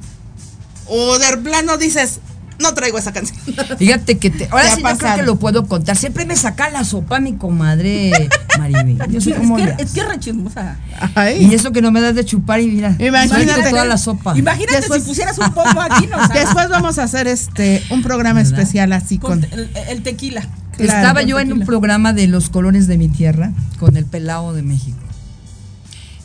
o 0.87 1.19
de 1.19 1.37
plano 1.39 1.77
dices, 1.79 2.21
no 2.61 2.75
traigo 2.75 2.99
esa 2.99 3.13
canción. 3.13 3.39
Fíjate 3.79 4.19
que 4.19 4.31
te, 4.31 4.45
ahora 4.51 4.63
¿Te 4.65 4.69
ha 4.71 4.75
sí 4.77 4.83
yo 4.83 4.99
creo 4.99 5.17
que 5.17 5.23
lo 5.23 5.37
puedo 5.37 5.67
contar. 5.67 5.97
Siempre 5.97 6.25
me 6.27 6.35
saca 6.37 6.71
la 6.71 6.85
sopa 6.85 7.21
mi 7.21 7.35
comadre 7.37 8.29
Maribel. 8.59 8.99
Yo 9.11 9.21
sé 9.21 9.31
Es 9.31 9.37
cómo 9.39 9.57
que, 9.57 9.75
es 9.79 9.93
que 9.93 10.01
hace. 10.01 10.09
re 10.11 10.19
chismosa. 10.21 10.77
Ay. 11.15 11.47
Y 11.47 11.55
eso 11.55 11.71
que 11.71 11.81
no 11.83 11.93
me 11.93 12.01
das 12.01 12.15
de 12.17 12.25
chupar 12.25 12.61
y 12.61 12.67
mira, 12.67 12.97
Imagínate. 12.99 13.71
toda 13.71 13.85
la 13.85 13.97
sopa. 13.99 14.37
Imagínate 14.37 14.79
Después- 14.81 15.03
si 15.03 15.09
pusieras 15.09 15.39
un 15.39 15.53
poco 15.53 15.81
aquí, 15.81 16.07
¿no? 16.09 16.17
Después 16.29 16.69
vamos 16.69 16.99
a 16.99 17.05
hacer 17.05 17.29
este 17.29 17.83
un 17.91 18.03
programa 18.03 18.43
¿Verdad? 18.43 18.59
especial 18.59 18.93
así 18.93 19.19
con 19.19 19.41
con. 19.43 19.53
el, 19.53 19.71
el 19.89 20.03
tequila. 20.03 20.43
Claro, 20.77 20.93
Estaba 20.93 21.23
yo 21.23 21.39
en 21.41 21.53
un 21.53 21.61
programa 21.61 22.13
de 22.13 22.27
los 22.29 22.51
colores 22.51 22.87
de 22.87 22.99
mi 22.99 23.09
tierra 23.09 23.53
con 23.81 23.97
el 23.97 24.05
pelao 24.05 24.53
de 24.53 24.63
México. 24.63 24.99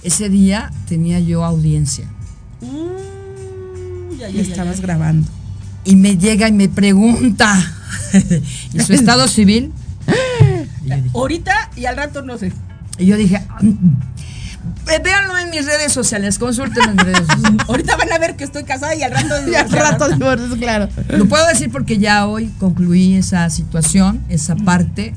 Ese 0.03 0.29
día 0.29 0.71
tenía 0.88 1.19
yo 1.19 1.45
audiencia 1.45 2.05
Uy, 2.61 4.21
ay, 4.23 4.36
Y 4.36 4.39
ay, 4.39 4.41
estabas 4.41 4.81
grabando. 4.81 5.27
Y 5.86 5.95
me 5.95 6.17
llega 6.17 6.47
y 6.47 6.51
me 6.51 6.69
pregunta 6.69 7.55
¿y 8.73 8.79
su 8.79 8.93
estado 8.93 9.27
civil? 9.27 9.71
Y 10.86 10.89
yo 10.89 10.95
dije, 10.95 11.09
Ahorita 11.13 11.69
y 11.75 11.86
al 11.86 11.97
rato 11.97 12.21
no 12.21 12.38
sé. 12.38 12.51
y 12.97 13.05
yo 13.05 13.17
dije, 13.17 13.39
"Mm, 13.61 13.69
eh, 14.91 14.99
véanlo 15.03 15.38
en 15.38 15.49
mis 15.49 15.65
redes 15.65 15.91
sociales, 15.93 16.38
consúltenlo 16.39 16.91
en 16.91 16.95
mis 16.97 17.05
redes 17.05 17.27
sociales. 17.27 17.61
Ahorita 17.67 17.95
van 17.97 18.11
a 18.11 18.17
ver 18.17 18.36
que 18.36 18.43
estoy 18.43 18.63
casada 18.63 18.95
y 18.95 19.03
al 19.03 19.11
rato. 19.11 19.34
Y 19.49 19.55
al 19.55 19.69
rato 19.71 20.07
divorcios, 20.09 20.55
claro. 20.57 20.89
Lo 21.09 21.25
puedo 21.27 21.45
decir 21.47 21.69
porque 21.71 21.97
ya 21.97 22.25
hoy 22.27 22.51
concluí 22.59 23.15
esa 23.15 23.49
situación, 23.49 24.21
esa 24.29 24.55
parte. 24.55 25.13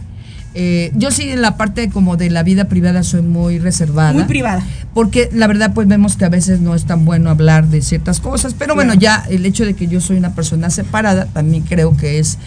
Eh, 0.59 0.91
yo 0.95 1.11
sí 1.11 1.29
en 1.29 1.43
la 1.43 1.59
parte 1.59 1.91
como 1.91 2.17
de 2.17 2.31
la 2.31 2.43
vida 2.43 2.65
privada 2.65 3.03
soy 3.03 3.21
muy 3.21 3.59
reservada. 3.59 4.15
Muy 4.15 4.25
privada. 4.25 4.63
Porque 4.95 5.29
la 5.31 5.47
verdad 5.47 5.75
pues 5.75 5.87
vemos 5.87 6.17
que 6.17 6.25
a 6.25 6.31
veces 6.31 6.61
no 6.61 6.75
es 6.75 6.87
tan 6.87 7.05
bueno 7.05 7.29
hablar 7.29 7.69
de 7.69 7.83
ciertas 7.83 8.21
cosas, 8.21 8.55
pero 8.59 8.75
bueno, 8.75 8.95
ya 8.95 9.23
el 9.29 9.45
hecho 9.45 9.67
de 9.67 9.75
que 9.75 9.87
yo 9.87 10.01
soy 10.01 10.17
una 10.17 10.35
persona 10.35 10.71
separada 10.71 11.27
también 11.27 11.63
creo 11.65 11.95
que 11.95 12.19
es 12.19 12.39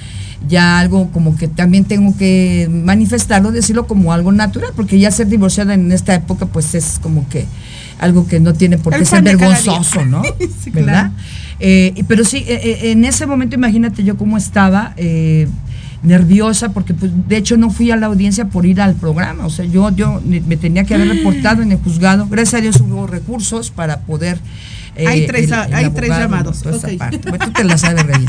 ya 0.47 0.79
algo 0.79 1.11
como 1.11 1.35
que 1.35 1.47
también 1.47 1.85
tengo 1.85 2.17
que 2.17 2.67
manifestarlo, 2.71 3.51
decirlo 3.51 3.85
como 3.85 4.11
algo 4.11 4.31
natural, 4.31 4.71
porque 4.75 4.97
ya 4.97 5.11
ser 5.11 5.27
divorciada 5.27 5.75
en 5.75 5.91
esta 5.91 6.15
época 6.15 6.47
pues 6.47 6.73
es 6.73 6.97
como 6.99 7.29
que 7.29 7.45
algo 7.99 8.25
que 8.25 8.39
no 8.39 8.55
tiene 8.55 8.79
por 8.79 8.95
El 8.95 9.01
qué 9.01 9.05
ser 9.05 9.21
vergonzoso, 9.21 10.03
¿no? 10.05 10.23
Sí, 10.63 10.71
¿Verdad? 10.71 11.11
claro. 11.11 11.13
Eh, 11.59 12.03
pero 12.07 12.23
sí, 12.23 12.37
eh, 12.47 12.59
eh, 12.63 12.91
en 12.91 13.05
ese 13.05 13.27
momento 13.27 13.53
imagínate 13.55 14.03
yo 14.03 14.17
cómo 14.17 14.35
estaba. 14.35 14.93
eh, 14.97 15.47
nerviosa 16.03 16.69
porque 16.69 16.93
pues 16.93 17.11
de 17.27 17.37
hecho 17.37 17.57
no 17.57 17.69
fui 17.69 17.91
a 17.91 17.95
la 17.97 18.05
audiencia 18.07 18.45
por 18.45 18.65
ir 18.65 18.79
al 18.81 18.95
programa 18.95 19.45
o 19.45 19.49
sea 19.49 19.65
yo 19.65 19.89
yo 19.91 20.21
me 20.25 20.55
tenía 20.57 20.83
que 20.85 20.95
haber 20.95 21.09
reportado 21.09 21.61
en 21.61 21.71
el 21.73 21.77
juzgado 21.77 22.25
gracias 22.29 22.59
a 22.59 22.61
Dios 22.61 22.79
hubo 22.79 23.05
recursos 23.07 23.69
para 23.71 23.99
poder 24.01 24.39
eh, 24.95 25.07
Hay 25.07 25.27
tres- 25.27 25.51
hay 25.51 25.89
tres 25.91 26.09
llamados, 26.09 26.61
toda 26.61 26.75
esa 26.77 26.87
ok. 26.87 26.97
parte. 26.97 27.19
Bueno, 27.29 27.45
tú 27.45 27.51
te 27.51 27.63
la 27.63 27.77
sabes 27.77 28.05
reír 28.05 28.27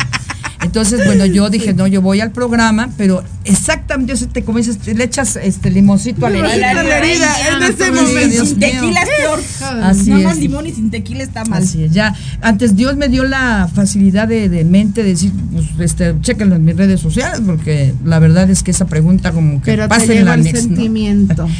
entonces 0.62 1.04
bueno 1.06 1.24
yo 1.26 1.48
dije 1.50 1.72
no 1.74 1.86
yo 1.86 2.02
voy 2.02 2.20
al 2.20 2.30
programa 2.32 2.90
pero 2.98 3.22
exactamente 3.44 4.12
yo 4.12 4.16
sé, 4.16 4.26
te 4.26 4.42
como 4.44 4.58
dices 4.58 4.78
te 4.78 4.94
le 4.94 5.04
echas 5.04 5.36
este 5.36 5.70
limoncito 5.70 6.26
a 6.26 6.30
la 6.30 6.38
herida 6.38 6.82
la 6.82 6.98
herida, 6.98 7.28
en 7.56 7.62
ese 7.62 7.90
momento. 7.92 8.44
Sin 8.46 8.58
tequila 8.60 9.00
es 9.02 9.08
peor. 9.18 9.40
Así 9.82 10.10
Nada 10.10 10.22
más 10.24 10.32
es. 10.34 10.38
limón 10.40 10.66
y 10.66 10.72
sin 10.72 10.90
tequila 10.90 11.22
está 11.22 11.44
mal. 11.44 11.62
Así 11.62 11.84
es, 11.84 11.92
ya. 11.92 12.14
Antes 12.42 12.76
Dios 12.76 12.96
me 12.96 13.08
dio 13.08 13.24
la 13.24 13.68
facilidad 13.72 14.28
de, 14.28 14.48
de 14.48 14.64
mente 14.64 15.02
de 15.02 15.10
decir, 15.10 15.32
pues, 15.52 15.66
este, 15.80 16.14
chéquenlo 16.20 16.56
en 16.56 16.64
mis 16.64 16.76
redes 16.76 17.00
sociales, 17.00 17.40
porque 17.44 17.94
la 18.04 18.18
verdad 18.18 18.48
es 18.50 18.62
que 18.62 18.70
esa 18.70 18.86
pregunta 18.86 19.32
como 19.32 19.60
que 19.62 19.66
Pero 19.72 19.84
te 19.84 19.88
pasa 19.88 20.12
en 20.12 20.24
la 20.24 20.34
el 20.34 20.44
next, 20.44 20.62
¿no? 20.68 20.76
sentimiento. 20.76 21.48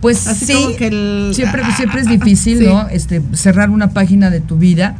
Pues 0.00 0.26
Así 0.28 0.46
sí, 0.46 0.52
como 0.54 0.76
que 0.76 0.86
el- 0.86 1.32
siempre, 1.34 1.62
siempre 1.76 2.00
es 2.00 2.08
difícil, 2.18 2.58
sí. 2.60 2.64
¿no? 2.64 2.88
Este, 2.88 3.20
cerrar 3.34 3.68
una 3.68 3.90
página 3.90 4.30
de 4.30 4.40
tu 4.40 4.56
vida. 4.56 4.96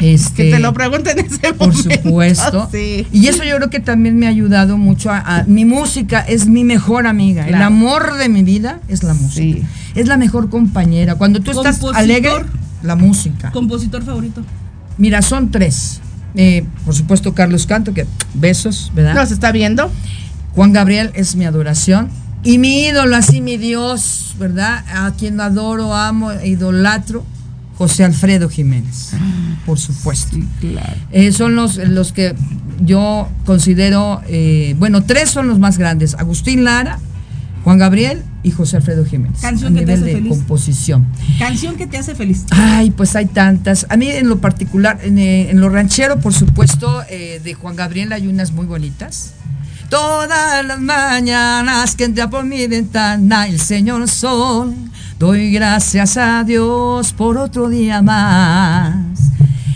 Este, 0.00 0.44
Que 0.44 0.50
te 0.52 0.58
lo 0.58 0.72
pregunten 0.72 1.18
en 1.18 1.26
ese 1.26 1.52
por 1.54 1.68
momento. 1.68 1.94
supuesto. 2.02 2.68
Sí. 2.72 3.06
Y 3.12 3.26
eso 3.28 3.44
yo 3.44 3.56
creo 3.56 3.70
que 3.70 3.80
también 3.80 4.16
me 4.18 4.26
ha 4.26 4.30
ayudado 4.30 4.76
mucho 4.78 5.10
a, 5.10 5.18
a- 5.18 5.44
mi 5.44 5.64
música 5.64 6.20
es 6.20 6.46
mi 6.46 6.64
mejor 6.64 7.06
amiga. 7.06 7.46
El 7.46 7.56
amor 7.62 8.16
de 8.16 8.28
mi 8.28 8.42
vida 8.42 8.80
es 8.88 9.02
la 9.02 9.14
música. 9.14 9.58
Sí. 9.58 9.62
Es 9.94 10.06
la 10.08 10.16
mejor 10.16 10.48
compañera. 10.50 11.16
Cuando 11.16 11.40
tú 11.40 11.50
estás 11.50 11.80
alegre, 11.94 12.30
la 12.82 12.96
música. 12.96 13.50
Compositor 13.52 14.02
favorito. 14.02 14.42
Mira, 14.98 15.20
son 15.22 15.50
tres. 15.50 16.00
Eh, 16.34 16.64
por 16.84 16.94
supuesto, 16.94 17.34
Carlos 17.34 17.66
Canto, 17.66 17.92
que 17.92 18.06
besos, 18.34 18.92
¿verdad? 18.94 19.14
¿Nos 19.14 19.30
está 19.32 19.50
viendo? 19.52 19.90
Juan 20.54 20.72
Gabriel 20.72 21.10
es 21.14 21.36
mi 21.36 21.44
adoración. 21.44 22.08
Y 22.42 22.58
mi 22.58 22.84
ídolo, 22.86 23.16
así 23.16 23.40
mi 23.40 23.56
Dios, 23.58 24.34
¿verdad? 24.38 24.84
A 24.94 25.12
quien 25.12 25.40
adoro, 25.40 25.94
amo 25.94 26.30
e 26.32 26.48
idolatro, 26.48 27.24
José 27.80 28.04
Alfredo 28.04 28.50
Jiménez, 28.50 29.12
por 29.64 29.78
supuesto. 29.78 30.36
claro. 30.60 30.92
Eh, 31.12 31.32
son 31.32 31.56
los, 31.56 31.76
los 31.78 32.12
que 32.12 32.34
yo 32.84 33.26
considero, 33.46 34.20
eh, 34.28 34.74
bueno, 34.78 35.02
tres 35.02 35.30
son 35.30 35.48
los 35.48 35.58
más 35.58 35.78
grandes, 35.78 36.12
Agustín 36.16 36.62
Lara, 36.62 36.98
Juan 37.64 37.78
Gabriel 37.78 38.22
y 38.42 38.50
José 38.50 38.76
Alfredo 38.76 39.06
Jiménez. 39.06 39.40
Canción 39.40 39.74
a 39.74 39.80
que 39.80 39.86
te 39.86 39.92
nivel 39.92 40.02
hace 40.02 40.10
de 40.10 40.12
feliz. 40.20 40.28
composición. 40.28 41.06
Canción 41.38 41.76
que 41.76 41.86
te 41.86 41.96
hace 41.96 42.14
feliz. 42.14 42.44
Ay, 42.50 42.90
pues 42.90 43.16
hay 43.16 43.24
tantas. 43.24 43.86
A 43.88 43.96
mí 43.96 44.08
en 44.10 44.28
lo 44.28 44.42
particular, 44.42 44.98
en, 45.02 45.18
eh, 45.18 45.48
en 45.48 45.58
lo 45.58 45.70
ranchero, 45.70 46.20
por 46.20 46.34
supuesto, 46.34 47.02
eh, 47.08 47.40
de 47.42 47.54
Juan 47.54 47.76
Gabriel 47.76 48.12
hay 48.12 48.26
unas 48.26 48.52
muy 48.52 48.66
bonitas. 48.66 49.32
Todas 49.88 50.62
las 50.66 50.80
mañanas 50.80 51.96
que 51.96 52.04
entra 52.04 52.28
por 52.28 52.44
mi 52.44 52.66
ventana 52.66 53.46
el 53.48 53.58
Señor 53.58 54.06
Sol, 54.06 54.74
doy 55.20 55.52
gracias 55.52 56.16
a 56.16 56.42
Dios 56.44 57.12
por 57.12 57.36
otro 57.36 57.68
día 57.68 58.00
más. 58.00 58.94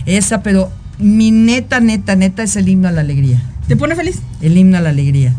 Esa, 0.06 0.42
pero 0.42 0.70
mi 0.98 1.30
neta, 1.30 1.80
neta, 1.80 2.16
neta 2.16 2.42
es 2.42 2.56
el 2.56 2.66
himno 2.66 2.88
a 2.88 2.92
la 2.92 3.02
alegría. 3.02 3.42
¿Te 3.68 3.76
pone 3.76 3.94
feliz? 3.94 4.22
El 4.40 4.56
himno 4.56 4.78
a 4.78 4.80
la 4.80 4.88
alegría. 4.88 5.34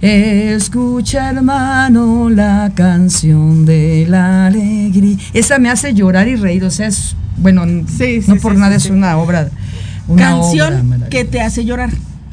Escucha, 0.00 1.30
hermano, 1.30 2.30
la 2.30 2.70
canción 2.72 3.66
de 3.66 4.06
la 4.08 4.46
alegría. 4.46 5.16
Esa 5.34 5.58
me 5.58 5.70
hace 5.70 5.92
llorar 5.92 6.28
y 6.28 6.36
reír. 6.36 6.62
O 6.62 6.70
sea, 6.70 6.86
es, 6.86 7.16
bueno, 7.36 7.66
Sí, 7.88 8.22
sí, 8.22 8.24
no 8.28 8.36
por 8.36 8.52
sí, 8.52 8.60
nada 8.60 8.76
es 8.76 8.88
una 8.88 9.18
obra. 9.18 9.50
Una 10.06 10.22
Canción 10.22 11.04
que 11.10 11.24
te 11.24 11.40
hace 11.40 11.64
llorar. 11.64 11.90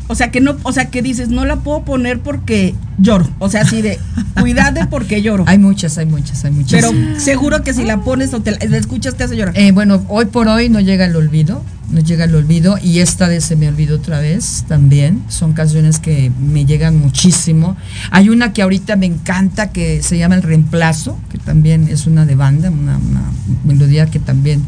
O 0.07 0.15
sea, 0.15 0.29
que 0.29 0.39
no, 0.39 0.55
o 0.63 0.71
sea, 0.71 0.91
que 0.91 1.01
dices, 1.01 1.29
no 1.29 1.45
la 1.45 1.57
puedo 1.57 1.83
poner 1.83 2.19
porque 2.19 2.75
lloro. 2.99 3.27
O 3.39 3.49
sea, 3.49 3.61
así 3.61 3.81
de, 3.81 3.99
cuidado 4.39 4.87
porque 4.89 5.21
lloro. 5.21 5.45
Hay 5.47 5.57
muchas, 5.57 5.97
hay 5.97 6.05
muchas, 6.05 6.45
hay 6.45 6.51
muchas. 6.51 6.79
Pero 6.79 6.91
seguro 7.19 7.63
que 7.63 7.73
si 7.73 7.83
la 7.83 8.01
pones 8.01 8.33
o 8.33 8.41
te 8.41 8.51
la, 8.51 8.77
escuchas 8.77 9.15
te 9.15 9.23
hace 9.23 9.35
llorar. 9.35 9.57
Eh, 9.57 9.71
bueno, 9.71 10.03
hoy 10.07 10.25
por 10.25 10.47
hoy 10.47 10.69
no 10.69 10.79
llega 10.79 11.05
el 11.05 11.15
olvido, 11.15 11.63
no 11.89 12.01
llega 12.01 12.25
el 12.25 12.35
olvido 12.35 12.77
y 12.81 12.99
esta 12.99 13.27
de 13.27 13.41
se 13.41 13.55
me 13.55 13.67
olvidó 13.67 13.95
otra 13.95 14.19
vez 14.19 14.65
también. 14.67 15.23
Son 15.27 15.53
canciones 15.53 15.99
que 15.99 16.31
me 16.39 16.65
llegan 16.65 16.97
muchísimo. 16.97 17.75
Hay 18.11 18.29
una 18.29 18.53
que 18.53 18.61
ahorita 18.61 18.95
me 18.97 19.07
encanta 19.07 19.71
que 19.71 20.03
se 20.03 20.19
llama 20.19 20.35
El 20.35 20.43
Reemplazo, 20.43 21.17
que 21.31 21.39
también 21.39 21.87
es 21.89 22.05
una 22.05 22.27
de 22.27 22.35
banda, 22.35 22.69
una, 22.69 22.97
una 22.97 23.23
melodía 23.63 24.05
que 24.05 24.19
también... 24.19 24.63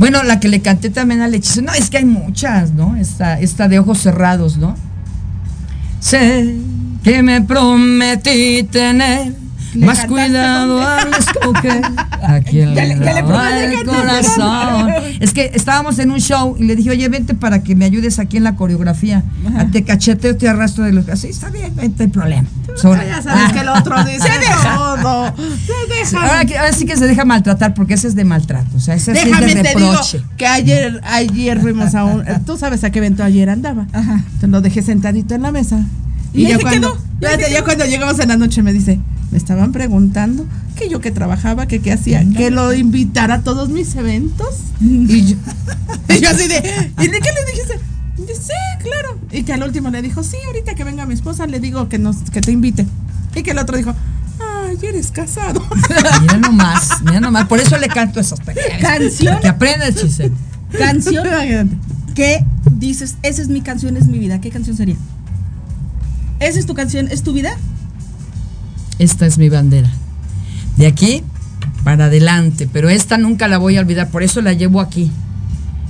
Bueno, 0.00 0.22
la 0.22 0.40
que 0.40 0.48
le 0.48 0.62
canté 0.62 0.88
también 0.88 1.20
al 1.20 1.34
hechizo. 1.34 1.60
No, 1.60 1.74
es 1.74 1.90
que 1.90 1.98
hay 1.98 2.06
muchas, 2.06 2.72
¿no? 2.72 2.96
Esta, 2.96 3.38
esta 3.38 3.68
de 3.68 3.78
ojos 3.78 3.98
cerrados, 3.98 4.56
¿no? 4.56 4.74
Sé 6.00 6.56
que 7.04 7.22
me 7.22 7.42
prometí 7.42 8.62
tener 8.62 9.34
Le 9.74 9.86
más 9.86 10.04
cuidado 10.06 10.78
con- 10.78 10.86
al 10.86 11.14
escoger 11.14 11.82
a 12.22 12.40
quien 12.40 12.74
le- 12.74 12.96
le 12.96 13.10
el 13.10 13.78
que 13.78 13.84
corazón. 13.84 14.90
Es 15.20 15.32
que 15.32 15.50
estábamos 15.54 15.98
en 15.98 16.10
un 16.10 16.18
show 16.20 16.56
y 16.58 16.64
le 16.64 16.76
dije, 16.76 16.90
oye, 16.90 17.08
vente 17.08 17.34
para 17.34 17.62
que 17.62 17.74
me 17.74 17.84
ayudes 17.84 18.18
aquí 18.18 18.36
en 18.36 18.44
la 18.44 18.56
coreografía. 18.56 19.22
Te 19.72 19.84
cacheteo, 19.84 20.36
te 20.36 20.48
arrastro 20.48 20.84
de 20.84 20.92
los... 20.92 21.08
Así, 21.08 21.28
está 21.28 21.50
bien, 21.50 21.74
no 21.76 21.82
hay 21.82 21.88
problema. 22.08 22.46
Sobre- 22.76 23.06
Ya 23.06 23.22
sabes 23.22 23.44
Ah. 23.48 23.52
que 23.52 23.60
el 23.60 23.68
otro 23.68 24.04
dice 24.04 24.20
Se 24.28 24.38
deja. 24.38 24.78
todo. 25.02 25.34
Se 25.36 25.94
deja. 25.94 26.20
Ahora, 26.26 26.44
que- 26.44 26.58
ahora 26.58 26.72
sí 26.72 26.84
que 26.86 26.96
se 26.96 27.06
deja 27.06 27.24
maltratar 27.24 27.74
porque 27.74 27.94
ese 27.94 28.08
es 28.08 28.14
de 28.14 28.24
maltrato. 28.24 28.76
O 28.76 28.80
sea, 28.80 28.94
ese 28.94 29.14
sí 29.14 29.24
Déjame 29.24 29.46
es 29.46 29.54
de 29.54 29.62
te 29.62 29.68
digo 29.76 29.90
reproche. 29.90 30.22
que 30.36 30.46
ayer, 30.46 31.00
ayer 31.04 31.60
fuimos 31.60 31.94
a 31.94 32.04
un. 32.04 32.24
Tú 32.44 32.56
sabes 32.56 32.82
a 32.84 32.90
qué 32.90 32.98
evento 32.98 33.22
ayer 33.22 33.48
andaba. 33.50 33.86
Ajá. 33.92 34.22
Te 34.40 34.46
lo 34.46 34.60
dejé 34.60 34.82
sentadito 34.82 35.34
en 35.34 35.42
la 35.42 35.52
mesa. 35.52 35.80
¿Y 36.32 36.46
ya 36.46 36.58
cuando, 36.60 36.92
quedó? 36.92 37.02
¿Y 37.20 37.22
ya, 37.24 37.48
ya 37.48 37.54
quedó? 37.56 37.64
cuando 37.64 37.84
llegamos 37.86 38.18
en 38.20 38.28
la 38.28 38.36
noche 38.36 38.62
me 38.62 38.72
dice, 38.72 39.00
me 39.30 39.38
estaban 39.38 39.72
preguntando 39.72 40.46
que 40.76 40.88
yo 40.88 41.00
que 41.00 41.10
trabajaba, 41.10 41.66
que 41.66 41.80
qué 41.80 41.92
hacía, 41.92 42.24
que 42.36 42.50
lo 42.50 42.72
invitara 42.72 43.36
a 43.36 43.42
todos 43.42 43.68
mis 43.68 43.94
eventos. 43.94 44.56
Y 44.80 45.26
yo, 45.26 45.36
y 46.08 46.20
yo 46.20 46.30
así 46.30 46.48
de, 46.48 46.56
¿y 46.98 47.08
de 47.08 47.20
qué 47.20 47.30
le 47.32 47.44
dijiste? 47.52 47.78
Y, 48.18 48.34
sí, 48.34 48.52
claro. 48.82 49.18
Y 49.30 49.44
que 49.44 49.52
al 49.52 49.62
último 49.62 49.90
le 49.90 50.02
dijo, 50.02 50.22
sí, 50.22 50.36
ahorita 50.46 50.74
que 50.74 50.84
venga 50.84 51.06
mi 51.06 51.14
esposa 51.14 51.46
le 51.46 51.60
digo 51.60 51.88
que 51.88 51.98
nos, 51.98 52.16
que 52.30 52.40
te 52.40 52.52
invite. 52.52 52.86
Y 53.34 53.42
que 53.42 53.52
el 53.52 53.58
otro 53.58 53.76
dijo, 53.76 53.94
ay, 54.40 54.78
eres 54.82 55.10
casado. 55.10 55.62
Mira 56.20 56.36
nomás, 56.40 57.02
mira 57.02 57.20
nomás. 57.20 57.46
Por 57.46 57.60
eso 57.60 57.78
le 57.78 57.88
canto 57.88 58.20
esas. 58.20 58.40
Canción, 58.80 59.40
Que 59.40 59.48
aprenda 59.48 59.86
el 59.86 59.94
chiste. 59.94 60.32
canción 60.76 61.24
que 62.14 62.44
dices, 62.72 63.16
esa 63.22 63.42
es 63.42 63.48
mi 63.48 63.60
canción, 63.60 63.96
es 63.96 64.06
mi 64.06 64.18
vida. 64.18 64.40
¿Qué 64.40 64.50
canción 64.50 64.76
sería? 64.76 64.96
¿Esa 66.40 66.58
es 66.58 66.66
tu 66.66 66.74
canción, 66.74 67.08
es 67.10 67.22
tu 67.22 67.32
vida? 67.32 67.56
Esta 69.00 69.24
es 69.24 69.38
mi 69.38 69.48
bandera. 69.48 69.90
De 70.76 70.86
aquí 70.86 71.22
para 71.84 72.04
adelante, 72.04 72.68
pero 72.70 72.90
esta 72.90 73.16
nunca 73.16 73.48
la 73.48 73.56
voy 73.56 73.78
a 73.78 73.80
olvidar, 73.80 74.10
por 74.10 74.22
eso 74.22 74.42
la 74.42 74.52
llevo 74.52 74.80
aquí. 74.80 75.10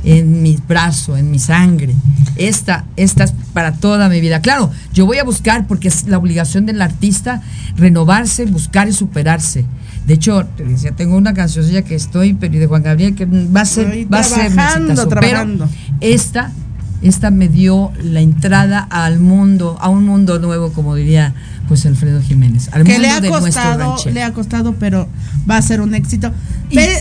en 0.02 0.40
mi 0.42 0.56
brazo, 0.56 1.16
en 1.16 1.30
mi 1.30 1.38
sangre. 1.38 1.94
Esta, 2.36 2.86
esta 2.96 3.24
es 3.24 3.34
para 3.52 3.72
toda 3.72 4.08
mi 4.08 4.20
vida. 4.20 4.40
Claro, 4.40 4.70
yo 4.94 5.04
voy 5.04 5.18
a 5.18 5.24
buscar 5.24 5.66
porque 5.66 5.88
es 5.88 6.06
la 6.06 6.16
obligación 6.16 6.64
del 6.64 6.80
artista 6.80 7.42
renovarse, 7.76 8.46
buscar 8.46 8.88
y 8.88 8.92
superarse. 8.92 9.64
De 10.06 10.14
hecho, 10.14 10.46
te 10.56 10.64
decía, 10.64 10.92
tengo 10.92 11.16
una 11.16 11.34
cancioncilla 11.34 11.82
que 11.82 11.96
estoy, 11.96 12.32
pero 12.32 12.58
de 12.58 12.66
Juan 12.66 12.82
Gabriel, 12.82 13.14
que 13.14 13.26
va 13.26 13.62
a 13.62 13.64
ser, 13.66 13.88
Estoy 13.88 14.04
va 14.04 14.20
a 14.20 14.22
ser 14.22 14.52
trabajando. 14.52 15.08
Pero 15.20 15.68
esta, 16.00 16.52
esta 17.02 17.30
me 17.30 17.48
dio 17.48 17.92
la 18.02 18.20
entrada 18.20 18.86
al 18.90 19.20
mundo, 19.20 19.76
a 19.80 19.88
un 19.88 20.04
mundo 20.04 20.38
nuevo, 20.38 20.72
como 20.72 20.94
diría 20.94 21.34
pues 21.68 21.86
Alfredo 21.86 22.20
Jiménez. 22.20 22.68
Al 22.72 22.84
que 22.84 22.92
mundo 22.92 23.02
le 23.02 23.10
ha 23.10 23.20
de 23.20 23.28
costado, 23.28 23.96
le 24.12 24.22
ha 24.22 24.32
costado, 24.32 24.74
pero 24.74 25.08
va 25.48 25.56
a 25.56 25.62
ser 25.62 25.80
un 25.80 25.94
éxito. 25.94 26.32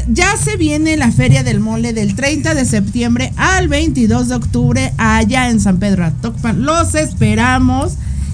Ya 0.07 0.37
se 0.37 0.57
viene 0.57 0.95
la 0.95 1.11
Feria 1.11 1.43
del 1.43 1.59
Mole 1.59 1.93
del 1.93 2.15
30 2.15 2.53
de 2.53 2.65
septiembre 2.65 3.33
al 3.35 3.67
22 3.67 4.29
de 4.29 4.35
octubre 4.35 4.93
allá 4.97 5.49
en 5.49 5.59
San 5.59 5.79
Pedro 5.79 6.05
Atocpan. 6.05 6.63
Los 6.63 6.95
esperamos 6.95 7.93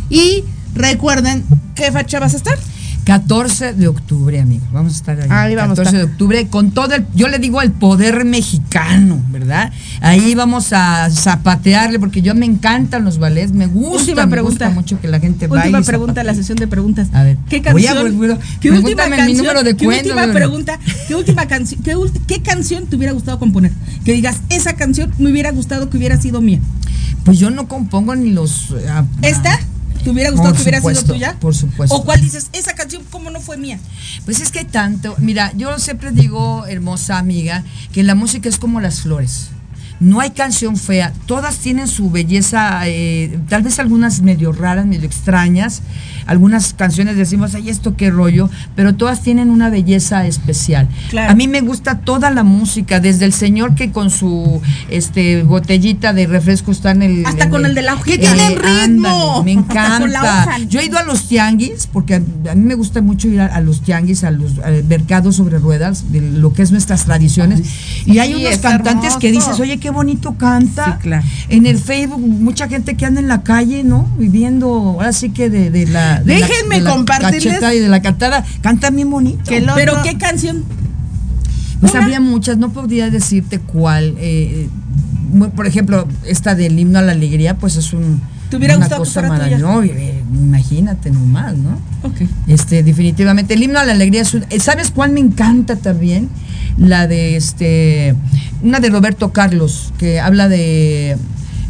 y 0.10 0.44
recuerden 0.74 1.44
qué 1.74 1.92
fecha 1.92 2.20
vas 2.20 2.34
a 2.34 2.38
estar. 2.38 2.58
14 3.06 3.74
de 3.74 3.88
octubre, 3.88 4.40
amigos. 4.42 4.68
Vamos 4.74 4.94
a 4.94 4.96
estar 4.96 5.22
ahí. 5.22 5.28
Ahí 5.30 5.56
vamos 5.56 5.78
a 5.78 5.84
14 5.84 5.98
de 5.98 6.04
octubre 6.06 6.48
con 6.48 6.72
todo 6.72 6.96
el, 6.96 7.06
yo 7.14 7.28
le 7.28 7.38
digo 7.38 7.62
el 7.62 7.72
poder 7.72 8.26
mexicano, 8.26 9.22
¿verdad? 9.30 9.72
Ahí 10.02 10.34
vamos 10.34 10.74
a 10.74 11.08
zapatearle 11.12 12.00
porque 12.00 12.24
yo 12.24 12.34
me 12.34 12.48
encantan 12.48 13.06
los 13.06 13.20
ballets, 13.20 13.52
me 13.54 13.68
gusta, 13.68 14.00
Última 14.00 14.26
me 14.26 14.32
pregunta. 14.32 14.66
gusta 14.66 14.70
mucho 14.82 15.00
que 15.00 15.08
la 15.08 15.20
gente 15.20 15.46
baile. 15.48 15.68
Última 15.68 15.86
pregunta, 15.86 16.24
la 16.24 16.34
sesión 16.34 16.58
de 16.58 16.66
preguntas. 16.68 17.10
A 17.14 17.22
ver, 17.24 17.38
¿Qué 17.48 17.60
voy 17.72 17.86
a 17.86 17.94
canción? 17.94 18.20
volver- 18.20 18.40
¿Qué 18.60 18.72
última 18.72 19.04
pregúntame 19.04 19.10
mi 19.12 19.18
canción? 19.18 19.38
número 19.38 19.64
de 19.64 19.78
¿Qué 19.78 19.88
última 19.88 20.28
pregunta? 20.34 20.80
¿Qué 21.08 21.16
última 21.16 21.48
canción? 21.48 21.84
¿Qué, 21.84 21.96
qué 22.26 22.42
canción 22.42 22.88
te 22.88 22.96
hubiera 22.96 23.14
gustado 23.14 23.38
componer? 23.38 23.72
Que 24.04 24.14
digas, 24.14 24.38
esa 24.50 24.74
canción 24.74 25.12
me 25.20 25.30
hubiera 25.30 25.52
gustado 25.52 25.92
que 25.92 25.98
hubiera 25.98 26.20
sido 26.20 26.42
mía. 26.42 26.60
Pues 27.24 27.38
yo 27.38 27.52
no 27.52 27.68
compongo 27.68 28.16
ni 28.16 28.32
los 28.32 28.72
eh, 28.72 28.86
ah, 28.90 29.06
¿Esta? 29.22 29.60
¿Te 30.06 30.12
hubiera 30.12 30.30
gustado 30.30 30.50
Por 30.52 30.58
que 30.58 30.62
hubiera 30.62 30.78
supuesto, 30.78 31.02
sido 31.02 31.14
tuya? 31.16 31.36
por 31.40 31.56
supuesto. 31.56 31.96
¿O 31.96 32.06
cuál 32.06 32.22
dices, 32.22 32.50
esa 32.54 32.74
canción 32.74 33.04
cómo 33.10 33.32
no 33.32 33.42
fue 33.42 33.58
mía? 33.58 33.80
Pues 34.24 34.40
es 34.40 34.52
que 34.52 34.60
hay 34.60 34.66
tanto. 34.66 35.16
Mira, 35.18 35.52
yo 35.58 35.80
siempre 35.80 36.12
digo, 36.12 36.66
hermosa 36.68 37.18
amiga, 37.18 37.64
que 37.92 38.04
la 38.04 38.14
música 38.14 38.48
es 38.48 38.60
como 38.60 38.80
las 38.80 39.02
flores. 39.02 39.48
No 40.00 40.20
hay 40.20 40.30
canción 40.32 40.78
fea, 40.78 41.12
todas 41.26 41.58
tienen 41.58 41.88
su 41.88 42.12
belleza, 42.12 42.82
eh, 42.86 43.40
tal 43.50 43.64
vez 43.64 43.80
algunas 43.80 44.22
medio 44.22 44.52
raras, 44.52 44.86
medio 44.86 45.06
extrañas, 45.08 45.82
algunas 46.26 46.74
canciones 46.74 47.18
decimos, 47.18 47.56
ay, 47.56 47.70
esto 47.70 47.96
qué 47.96 48.10
rollo, 48.10 48.50
pero 48.76 48.96
todas 48.96 49.22
tienen 49.22 49.50
una 49.50 49.70
belleza 49.70 50.26
especial. 50.28 50.88
Claro. 51.10 51.32
A 51.32 51.36
mí 51.36 51.48
me 51.48 51.62
gusta 51.62 52.00
toda 52.00 52.32
la 52.32 52.44
música, 52.44 53.00
desde 53.00 53.26
el 53.26 53.34
señor 53.34 53.76
que 53.76 53.92
con 53.92 54.10
su 54.10 54.62
este 54.90 55.44
botellita 55.44 56.14
de 56.14 56.28
refresco 56.28 56.72
está 56.72 56.92
en 56.92 57.02
el... 57.04 57.26
Hasta 57.26 57.46
en 57.46 57.50
con 57.50 57.66
el 57.66 57.76
de 57.76 57.82
la. 57.82 57.96
¡Que 58.04 58.16
eh, 58.16 58.18
tienen 58.18 58.56
ritmo! 58.56 59.38
ándale, 59.38 59.44
me 59.46 59.52
encanta. 59.52 60.58
Yo 60.68 60.80
he 60.80 60.86
ido 60.86 60.98
a 60.98 61.04
los 61.04 61.28
tianguis, 61.28 61.88
porque 61.92 62.16
a, 62.16 62.18
a 62.52 62.56
mí 62.56 62.64
me 62.64 62.76
gusta 62.76 63.02
mucho 63.02 63.28
ir 63.28 63.42
a, 63.42 63.48
a 63.48 63.62
los 63.62 63.82
tianguis, 63.82 64.24
a 64.24 64.32
los 64.32 64.54
mercados 64.88 65.36
sobre 65.38 65.60
ruedas, 65.60 66.12
de 66.12 66.22
lo 66.22 66.54
que 66.54 66.62
es 66.62 66.72
nuestras 66.72 67.06
tradiciones. 67.06 67.62
y 68.06 68.20
hay 68.20 68.34
sí, 68.34 68.36
unos 68.42 68.54
es 68.54 68.60
cantantes 68.60 69.16
que 69.18 69.32
dices, 69.32 69.60
oye, 69.60 69.78
qué 69.78 69.90
bonito 69.90 70.36
canta. 70.36 70.86
Sí, 70.86 71.04
claro. 71.04 71.26
En 71.50 71.66
el 71.66 71.78
Facebook, 71.78 72.20
mucha 72.20 72.68
gente 72.68 72.96
que 72.96 73.06
anda 73.06 73.22
en 73.22 73.28
la 73.28 73.44
calle, 73.44 73.84
¿no? 73.84 74.08
Viviendo, 74.18 74.68
ahora 74.68 75.14
sí 75.14 75.30
que 75.30 75.50
de, 75.50 75.70
de 75.70 75.88
la. 75.88 76.15
De 76.22 76.40
la- 76.40 76.48
Déjenme 76.48 76.82
la 76.82 76.96
cacheta 77.06 77.74
y 77.74 77.80
de 77.80 77.88
la 77.90 78.02
cantada, 78.02 78.44
canta 78.62 78.90
bien 78.90 79.10
bonito. 79.10 79.44
Pero 79.76 80.02
qué 80.04 80.18
canción 80.18 80.64
Pues 81.82 81.92
Una. 81.94 82.04
habría 82.04 82.20
muchas, 82.22 82.58
no 82.58 82.72
podría 82.72 83.10
decirte 83.10 83.60
cuál. 83.60 84.16
eh, 84.18 84.70
mu- 85.32 85.50
por 85.50 85.68
ejemplo, 85.68 86.08
esta 86.26 86.56
del 86.56 86.80
himno 86.80 87.00
a 87.00 87.02
la 87.02 87.12
alegría, 87.12 87.58
pues 87.58 87.76
es 87.76 87.92
un, 87.94 88.22
¿Te 88.50 88.56
hubiera 88.58 88.76
una 88.78 88.86
gustado 88.86 89.04
cosa 89.04 89.22
maravillosa. 89.24 89.86
eh, 89.86 90.24
imagínate 90.34 91.12
nomás, 91.12 91.56
¿no? 91.58 91.78
Ok. 92.04 92.22
Este, 92.48 92.82
definitivamente. 92.82 93.54
El 93.56 93.64
himno 93.64 93.80
a 93.80 93.84
la 93.84 93.92
alegría 93.92 94.22
es 94.22 94.34
un- 94.34 94.46
eh, 94.50 94.60
¿Sabes 94.60 94.90
cuál 94.92 95.12
me 95.12 95.20
encanta 95.20 95.76
también? 95.76 96.30
La 96.78 97.08
de 97.08 97.36
este. 97.36 98.16
Una 98.64 98.80
de 98.80 98.90
Roberto 98.90 99.32
Carlos, 99.34 99.92
que 99.98 100.20
habla 100.22 100.48
de. 100.48 101.18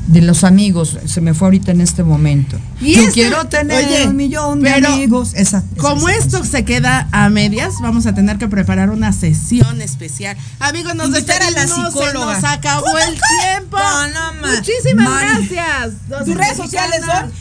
De 0.08 0.22
los 0.22 0.44
amigos, 0.44 0.98
se 1.06 1.20
me 1.20 1.34
fue 1.34 1.48
ahorita 1.48 1.72
en 1.72 1.82
este 1.82 2.04
momento. 2.04 2.60
Y 2.80 2.94
Yo 2.94 3.12
quiero 3.12 3.46
tener 3.46 3.86
oye, 3.88 4.06
un 4.08 4.16
millón 4.16 4.62
de 4.62 4.70
pero 4.72 4.94
amigos. 4.94 5.34
Esa, 5.34 5.58
esa- 5.58 5.82
Como 5.82 6.10
esa 6.10 6.20
esto 6.20 6.44
se 6.44 6.64
queda 6.64 7.08
a 7.12 7.28
medias, 7.30 7.74
vamos 7.82 8.06
a 8.06 8.14
tener 8.14 8.38
que 8.38 8.48
preparar 8.48 8.92
una 8.92 9.12
sesión 9.14 9.82
especial. 9.82 10.38
Amigos, 10.60 10.94
nos 10.94 11.08
a 11.08 11.10
la 11.10 11.16
despedimos, 11.22 11.92
se 11.94 12.00
psicóloga. 12.00 12.34
nos 12.36 12.44
acabó 12.44 12.86
el 13.00 13.16
tiempo. 13.42 13.78
No, 13.78 14.08
no, 14.10 14.42
ma- 14.42 14.56
Muchísimas 14.56 15.22
gracias. 15.22 15.94
¿Tus 16.26 16.36
redes 16.36 16.58
sociales 16.58 17.02
son? 17.04 17.32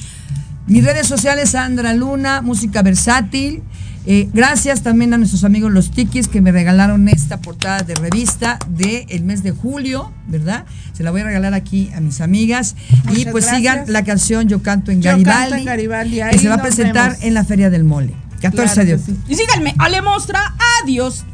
Mis 0.66 0.82
redes 0.82 1.06
sociales, 1.06 1.50
Sandra 1.50 1.92
Luna, 1.92 2.40
Música 2.40 2.80
Versátil. 2.80 3.62
Eh, 4.07 4.28
gracias 4.34 4.82
también 4.82 5.14
a 5.14 5.18
nuestros 5.18 5.44
amigos 5.44 5.72
los 5.72 5.90
Tikis 5.90 6.28
que 6.28 6.42
me 6.42 6.52
regalaron 6.52 7.09
esta 7.09 7.40
portada 7.40 7.80
de 7.82 7.94
revista 7.94 8.59
del 8.68 9.24
mes 9.24 9.42
de 9.42 9.50
julio, 9.52 10.12
¿verdad? 10.26 10.66
Se 10.92 11.02
la 11.02 11.11
voy 11.11 11.22
a 11.22 11.24
regalar 11.24 11.55
aquí 11.55 11.90
a 11.96 12.00
mis 12.00 12.20
amigas. 12.20 12.76
y 13.14 13.24
pues 13.26 13.46
gracias. 13.46 13.57
sigan 13.57 13.84
la 13.88 14.05
canción 14.05 14.46
Yo 14.48 14.62
canto 14.62 14.90
en 14.90 15.00
Yo 15.00 15.11
Garibaldi. 15.11 15.40
canto 15.40 15.57
en 15.57 15.64
Garibaldi, 15.64 16.20
que 16.30 16.38
se 16.38 16.48
va 16.48 16.57
a 16.57 16.62
presentar 16.62 17.12
vemos. 17.12 17.24
en 17.24 17.34
la 17.34 17.44
Feria 17.44 17.70
del 17.70 17.84
Mole. 17.84 18.14
14 18.42 18.74
Claro 18.74 18.80
de 18.80 18.86
que 18.86 18.94
octubre. 19.00 19.20
sí. 19.26 19.32
Y 19.32 19.36
síganme, 19.36 19.74
Ale 19.78 20.02
Mostra, 20.02 20.55
adiós. 20.82 21.24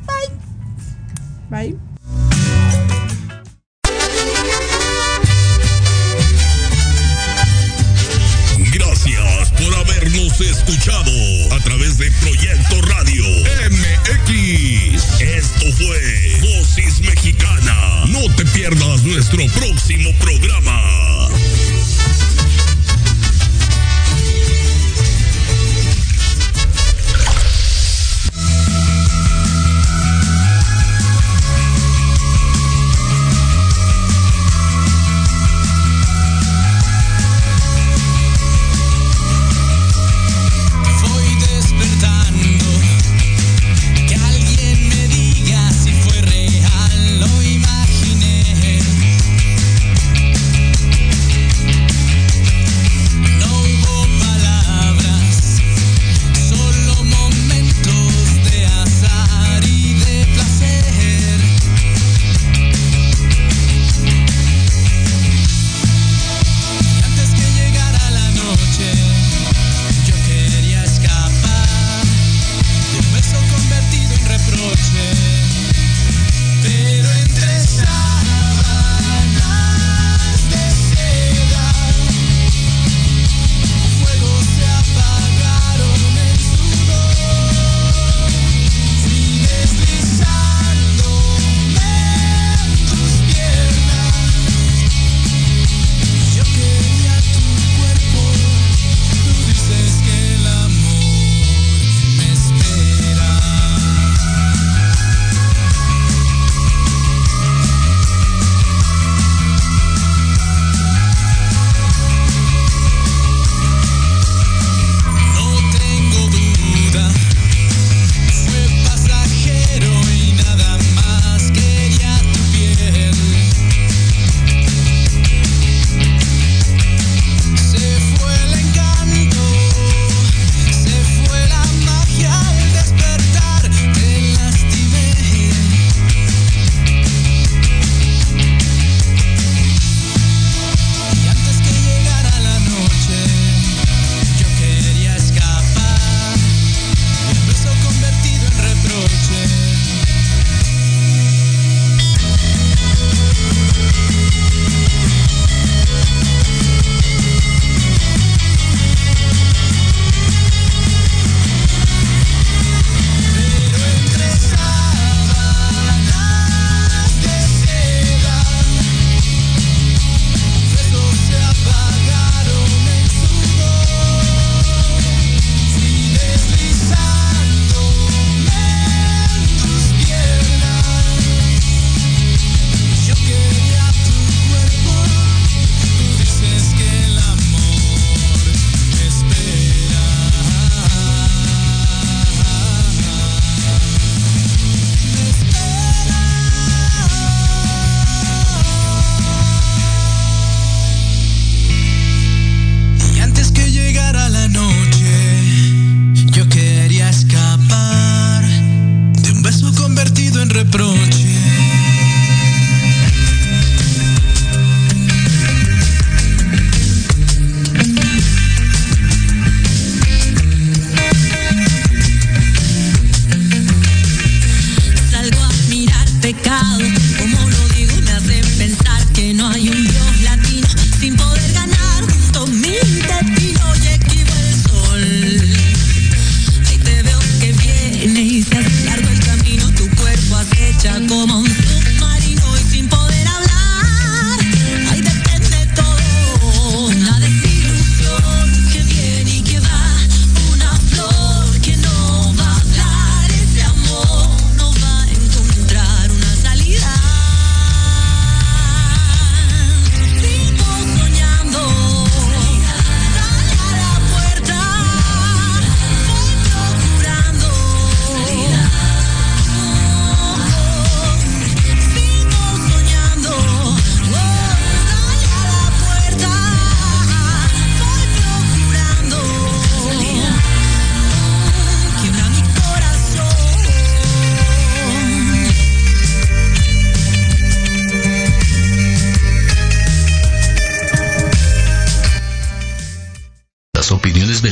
Bye. 1.51 1.73
Bye. 1.73 1.79
Gracias 8.73 9.51
por 9.53 9.75
habernos 9.75 10.41
escuchado 10.41 11.11
a 11.61 11.63
través 11.63 11.99
de 11.99 12.11
Proyecto 12.13 12.81
Radio 12.83 13.23
MX. 13.71 15.21
Esto 15.21 15.67
fue 15.77 16.39
Dosis 16.41 17.01
Mexicana. 17.01 18.05
No 18.07 18.35
te 18.35 18.47
pierdas 18.47 19.03
nuestro 19.03 19.47
próximo 19.49 20.11
programa. 20.19 21.20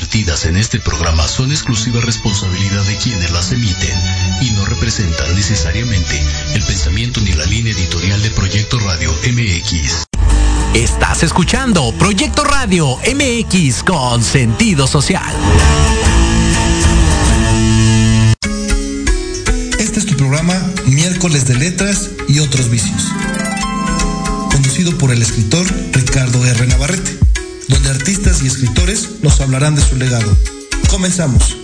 Vertidas 0.08 0.46
en 0.46 0.56
este 0.56 0.80
programa 0.80 1.28
son 1.28 1.50
exclusiva 1.50 2.00
responsabilidad 2.00 2.82
de 2.84 2.96
quienes 2.96 3.30
las 3.30 3.52
emiten 3.52 3.94
y 4.40 4.50
no 4.52 4.64
representan 4.64 5.34
necesariamente 5.34 6.18
el 6.54 6.62
pensamiento 6.62 7.20
ni 7.20 7.34
la 7.34 7.44
línea 7.44 7.74
editorial 7.74 8.22
de 8.22 8.30
Proyecto 8.30 8.78
Radio 8.78 9.12
MX. 9.12 10.04
Estás 10.72 11.24
escuchando 11.24 11.92
Proyecto 11.98 12.42
Radio 12.42 12.96
MX 12.96 13.82
con 13.82 14.24
sentido 14.24 14.86
social. 14.86 15.30
Este 19.78 19.98
es 19.98 20.06
tu 20.06 20.16
programa 20.16 20.54
Miércoles 20.86 21.46
de 21.46 21.54
Letras 21.56 22.12
y 22.28 22.38
otros 22.38 22.70
vicios. 22.70 23.08
Conducido 24.52 24.96
por 24.96 25.12
el 25.12 25.20
escritor 25.20 25.66
Ricardo 25.92 26.46
R. 26.46 26.66
Navarrete, 26.66 27.27
donde 27.68 27.90
artistas 27.90 28.42
y 28.42 28.46
escritores 28.46 29.22
nos 29.22 29.40
hablarán 29.40 29.74
de 29.74 29.82
su 29.82 29.96
legado. 29.96 30.30
Comenzamos. 30.90 31.56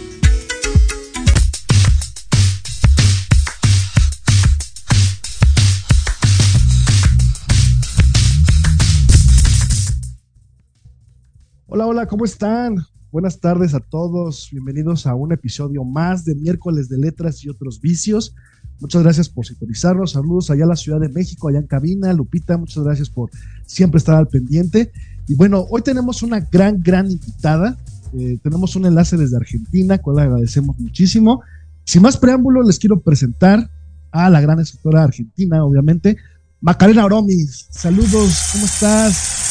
Hola, 11.66 11.86
hola, 11.86 12.06
¿cómo 12.06 12.24
están? 12.24 12.86
Buenas 13.10 13.40
tardes 13.40 13.74
a 13.74 13.80
todos. 13.80 14.48
Bienvenidos 14.52 15.06
a 15.06 15.14
un 15.14 15.32
episodio 15.32 15.84
más 15.84 16.24
de 16.24 16.34
miércoles 16.34 16.88
de 16.88 16.98
letras 16.98 17.44
y 17.44 17.48
otros 17.48 17.80
vicios. 17.80 18.34
Muchas 18.80 19.02
gracias 19.02 19.28
por 19.28 19.46
sintonizarnos. 19.46 20.12
Saludos 20.12 20.50
allá 20.50 20.64
a 20.64 20.68
la 20.68 20.76
Ciudad 20.76 21.00
de 21.00 21.08
México, 21.08 21.48
allá 21.48 21.58
en 21.58 21.66
cabina. 21.66 22.12
Lupita, 22.12 22.58
muchas 22.58 22.84
gracias 22.84 23.08
por 23.08 23.30
siempre 23.66 23.98
estar 23.98 24.16
al 24.16 24.28
pendiente. 24.28 24.92
Y 25.26 25.34
bueno, 25.34 25.66
hoy 25.70 25.82
tenemos 25.82 26.22
una 26.22 26.40
gran, 26.40 26.80
gran 26.80 27.10
invitada. 27.10 27.76
Eh, 28.18 28.38
tenemos 28.42 28.76
un 28.76 28.86
enlace 28.86 29.16
desde 29.16 29.36
Argentina, 29.36 29.98
cual 29.98 30.18
agradecemos 30.18 30.78
muchísimo. 30.78 31.42
Sin 31.84 32.02
más 32.02 32.16
preámbulo, 32.16 32.62
les 32.62 32.78
quiero 32.78 33.00
presentar 33.00 33.70
a 34.10 34.30
la 34.30 34.40
gran 34.40 34.60
escritora 34.60 35.02
argentina, 35.02 35.64
obviamente, 35.64 36.16
Macarena 36.60 37.04
Oromis. 37.04 37.66
Saludos, 37.70 38.50
¿cómo 38.52 38.64
estás? 38.64 39.43